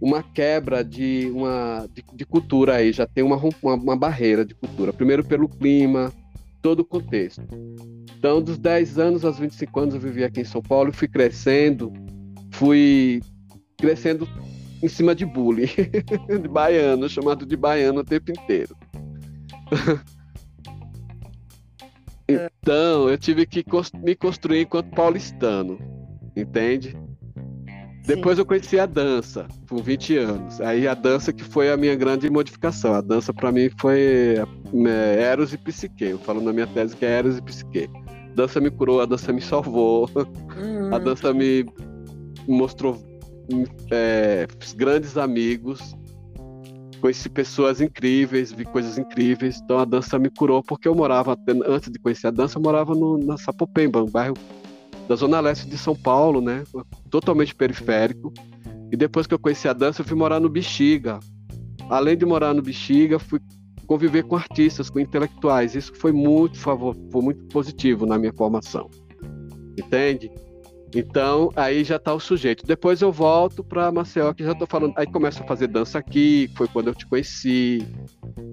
uma 0.00 0.22
quebra 0.22 0.84
de, 0.84 1.30
uma, 1.32 1.88
de, 1.94 2.04
de 2.14 2.26
cultura 2.26 2.76
aí, 2.76 2.92
já 2.92 3.06
tem 3.06 3.24
uma, 3.24 3.36
uma, 3.36 3.74
uma 3.74 3.96
barreira 3.96 4.44
de 4.44 4.54
cultura. 4.54 4.92
Primeiro 4.92 5.24
pelo 5.24 5.48
clima, 5.48 6.12
todo 6.60 6.80
o 6.80 6.84
contexto. 6.84 7.42
Então, 8.18 8.42
dos 8.42 8.58
10 8.58 8.98
anos 8.98 9.24
aos 9.24 9.38
25 9.38 9.80
anos, 9.80 9.94
eu 9.94 10.00
vivi 10.00 10.24
aqui 10.24 10.40
em 10.40 10.44
São 10.44 10.60
Paulo, 10.60 10.92
fui 10.92 11.08
crescendo, 11.08 11.92
fui 12.52 13.22
crescendo 13.76 14.28
em 14.82 14.88
cima 14.88 15.14
de 15.14 15.24
bullying, 15.24 15.68
de 16.42 16.48
baiano, 16.48 17.08
chamado 17.08 17.46
de 17.46 17.56
baiano 17.56 18.00
o 18.00 18.04
tempo 18.04 18.30
inteiro. 18.32 18.76
então, 22.68 23.08
eu 23.08 23.16
tive 23.16 23.46
que 23.46 23.64
me 23.94 24.14
construir 24.14 24.60
enquanto 24.60 24.90
paulistano, 24.90 25.78
entende? 26.36 26.94
Depois 28.06 28.38
eu 28.38 28.44
conheci 28.44 28.78
a 28.78 28.84
dança, 28.84 29.48
com 29.70 29.78
20 29.78 30.18
anos. 30.18 30.60
Aí 30.60 30.86
a 30.86 30.92
dança 30.92 31.32
que 31.32 31.42
foi 31.42 31.70
a 31.70 31.78
minha 31.78 31.96
grande 31.96 32.28
modificação. 32.28 32.92
A 32.92 33.00
dança 33.00 33.32
para 33.32 33.50
mim 33.50 33.70
foi 33.80 34.34
é, 34.86 35.22
Eros 35.22 35.54
e 35.54 35.56
Psique. 35.56 36.04
Eu 36.04 36.18
falo 36.18 36.42
na 36.42 36.52
minha 36.52 36.66
tese 36.66 36.94
que 36.94 37.06
é 37.06 37.08
Eros 37.08 37.38
e 37.38 37.42
Psique. 37.42 37.88
A 38.06 38.34
dança 38.34 38.60
me 38.60 38.70
curou, 38.70 39.00
a 39.00 39.06
dança 39.06 39.32
me 39.32 39.40
salvou. 39.40 40.06
Uhum. 40.14 40.94
A 40.94 40.98
dança 40.98 41.32
me 41.32 41.64
mostrou 42.46 43.02
é, 43.90 44.46
grandes 44.76 45.16
amigos. 45.16 45.96
Conheci 47.00 47.28
pessoas 47.28 47.80
incríveis, 47.80 48.52
vi 48.52 48.64
coisas 48.64 48.98
incríveis. 48.98 49.60
Então 49.62 49.78
a 49.78 49.84
dança 49.84 50.18
me 50.18 50.30
curou 50.30 50.62
porque 50.62 50.88
eu 50.88 50.94
morava, 50.94 51.36
antes 51.66 51.90
de 51.90 51.98
conhecer 51.98 52.26
a 52.26 52.30
dança, 52.30 52.58
eu 52.58 52.62
morava 52.62 52.94
no, 52.94 53.18
na 53.18 53.36
Sapopemba, 53.36 54.02
um 54.02 54.10
bairro 54.10 54.36
da 55.08 55.14
zona 55.14 55.40
leste 55.40 55.66
de 55.66 55.78
São 55.78 55.96
Paulo, 55.96 56.40
né? 56.40 56.64
Totalmente 57.10 57.54
periférico. 57.54 58.32
E 58.92 58.96
depois 58.96 59.26
que 59.26 59.34
eu 59.34 59.38
conheci 59.38 59.68
a 59.68 59.72
dança, 59.72 60.02
eu 60.02 60.04
fui 60.04 60.16
morar 60.16 60.40
no 60.40 60.48
Bexiga. 60.48 61.18
Além 61.88 62.16
de 62.16 62.26
morar 62.26 62.52
no 62.52 62.62
Bexiga, 62.62 63.18
fui 63.18 63.40
conviver 63.86 64.24
com 64.24 64.36
artistas, 64.36 64.90
com 64.90 65.00
intelectuais. 65.00 65.74
Isso 65.74 65.94
foi 65.94 66.12
muito 66.12 66.58
favor, 66.58 66.94
foi 67.10 67.22
muito 67.22 67.44
positivo 67.46 68.04
na 68.04 68.18
minha 68.18 68.32
formação. 68.32 68.90
Entende? 69.78 70.30
Então, 70.94 71.50
aí 71.54 71.84
já 71.84 71.96
está 71.96 72.14
o 72.14 72.20
sujeito. 72.20 72.66
Depois 72.66 73.02
eu 73.02 73.12
volto 73.12 73.62
para 73.62 73.92
Maceió, 73.92 74.32
que 74.32 74.42
já 74.42 74.52
estou 74.52 74.66
falando. 74.66 74.94
Aí 74.96 75.06
começo 75.06 75.42
a 75.42 75.46
fazer 75.46 75.66
dança 75.66 75.98
aqui, 75.98 76.50
foi 76.56 76.66
quando 76.68 76.88
eu 76.88 76.94
te 76.94 77.06
conheci. 77.06 77.86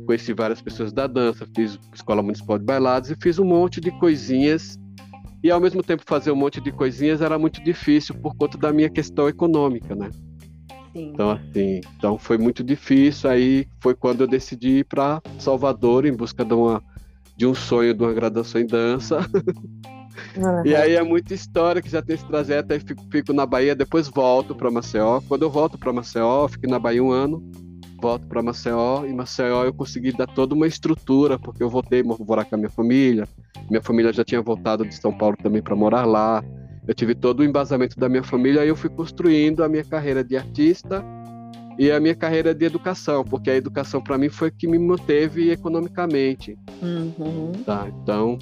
Conheci 0.05 0.33
várias 0.33 0.61
pessoas 0.61 0.91
da 0.91 1.07
dança, 1.07 1.47
fiz 1.55 1.79
escola 1.93 2.21
municipal 2.21 2.59
de 2.59 2.65
bailados 2.65 3.09
e 3.09 3.15
fiz 3.15 3.39
um 3.39 3.45
monte 3.45 3.79
de 3.79 3.91
coisinhas 3.91 4.77
e 5.43 5.51
ao 5.51 5.61
mesmo 5.61 5.83
tempo 5.83 6.03
fazer 6.05 6.31
um 6.31 6.36
monte 6.36 6.59
de 6.59 6.71
coisinhas 6.71 7.21
era 7.21 7.38
muito 7.38 7.63
difícil 7.63 8.15
por 8.15 8.36
conta 8.36 8.57
da 8.57 8.73
minha 8.73 8.89
questão 8.89 9.29
econômica, 9.29 9.95
né? 9.95 10.09
Sim. 10.91 11.11
Então 11.13 11.29
assim, 11.31 11.81
então 11.97 12.17
foi 12.17 12.38
muito 12.38 12.63
difícil. 12.63 13.29
Aí 13.29 13.67
foi 13.79 13.93
quando 13.93 14.21
eu 14.21 14.27
decidi 14.27 14.79
ir 14.79 14.86
para 14.86 15.21
Salvador 15.38 16.05
em 16.05 16.13
busca 16.13 16.43
de 16.43 16.53
uma 16.53 16.83
de 17.38 17.45
um 17.45 17.53
sonho 17.53 17.93
de 17.93 18.01
uma 18.01 18.13
graduação 18.13 18.59
em 18.59 18.65
dança. 18.65 19.19
Uhum. 20.38 20.65
E 20.65 20.75
aí 20.75 20.95
é 20.95 21.03
muita 21.03 21.33
história 21.33 21.81
que 21.81 21.89
já 21.89 22.01
tem 22.01 22.15
esse 22.15 22.25
trajeto, 22.25 22.73
aí 22.73 22.79
fico, 22.79 23.03
fico 23.11 23.33
na 23.33 23.45
Bahia, 23.45 23.75
depois 23.75 24.07
volto 24.07 24.55
para 24.55 24.69
Maceió. 24.71 25.21
Quando 25.27 25.43
eu 25.43 25.49
volto 25.49 25.77
para 25.77 25.93
Maceió, 25.93 26.47
fico 26.47 26.67
na 26.67 26.79
Bahia 26.79 27.03
um 27.03 27.11
ano, 27.11 27.43
volto 28.01 28.27
para 28.27 28.41
Maceió. 28.41 29.05
E 29.05 29.13
Maceió 29.13 29.63
eu 29.63 29.73
consegui 29.73 30.11
dar 30.11 30.27
toda 30.27 30.53
uma 30.53 30.67
estrutura, 30.67 31.39
porque 31.39 31.63
eu 31.63 31.69
voltei 31.69 32.03
morar 32.03 32.45
com 32.45 32.55
a 32.55 32.57
minha 32.57 32.69
família, 32.69 33.27
minha 33.69 33.81
família 33.81 34.11
já 34.13 34.23
tinha 34.23 34.41
voltado 34.41 34.86
de 34.86 34.95
São 34.95 35.15
Paulo 35.15 35.36
também 35.41 35.61
para 35.61 35.75
morar 35.75 36.05
lá. 36.05 36.43
Eu 36.88 36.93
tive 36.93 37.15
todo 37.15 37.39
o 37.39 37.43
embasamento 37.43 37.99
da 37.99 38.07
minha 38.07 38.23
família 38.23 38.63
e 38.63 38.67
eu 38.67 38.75
fui 38.75 38.89
construindo 38.89 39.63
a 39.63 39.69
minha 39.69 39.83
carreira 39.83 40.23
de 40.23 40.38
artista 40.38 41.03
e 41.77 41.91
a 41.91 41.99
minha 41.99 42.15
carreira 42.15 42.53
de 42.53 42.63
educação, 42.63 43.23
porque 43.23 43.49
a 43.49 43.55
educação 43.55 44.01
para 44.01 44.17
mim 44.17 44.29
foi 44.29 44.51
que 44.51 44.67
me 44.67 44.77
manteve 44.77 45.51
economicamente. 45.51 46.57
Uhum. 46.81 47.51
Tá? 47.65 47.88
Então, 48.01 48.38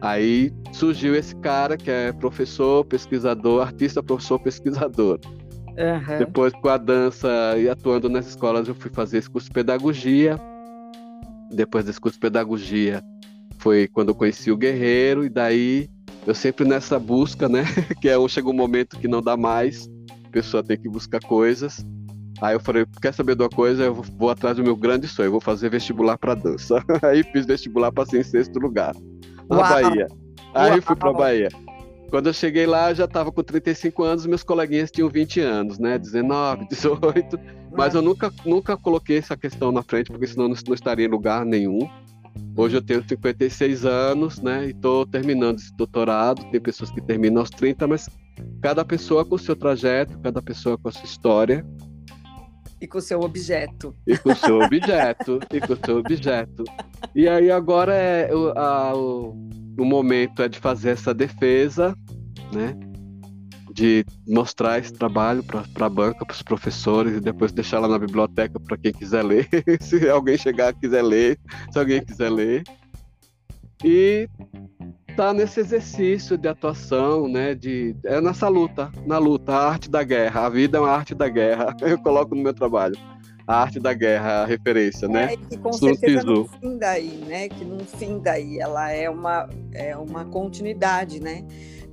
aí 0.00 0.52
surgiu 0.72 1.14
esse 1.14 1.34
cara 1.36 1.76
que 1.76 1.90
é 1.90 2.12
professor, 2.12 2.84
pesquisador, 2.84 3.62
artista, 3.62 4.02
professor, 4.02 4.38
pesquisador. 4.38 5.18
Uhum. 5.76 6.18
Depois, 6.18 6.52
com 6.54 6.68
a 6.68 6.78
dança 6.78 7.28
e 7.58 7.68
atuando 7.68 8.08
nas 8.08 8.26
escolas, 8.26 8.66
eu 8.66 8.74
fui 8.74 8.90
fazer 8.90 9.18
esse 9.18 9.28
curso 9.28 9.48
de 9.48 9.54
pedagogia. 9.54 10.38
Depois 11.50 11.84
desse 11.84 12.00
curso 12.00 12.16
de 12.16 12.20
pedagogia, 12.20 13.02
foi 13.58 13.86
quando 13.86 14.08
eu 14.08 14.14
conheci 14.14 14.50
o 14.50 14.56
Guerreiro, 14.56 15.24
e 15.24 15.28
daí 15.28 15.88
eu 16.26 16.34
sempre 16.34 16.66
nessa 16.66 16.98
busca, 16.98 17.48
né? 17.48 17.64
que 18.00 18.08
é 18.08 18.18
um, 18.18 18.26
chega 18.26 18.48
um 18.48 18.54
momento 18.54 18.98
que 18.98 19.06
não 19.06 19.22
dá 19.22 19.36
mais, 19.36 19.88
a 20.24 20.30
pessoa 20.30 20.62
tem 20.62 20.78
que 20.78 20.88
buscar 20.88 21.20
coisas. 21.20 21.84
Aí 22.40 22.54
eu 22.54 22.60
falei, 22.60 22.84
quer 23.00 23.14
saber 23.14 23.34
de 23.34 23.42
uma 23.42 23.48
coisa? 23.48 23.84
Eu 23.84 23.94
vou, 23.94 24.28
atrás 24.28 24.56
do 24.56 24.62
meu 24.62 24.76
grande 24.76 25.08
sonho, 25.08 25.28
eu 25.28 25.32
vou 25.32 25.40
fazer 25.40 25.70
vestibular 25.70 26.18
para 26.18 26.34
dança. 26.34 26.82
Aí 27.02 27.22
fiz 27.22 27.46
vestibular, 27.46 27.92
passei 27.92 28.20
em 28.20 28.24
sexto 28.24 28.58
lugar, 28.58 28.94
na 29.48 29.56
Uau. 29.56 29.68
Bahia. 29.68 30.08
Aí 30.54 30.70
Uau. 30.72 30.82
fui 30.82 30.96
para 30.96 31.12
Bahia. 31.12 31.48
Quando 32.10 32.28
eu 32.28 32.32
cheguei 32.32 32.66
lá, 32.66 32.90
eu 32.90 32.94
já 32.94 33.04
estava 33.04 33.32
com 33.32 33.42
35 33.42 34.02
anos, 34.04 34.26
meus 34.26 34.44
coleguinhas 34.44 34.90
tinham 34.90 35.08
20 35.08 35.40
anos, 35.40 35.78
né? 35.78 35.98
19, 35.98 36.68
18. 36.68 37.38
Mas 37.76 37.94
eu 37.94 38.02
nunca, 38.02 38.32
nunca 38.44 38.76
coloquei 38.76 39.18
essa 39.18 39.36
questão 39.36 39.72
na 39.72 39.82
frente, 39.82 40.10
porque 40.10 40.26
senão 40.26 40.48
não, 40.48 40.56
não 40.66 40.74
estaria 40.74 41.06
em 41.06 41.10
lugar 41.10 41.44
nenhum. 41.44 41.88
Hoje 42.56 42.76
eu 42.76 42.82
tenho 42.82 43.06
56 43.06 43.84
anos, 43.84 44.40
né? 44.40 44.66
E 44.66 44.70
estou 44.70 45.06
terminando 45.06 45.58
esse 45.58 45.74
doutorado. 45.76 46.44
Tem 46.50 46.60
pessoas 46.60 46.90
que 46.90 47.00
terminam 47.00 47.40
aos 47.40 47.50
30, 47.50 47.86
mas 47.86 48.08
cada 48.62 48.84
pessoa 48.84 49.24
com 49.24 49.34
o 49.34 49.38
seu 49.38 49.56
trajeto, 49.56 50.18
cada 50.20 50.40
pessoa 50.40 50.78
com 50.78 50.88
a 50.88 50.92
sua 50.92 51.04
história. 51.04 51.66
E 52.80 52.86
com 52.86 52.98
o 52.98 53.00
seu 53.00 53.20
objeto. 53.20 53.96
E 54.06 54.16
com 54.18 54.32
o 54.32 54.36
seu 54.36 54.60
objeto. 54.60 55.40
e 55.52 55.60
com 55.60 55.72
o 55.72 55.78
seu 55.84 55.98
objeto. 55.98 56.64
E 57.14 57.28
aí 57.28 57.50
agora 57.50 57.94
é 57.94 58.34
o, 58.34 58.48
a, 58.58 58.94
o, 58.94 59.30
o 59.78 59.84
momento 59.84 60.42
é 60.42 60.48
de 60.48 60.58
fazer 60.58 60.90
essa 60.90 61.14
defesa, 61.14 61.96
né? 62.52 62.74
De 63.72 64.04
mostrar 64.26 64.78
esse 64.78 64.92
trabalho 64.92 65.42
para 65.42 65.86
a 65.86 65.88
banca, 65.88 66.24
para 66.24 66.34
os 66.34 66.42
professores 66.42 67.16
e 67.16 67.20
depois 67.20 67.52
deixar 67.52 67.78
lá 67.78 67.88
na 67.88 67.98
biblioteca 67.98 68.58
para 68.60 68.76
quem 68.76 68.92
quiser 68.92 69.22
ler, 69.22 69.48
se 69.80 70.08
alguém 70.08 70.36
chegar 70.36 70.72
quiser 70.74 71.02
ler, 71.02 71.38
se 71.70 71.78
alguém 71.78 72.04
quiser 72.04 72.30
ler. 72.30 72.62
E 73.84 74.28
tá 75.16 75.32
nesse 75.32 75.60
exercício 75.60 76.36
de 76.36 76.46
atuação, 76.46 77.26
né? 77.26 77.54
De 77.54 77.96
é 78.04 78.20
nessa 78.20 78.48
luta, 78.48 78.92
na 79.06 79.16
luta, 79.16 79.52
a 79.52 79.70
arte 79.70 79.90
da 79.90 80.02
guerra. 80.02 80.44
A 80.44 80.48
vida 80.50 80.76
é 80.76 80.80
uma 80.80 80.90
arte 80.90 81.14
da 81.14 81.28
guerra. 81.28 81.74
Eu 81.80 81.98
coloco 81.98 82.34
no 82.34 82.42
meu 82.42 82.52
trabalho. 82.52 82.96
A 83.46 83.62
arte 83.62 83.78
da 83.78 83.94
guerra, 83.94 84.42
a 84.42 84.44
referência, 84.44 85.08
né? 85.08 85.32
É, 85.32 85.36
que 85.36 85.56
com 85.56 85.72
Sun 85.72 85.94
certeza 85.94 86.24
no 86.24 86.46
fim 86.46 86.78
daí, 86.78 87.24
né? 87.26 87.48
Que 87.48 87.64
no 87.64 87.84
fim 87.84 88.18
daí 88.18 88.58
ela 88.58 88.90
é 88.90 89.08
uma, 89.08 89.48
é 89.72 89.96
uma 89.96 90.24
continuidade, 90.24 91.20
né? 91.20 91.44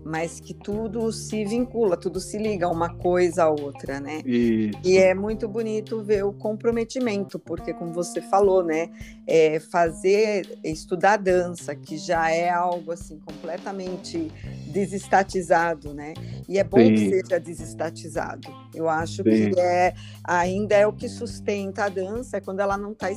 Mas 0.06 0.40
que 0.40 0.54
tudo 0.54 1.12
se 1.12 1.46
vincula, 1.46 1.96
tudo 1.96 2.20
se 2.20 2.38
liga 2.38 2.68
uma 2.70 2.94
coisa 2.96 3.44
à 3.44 3.50
outra, 3.50 4.00
né? 4.00 4.22
Isso. 4.26 4.80
E 4.84 4.98
é 4.98 5.14
muito 5.14 5.48
bonito 5.48 6.02
ver 6.04 6.24
o 6.26 6.34
comprometimento, 6.34 7.40
porque 7.40 7.74
como 7.74 7.94
você 7.94 8.22
falou, 8.22 8.64
né, 8.64 8.90
é 9.26 9.60
fazer 9.60 10.60
estudar 10.64 11.18
dança, 11.18 11.76
que 11.76 11.98
já 11.98 12.30
é 12.30 12.50
algo 12.50 12.92
assim 12.92 13.20
completamente 13.20 14.32
desestatizado, 14.68 15.94
né? 15.94 16.14
E 16.48 16.58
é 16.60 16.64
bom 16.64 16.78
Sim. 16.78 16.96
que 16.96 17.10
seja 17.10 17.40
desestatizado. 17.40 18.48
Eu 18.74 18.90
acho 18.90 19.24
Sim. 19.24 19.24
que 19.24 19.60
é 19.60 19.94
ainda 20.24 20.76
é 20.76 20.86
o 20.86 20.94
que 20.94 21.08
sustenta 21.08 21.86
a 21.86 21.90
dança 21.90 22.38
é 22.38 22.42
quando 22.42 22.60
ela 22.60 22.78
não 22.78 22.92
está 22.92 23.10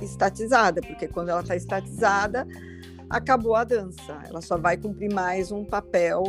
estatizada, 0.00 0.80
porque 0.80 1.06
quando 1.06 1.28
ela 1.28 1.40
está 1.40 1.54
estatizada 1.54 2.46
acabou 3.12 3.54
a 3.54 3.62
dança. 3.62 4.22
Ela 4.26 4.40
só 4.40 4.56
vai 4.56 4.76
cumprir 4.76 5.12
mais 5.12 5.52
um 5.52 5.64
papel 5.64 6.24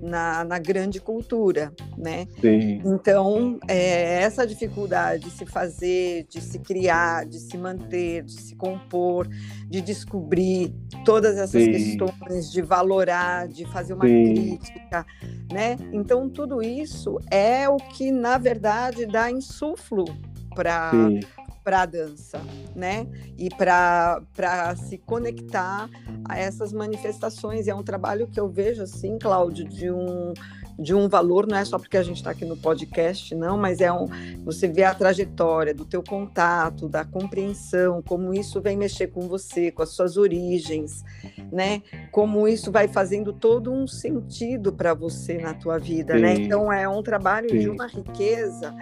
na, 0.00 0.44
na 0.44 0.58
grande 0.58 1.00
cultura, 1.00 1.72
né? 1.96 2.28
Sim. 2.40 2.82
Então, 2.84 3.58
é, 3.66 4.20
essa 4.22 4.46
dificuldade 4.46 5.24
de 5.24 5.30
se 5.30 5.46
fazer, 5.46 6.26
de 6.28 6.40
se 6.40 6.58
criar, 6.58 7.24
de 7.24 7.38
se 7.38 7.56
manter, 7.56 8.22
de 8.22 8.32
se 8.32 8.54
compor, 8.54 9.26
de 9.66 9.80
descobrir 9.80 10.74
todas 11.04 11.38
essas 11.38 11.64
Sim. 11.64 11.72
questões, 11.72 12.52
de 12.52 12.60
valorar, 12.60 13.48
de 13.48 13.64
fazer 13.66 13.94
uma 13.94 14.06
Sim. 14.06 14.24
crítica, 14.24 15.06
né? 15.50 15.76
Então, 15.92 16.28
tudo 16.28 16.62
isso 16.62 17.18
é 17.30 17.68
o 17.68 17.76
que, 17.76 18.12
na 18.12 18.36
verdade, 18.36 19.06
dá 19.06 19.30
insuflo 19.30 20.04
para 20.54 21.08
para 21.66 21.82
a 21.82 21.86
dança, 21.86 22.40
né? 22.76 23.08
E 23.36 23.48
para 23.48 24.22
se 24.76 24.98
conectar 24.98 25.90
a 26.24 26.38
essas 26.38 26.72
manifestações. 26.72 27.66
E 27.66 27.70
é 27.70 27.74
um 27.74 27.82
trabalho 27.82 28.28
que 28.28 28.38
eu 28.38 28.48
vejo, 28.48 28.84
assim, 28.84 29.18
Cláudio, 29.18 29.64
de 29.68 29.90
um, 29.90 30.32
de 30.78 30.94
um 30.94 31.08
valor, 31.08 31.44
não 31.44 31.56
é 31.56 31.64
só 31.64 31.76
porque 31.76 31.96
a 31.96 32.04
gente 32.04 32.18
está 32.18 32.30
aqui 32.30 32.44
no 32.44 32.56
podcast, 32.56 33.34
não, 33.34 33.58
mas 33.58 33.80
é 33.80 33.90
um. 33.90 34.06
Você 34.44 34.68
vê 34.68 34.84
a 34.84 34.94
trajetória 34.94 35.74
do 35.74 35.84
teu 35.84 36.04
contato, 36.04 36.88
da 36.88 37.04
compreensão, 37.04 38.00
como 38.00 38.32
isso 38.32 38.60
vem 38.60 38.76
mexer 38.76 39.08
com 39.08 39.22
você, 39.22 39.72
com 39.72 39.82
as 39.82 39.88
suas 39.88 40.16
origens, 40.16 41.02
né? 41.50 41.82
Como 42.12 42.46
isso 42.46 42.70
vai 42.70 42.86
fazendo 42.86 43.32
todo 43.32 43.72
um 43.72 43.88
sentido 43.88 44.72
para 44.72 44.94
você 44.94 45.38
na 45.38 45.52
tua 45.52 45.78
vida, 45.78 46.14
né? 46.14 46.36
Sim. 46.36 46.42
né? 46.42 46.46
Então 46.46 46.72
é 46.72 46.88
um 46.88 47.02
trabalho 47.02 47.50
Sim. 47.50 47.58
de 47.58 47.68
uma 47.68 47.88
riqueza 47.88 48.72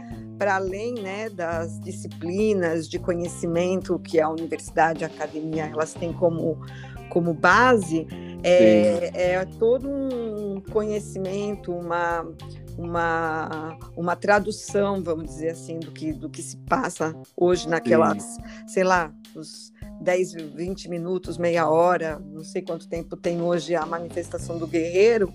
para 0.44 0.56
além 0.56 0.92
né, 0.92 1.30
das 1.30 1.80
disciplinas 1.80 2.86
de 2.86 2.98
conhecimento 2.98 3.98
que 3.98 4.20
a 4.20 4.28
universidade 4.28 5.00
e 5.00 5.04
a 5.04 5.06
academia 5.06 5.64
elas 5.64 5.94
têm 5.94 6.12
como, 6.12 6.60
como 7.08 7.32
base, 7.32 8.06
é, 8.42 9.36
é 9.36 9.44
todo 9.58 9.88
um 9.88 10.60
conhecimento, 10.70 11.72
uma, 11.72 12.30
uma, 12.76 13.78
uma 13.96 14.14
tradução, 14.14 15.02
vamos 15.02 15.24
dizer 15.30 15.52
assim, 15.52 15.78
do 15.78 15.90
que, 15.90 16.12
do 16.12 16.28
que 16.28 16.42
se 16.42 16.58
passa 16.58 17.16
hoje 17.34 17.66
naquelas, 17.66 18.22
Sim. 18.22 18.42
sei 18.66 18.84
lá, 18.84 19.14
os 19.34 19.72
10, 20.02 20.34
20 20.54 20.90
minutos, 20.90 21.38
meia 21.38 21.70
hora, 21.70 22.20
não 22.32 22.44
sei 22.44 22.60
quanto 22.60 22.86
tempo 22.86 23.16
tem 23.16 23.40
hoje 23.40 23.74
a 23.74 23.86
manifestação 23.86 24.58
do 24.58 24.66
guerreiro, 24.66 25.32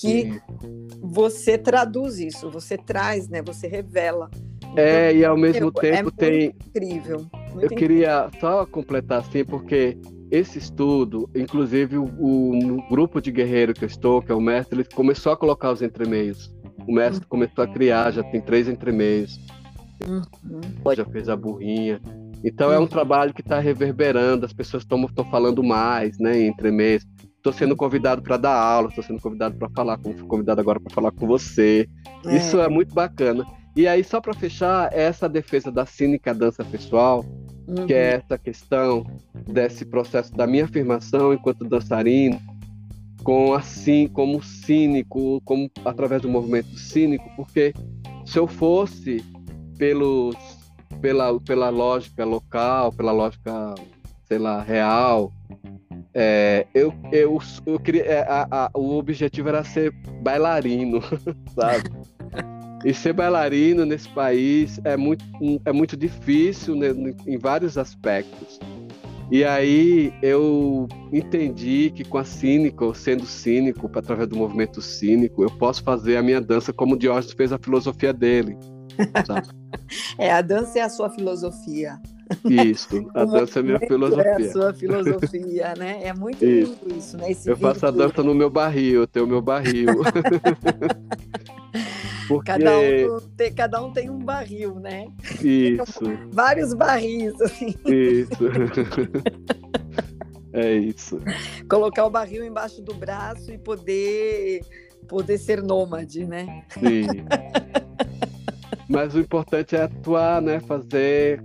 que 0.00 0.40
você 1.00 1.58
traduz 1.58 2.18
isso, 2.18 2.50
você 2.50 2.76
traz, 2.76 3.28
né? 3.28 3.42
Você 3.42 3.66
revela. 3.66 4.30
É, 4.76 5.10
então, 5.10 5.20
e 5.20 5.24
ao 5.24 5.36
mesmo 5.36 5.68
é 5.68 5.80
tempo 5.80 6.08
é 6.08 6.12
tem. 6.12 6.54
Incrível. 6.68 7.18
Muito 7.18 7.60
eu 7.60 7.66
incrível. 7.66 7.76
queria 7.76 8.30
só 8.40 8.66
completar 8.66 9.20
assim, 9.20 9.44
porque 9.44 9.96
esse 10.30 10.58
estudo, 10.58 11.28
inclusive 11.34 11.96
o, 11.96 12.04
o, 12.04 12.88
grupo 12.88 13.20
de 13.20 13.32
guerreiro 13.32 13.72
que 13.72 13.84
eu 13.84 13.88
estou, 13.88 14.20
que 14.20 14.30
é 14.30 14.34
o 14.34 14.40
mestre, 14.40 14.80
ele 14.80 14.88
começou 14.94 15.32
a 15.32 15.36
colocar 15.36 15.72
os 15.72 15.82
entremeios. 15.82 16.52
O 16.86 16.92
mestre 16.92 17.24
uhum. 17.24 17.28
começou 17.28 17.64
a 17.64 17.66
criar, 17.66 18.10
já 18.12 18.22
tem 18.22 18.40
três 18.40 18.68
entremeios. 18.68 19.38
Uhum. 20.06 20.94
Já 20.94 21.04
fez 21.04 21.28
a 21.28 21.36
burrinha. 21.36 22.00
Então 22.44 22.68
uhum. 22.68 22.74
é 22.74 22.78
um 22.78 22.82
uhum. 22.82 22.86
trabalho 22.86 23.34
que 23.34 23.40
está 23.40 23.58
reverberando, 23.58 24.46
as 24.46 24.52
pessoas 24.52 24.84
estão 24.84 25.24
falando 25.30 25.62
mais, 25.62 26.18
né, 26.18 26.40
entre 26.40 26.70
meios 26.70 27.04
estou 27.38 27.52
sendo 27.52 27.74
convidado 27.74 28.20
para 28.22 28.36
dar 28.36 28.54
aula, 28.54 28.88
estou 28.88 29.02
sendo 29.02 29.20
convidado 29.20 29.56
para 29.56 29.68
falar, 29.70 29.96
como 29.98 30.16
fui 30.16 30.26
convidado 30.26 30.60
agora 30.60 30.78
para 30.78 30.92
falar 30.92 31.12
com 31.12 31.26
você. 31.26 31.88
É. 32.26 32.36
Isso 32.36 32.60
é 32.60 32.68
muito 32.68 32.94
bacana. 32.94 33.44
E 33.74 33.86
aí, 33.86 34.02
só 34.02 34.20
para 34.20 34.34
fechar, 34.34 34.92
essa 34.92 35.28
defesa 35.28 35.70
da 35.70 35.86
cínica 35.86 36.34
dança 36.34 36.64
pessoal, 36.64 37.24
uhum. 37.66 37.86
que 37.86 37.94
é 37.94 38.14
essa 38.14 38.36
questão 38.36 39.06
desse 39.46 39.84
processo 39.84 40.34
da 40.34 40.46
minha 40.46 40.64
afirmação 40.64 41.32
enquanto 41.32 41.64
dançarino, 41.64 42.40
com 43.22 43.54
assim, 43.54 44.08
como 44.08 44.42
cínico, 44.42 45.40
como 45.44 45.70
através 45.84 46.22
do 46.22 46.28
movimento 46.28 46.76
cínico, 46.76 47.28
porque 47.36 47.72
se 48.24 48.38
eu 48.38 48.46
fosse 48.46 49.24
pelos, 49.76 50.34
pela, 51.00 51.38
pela 51.40 51.68
lógica 51.68 52.24
local, 52.24 52.92
pela 52.92 53.12
lógica, 53.12 53.74
sei 54.26 54.38
lá, 54.38 54.60
real, 54.60 55.32
é, 56.14 56.66
eu, 56.74 56.92
eu, 57.12 57.38
eu 57.66 57.78
queria. 57.78 58.04
É, 58.04 58.20
a, 58.22 58.46
a, 58.50 58.70
o 58.74 58.98
objetivo 58.98 59.48
era 59.48 59.62
ser 59.64 59.92
bailarino, 60.22 61.00
sabe? 61.54 61.90
E 62.84 62.94
ser 62.94 63.12
bailarino 63.12 63.84
nesse 63.84 64.08
país 64.08 64.80
é 64.84 64.96
muito, 64.96 65.24
é 65.64 65.72
muito 65.72 65.96
difícil 65.96 66.76
né, 66.76 66.88
em 67.26 67.36
vários 67.36 67.76
aspectos. 67.76 68.58
E 69.30 69.44
aí 69.44 70.12
eu 70.22 70.88
entendi 71.12 71.92
que 71.94 72.02
com 72.02 72.16
a 72.16 72.24
cínico, 72.24 72.94
sendo 72.94 73.26
cínico, 73.26 73.90
através 73.94 74.28
do 74.28 74.36
movimento 74.36 74.80
cínico, 74.80 75.42
eu 75.42 75.50
posso 75.50 75.82
fazer 75.82 76.16
a 76.16 76.22
minha 76.22 76.40
dança 76.40 76.72
como 76.72 76.96
Diógenes 76.96 77.34
fez 77.34 77.52
a 77.52 77.58
filosofia 77.58 78.12
dele. 78.12 78.56
É, 80.18 80.30
a 80.30 80.42
dança 80.42 80.80
é 80.80 80.82
a 80.82 80.88
sua 80.88 81.08
filosofia. 81.08 81.98
Isso, 82.44 83.08
a 83.14 83.24
dança 83.24 83.60
é 83.60 83.62
minha 83.62 83.78
filosofia. 83.80 84.24
É 84.24 84.34
a 84.34 84.52
sua 84.52 84.74
filosofia, 84.74 85.74
né? 85.76 86.00
É 86.02 86.12
muito 86.14 86.44
isso. 86.44 86.78
lindo 86.84 86.98
isso, 86.98 87.16
né? 87.16 87.30
Esse 87.30 87.50
eu 87.50 87.56
faço 87.56 87.86
a 87.86 87.90
dança 87.90 88.22
no 88.22 88.34
meu 88.34 88.50
barril, 88.50 89.00
eu 89.00 89.06
tenho 89.06 89.24
o 89.26 89.28
meu 89.28 89.40
barril. 89.40 89.88
Porque... 92.28 92.52
Cada, 92.52 92.78
um 92.78 93.20
tem, 93.36 93.52
cada 93.54 93.82
um 93.82 93.90
tem 93.90 94.10
um 94.10 94.18
barril, 94.18 94.74
né? 94.74 95.08
Isso. 95.42 96.00
Vários 96.30 96.74
barris, 96.74 97.40
assim. 97.40 97.74
Isso. 97.86 98.44
é 100.52 100.74
isso. 100.74 101.18
Colocar 101.70 102.04
o 102.04 102.10
barril 102.10 102.44
embaixo 102.44 102.82
do 102.82 102.92
braço 102.92 103.50
e 103.50 103.56
poder, 103.56 104.60
poder 105.08 105.38
ser 105.38 105.62
nômade, 105.62 106.26
né? 106.26 106.64
Sim. 106.68 107.06
Mas 108.90 109.14
o 109.14 109.20
importante 109.20 109.74
é 109.74 109.84
atuar, 109.84 110.42
né? 110.42 110.60
Fazer 110.60 111.42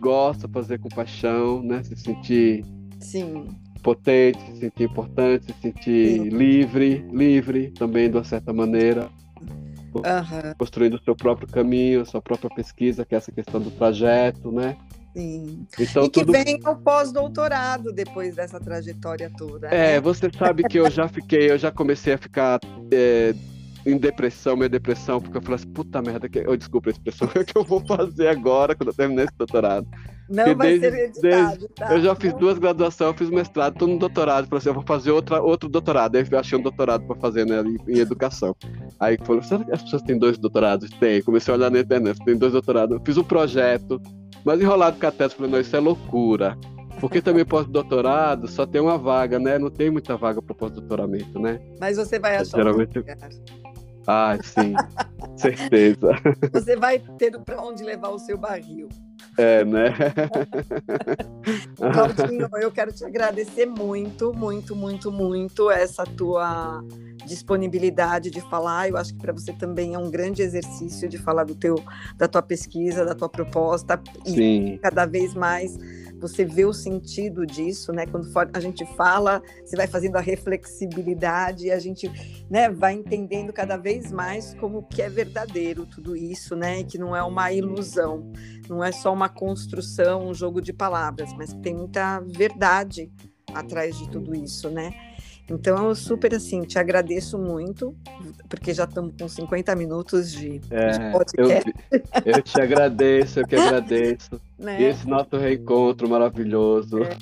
gosta, 0.00 0.48
fazer 0.48 0.78
com 0.78 0.88
paixão, 0.88 1.62
né? 1.62 1.82
Se 1.82 1.96
sentir 1.96 2.64
Sim. 2.98 3.46
potente, 3.82 4.40
se 4.46 4.60
sentir 4.60 4.84
importante, 4.84 5.46
se 5.46 5.60
sentir 5.60 6.14
Sim. 6.14 6.28
livre, 6.30 7.06
livre 7.12 7.70
também 7.72 8.10
de 8.10 8.16
uma 8.16 8.24
certa 8.24 8.52
maneira. 8.52 9.08
Uhum. 9.94 10.54
Construindo 10.56 10.94
o 10.94 11.02
seu 11.02 11.16
próprio 11.16 11.48
caminho, 11.48 12.02
a 12.02 12.04
sua 12.04 12.22
própria 12.22 12.48
pesquisa, 12.50 13.04
que 13.04 13.14
é 13.14 13.18
essa 13.18 13.32
questão 13.32 13.60
do 13.60 13.70
trajeto, 13.72 14.52
né? 14.52 14.76
Sim. 15.16 15.66
Então, 15.78 16.04
e 16.04 16.08
que 16.08 16.20
tudo... 16.20 16.32
vem 16.32 16.60
o 16.64 16.76
pós-doutorado 16.76 17.92
depois 17.92 18.36
dessa 18.36 18.60
trajetória 18.60 19.30
toda. 19.36 19.66
É, 19.68 19.94
né? 19.94 20.00
você 20.00 20.30
sabe 20.36 20.62
que 20.62 20.78
eu 20.78 20.88
já 20.88 21.08
fiquei, 21.08 21.50
eu 21.50 21.58
já 21.58 21.72
comecei 21.72 22.12
a 22.12 22.18
ficar 22.18 22.60
é, 22.92 23.34
em 23.86 23.96
depressão, 23.96 24.56
minha 24.56 24.68
depressão, 24.68 25.20
porque 25.20 25.38
eu 25.38 25.42
falei 25.42 25.56
assim, 25.56 25.68
puta 25.68 26.02
merda, 26.02 26.28
que... 26.28 26.38
eu 26.38 26.56
desculpa 26.56 26.90
a 26.90 26.92
expressão, 26.92 27.28
o 27.34 27.44
que 27.44 27.56
eu 27.56 27.64
vou 27.64 27.80
fazer 27.86 28.28
agora 28.28 28.74
quando 28.74 28.88
eu 28.88 28.94
terminar 28.94 29.24
esse 29.24 29.34
doutorado? 29.36 29.86
Não 30.28 30.44
porque 30.44 30.54
vai 30.54 30.78
desde, 30.78 30.90
ser 30.90 31.04
editado, 31.04 31.58
desde... 31.58 31.68
tá? 31.74 31.92
Eu 31.92 32.00
já 32.00 32.14
fiz 32.14 32.32
duas 32.34 32.58
graduações, 32.58 33.10
eu 33.10 33.14
fiz 33.14 33.30
mestrado, 33.30 33.76
tô 33.76 33.86
no 33.86 33.98
doutorado, 33.98 34.46
falei 34.46 34.58
assim, 34.58 34.68
eu 34.68 34.74
vou 34.74 34.84
fazer 34.84 35.10
outra, 35.10 35.42
outro 35.42 35.68
doutorado. 35.68 36.14
Aí 36.14 36.24
eu 36.30 36.38
achei 36.38 36.56
um 36.56 36.62
doutorado 36.62 37.04
para 37.04 37.16
fazer 37.16 37.44
né, 37.44 37.60
em, 37.62 37.96
em, 37.96 37.98
educação. 37.98 38.54
Aí 39.00 39.18
falou, 39.24 39.42
será 39.42 39.64
que 39.64 39.72
as 39.72 39.82
pessoas 39.82 40.02
têm 40.02 40.16
dois 40.16 40.38
doutorados? 40.38 40.88
Tem. 40.90 41.20
Comecei 41.20 41.52
a 41.52 41.56
olhar 41.56 41.70
na 41.70 41.80
internet, 41.80 42.24
tem 42.24 42.36
dois 42.36 42.52
doutorados. 42.52 42.96
Eu 42.96 43.02
fiz 43.04 43.16
um 43.16 43.24
projeto, 43.24 44.00
mas 44.44 44.60
enrolado 44.60 45.00
com 45.00 45.06
a 45.06 45.10
tese, 45.10 45.34
falei, 45.34 45.50
não, 45.50 45.60
isso 45.60 45.74
é 45.74 45.80
loucura. 45.80 46.56
Porque 47.00 47.22
também 47.22 47.44
pós-doutorado 47.44 48.46
só 48.46 48.66
tem 48.66 48.80
uma 48.80 48.98
vaga, 48.98 49.38
né? 49.38 49.58
Não 49.58 49.70
tem 49.70 49.90
muita 49.90 50.16
vaga 50.16 50.42
para 50.42 50.54
pós-doutoramento, 50.54 51.40
né? 51.40 51.58
Mas 51.80 51.96
você 51.96 52.18
vai 52.18 52.36
achar 52.36 52.58
Geralmente... 52.58 52.98
um 52.98 53.00
lugar. 53.00 53.16
Ah, 54.12 54.36
sim, 54.42 54.74
certeza. 55.36 56.10
Você 56.52 56.74
vai 56.74 56.98
ter 56.98 57.38
para 57.38 57.62
onde 57.62 57.84
levar 57.84 58.08
o 58.08 58.18
seu 58.18 58.36
barril. 58.36 58.88
É, 59.38 59.64
né? 59.64 59.94
Claudinho, 61.78 62.48
eu 62.60 62.72
quero 62.72 62.92
te 62.92 63.04
agradecer 63.04 63.66
muito, 63.66 64.34
muito, 64.34 64.74
muito, 64.74 65.12
muito 65.12 65.70
essa 65.70 66.02
tua 66.04 66.82
disponibilidade 67.24 68.32
de 68.32 68.40
falar. 68.40 68.88
Eu 68.88 68.96
acho 68.96 69.14
que 69.14 69.20
para 69.20 69.32
você 69.32 69.52
também 69.52 69.94
é 69.94 69.98
um 69.98 70.10
grande 70.10 70.42
exercício 70.42 71.08
de 71.08 71.16
falar 71.16 71.44
do 71.44 71.54
teu, 71.54 71.76
da 72.16 72.26
tua 72.26 72.42
pesquisa, 72.42 73.04
da 73.04 73.14
tua 73.14 73.28
proposta 73.28 74.02
e 74.26 74.30
Sim. 74.30 74.78
cada 74.82 75.06
vez 75.06 75.34
mais 75.34 75.78
você 76.20 76.44
vê 76.44 76.64
o 76.64 76.72
sentido 76.72 77.46
disso, 77.46 77.92
né? 77.92 78.06
Quando 78.06 78.28
a 78.52 78.60
gente 78.60 78.84
fala, 78.94 79.42
você 79.64 79.76
vai 79.76 79.86
fazendo 79.86 80.16
a 80.16 80.20
reflexibilidade 80.20 81.66
e 81.66 81.70
a 81.70 81.78
gente, 81.78 82.10
né, 82.50 82.68
vai 82.68 82.94
entendendo 82.94 83.52
cada 83.52 83.76
vez 83.76 84.12
mais 84.12 84.54
como 84.54 84.82
que 84.82 85.00
é 85.00 85.08
verdadeiro 85.08 85.86
tudo 85.86 86.16
isso, 86.16 86.54
né? 86.54 86.84
Que 86.84 86.98
não 86.98 87.16
é 87.16 87.22
uma 87.22 87.50
ilusão, 87.52 88.30
não 88.68 88.84
é 88.84 88.92
só 88.92 89.12
uma 89.12 89.28
construção, 89.28 90.28
um 90.28 90.34
jogo 90.34 90.60
de 90.60 90.72
palavras, 90.72 91.32
mas 91.32 91.52
tem 91.54 91.74
muita 91.74 92.20
verdade 92.20 93.10
atrás 93.54 93.96
de 93.98 94.08
tudo 94.10 94.34
isso, 94.34 94.68
né? 94.70 94.92
Então, 95.50 95.88
eu 95.88 95.94
super 95.96 96.32
assim, 96.32 96.62
te 96.62 96.78
agradeço 96.78 97.36
muito, 97.36 97.94
porque 98.48 98.72
já 98.72 98.84
estamos 98.84 99.12
com 99.18 99.28
50 99.28 99.74
minutos 99.74 100.30
de, 100.30 100.60
é, 100.70 100.90
de 100.90 101.12
podcast. 101.12 101.74
Eu, 101.90 102.32
eu, 102.36 102.42
te 102.42 102.60
agradeço, 102.60 103.40
eu 103.40 103.46
que 103.46 103.56
agradeço. 103.56 104.40
Né? 104.60 104.82
Esse 104.82 105.08
nosso 105.08 105.38
reencontro 105.38 106.06
maravilhoso. 106.06 107.02
É. 107.02 107.16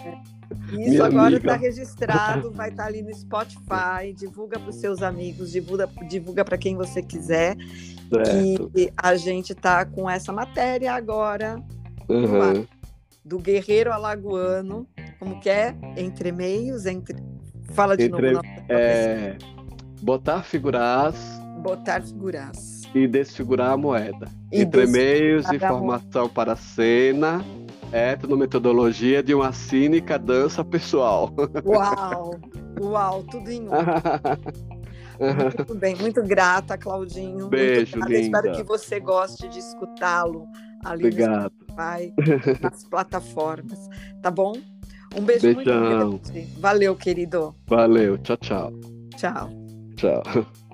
Isso 0.73 0.91
Minha 0.91 1.05
agora 1.05 1.37
está 1.37 1.55
registrado, 1.55 2.51
vai 2.51 2.71
estar 2.71 2.83
tá 2.83 2.89
ali 2.89 3.01
no 3.01 3.15
Spotify, 3.15 4.13
divulga 4.13 4.59
para 4.59 4.71
os 4.71 4.75
seus 4.75 5.03
amigos, 5.03 5.53
divulga, 5.53 5.89
divulga 6.09 6.45
para 6.45 6.59
quem 6.59 6.75
você 6.75 7.01
quiser. 7.01 7.57
Certo. 8.13 8.73
E 8.75 8.93
a 8.97 9.15
gente 9.15 9.53
está 9.53 9.85
com 9.85 10.11
essa 10.11 10.33
matéria 10.33 10.95
agora 10.95 11.63
uhum. 12.09 12.67
do 13.25 13.39
guerreiro 13.39 13.93
alagoano, 13.93 14.85
como 15.21 15.39
que 15.39 15.49
é? 15.49 15.77
Entre 15.97 16.33
meios, 16.33 16.87
entre 16.87 17.23
Fala 17.73 17.97
de 17.97 18.05
Entre, 18.05 18.33
novo. 18.33 18.45
É, 18.69 19.37
botar 20.03 20.43
figuras. 20.43 21.15
Botar 21.63 22.03
figuras. 22.03 22.83
E 22.95 23.07
desfigurar 23.07 23.73
a 23.73 23.77
moeda. 23.77 24.29
E 24.53 24.63
Entre 24.63 24.87
meios, 24.87 25.51
informação 25.53 26.29
para 26.29 26.53
a 26.53 26.57
cena, 26.57 27.45
etnometodologia 27.93 29.23
de 29.23 29.35
uma 29.35 29.53
cínica 29.53 30.19
dança 30.19 30.65
pessoal. 30.65 31.33
Uau! 31.65 32.39
Uau, 32.81 33.25
tudo 33.25 33.51
em 33.51 33.63
um. 33.63 33.71
Muito 35.19 35.75
bem, 35.75 35.97
muito 35.97 36.23
grata, 36.23 36.79
Claudinho. 36.79 37.49
Beijo, 37.49 37.99
linda. 38.01 38.39
Espero 38.39 38.53
que 38.53 38.63
você 38.63 39.01
goste 39.01 39.49
de 39.49 39.59
escutá-lo 39.59 40.47
ali 40.85 41.07
Obrigado. 41.07 41.53
no 41.53 41.75
Spotify, 41.75 42.15
nas 42.63 42.85
plataformas. 42.85 43.89
Tá 44.23 44.31
bom? 44.31 44.53
Um 45.15 45.23
beijo 45.23 45.55
Beijão. 45.55 46.11
muito 46.11 46.31
grande. 46.33 46.47
Valeu, 46.59 46.95
querido. 46.97 47.55
Valeu. 47.67 48.19
Tchau, 48.19 48.37
tchau. 48.37 48.73
Tchau. 49.17 49.51
Tchau. 49.97 50.23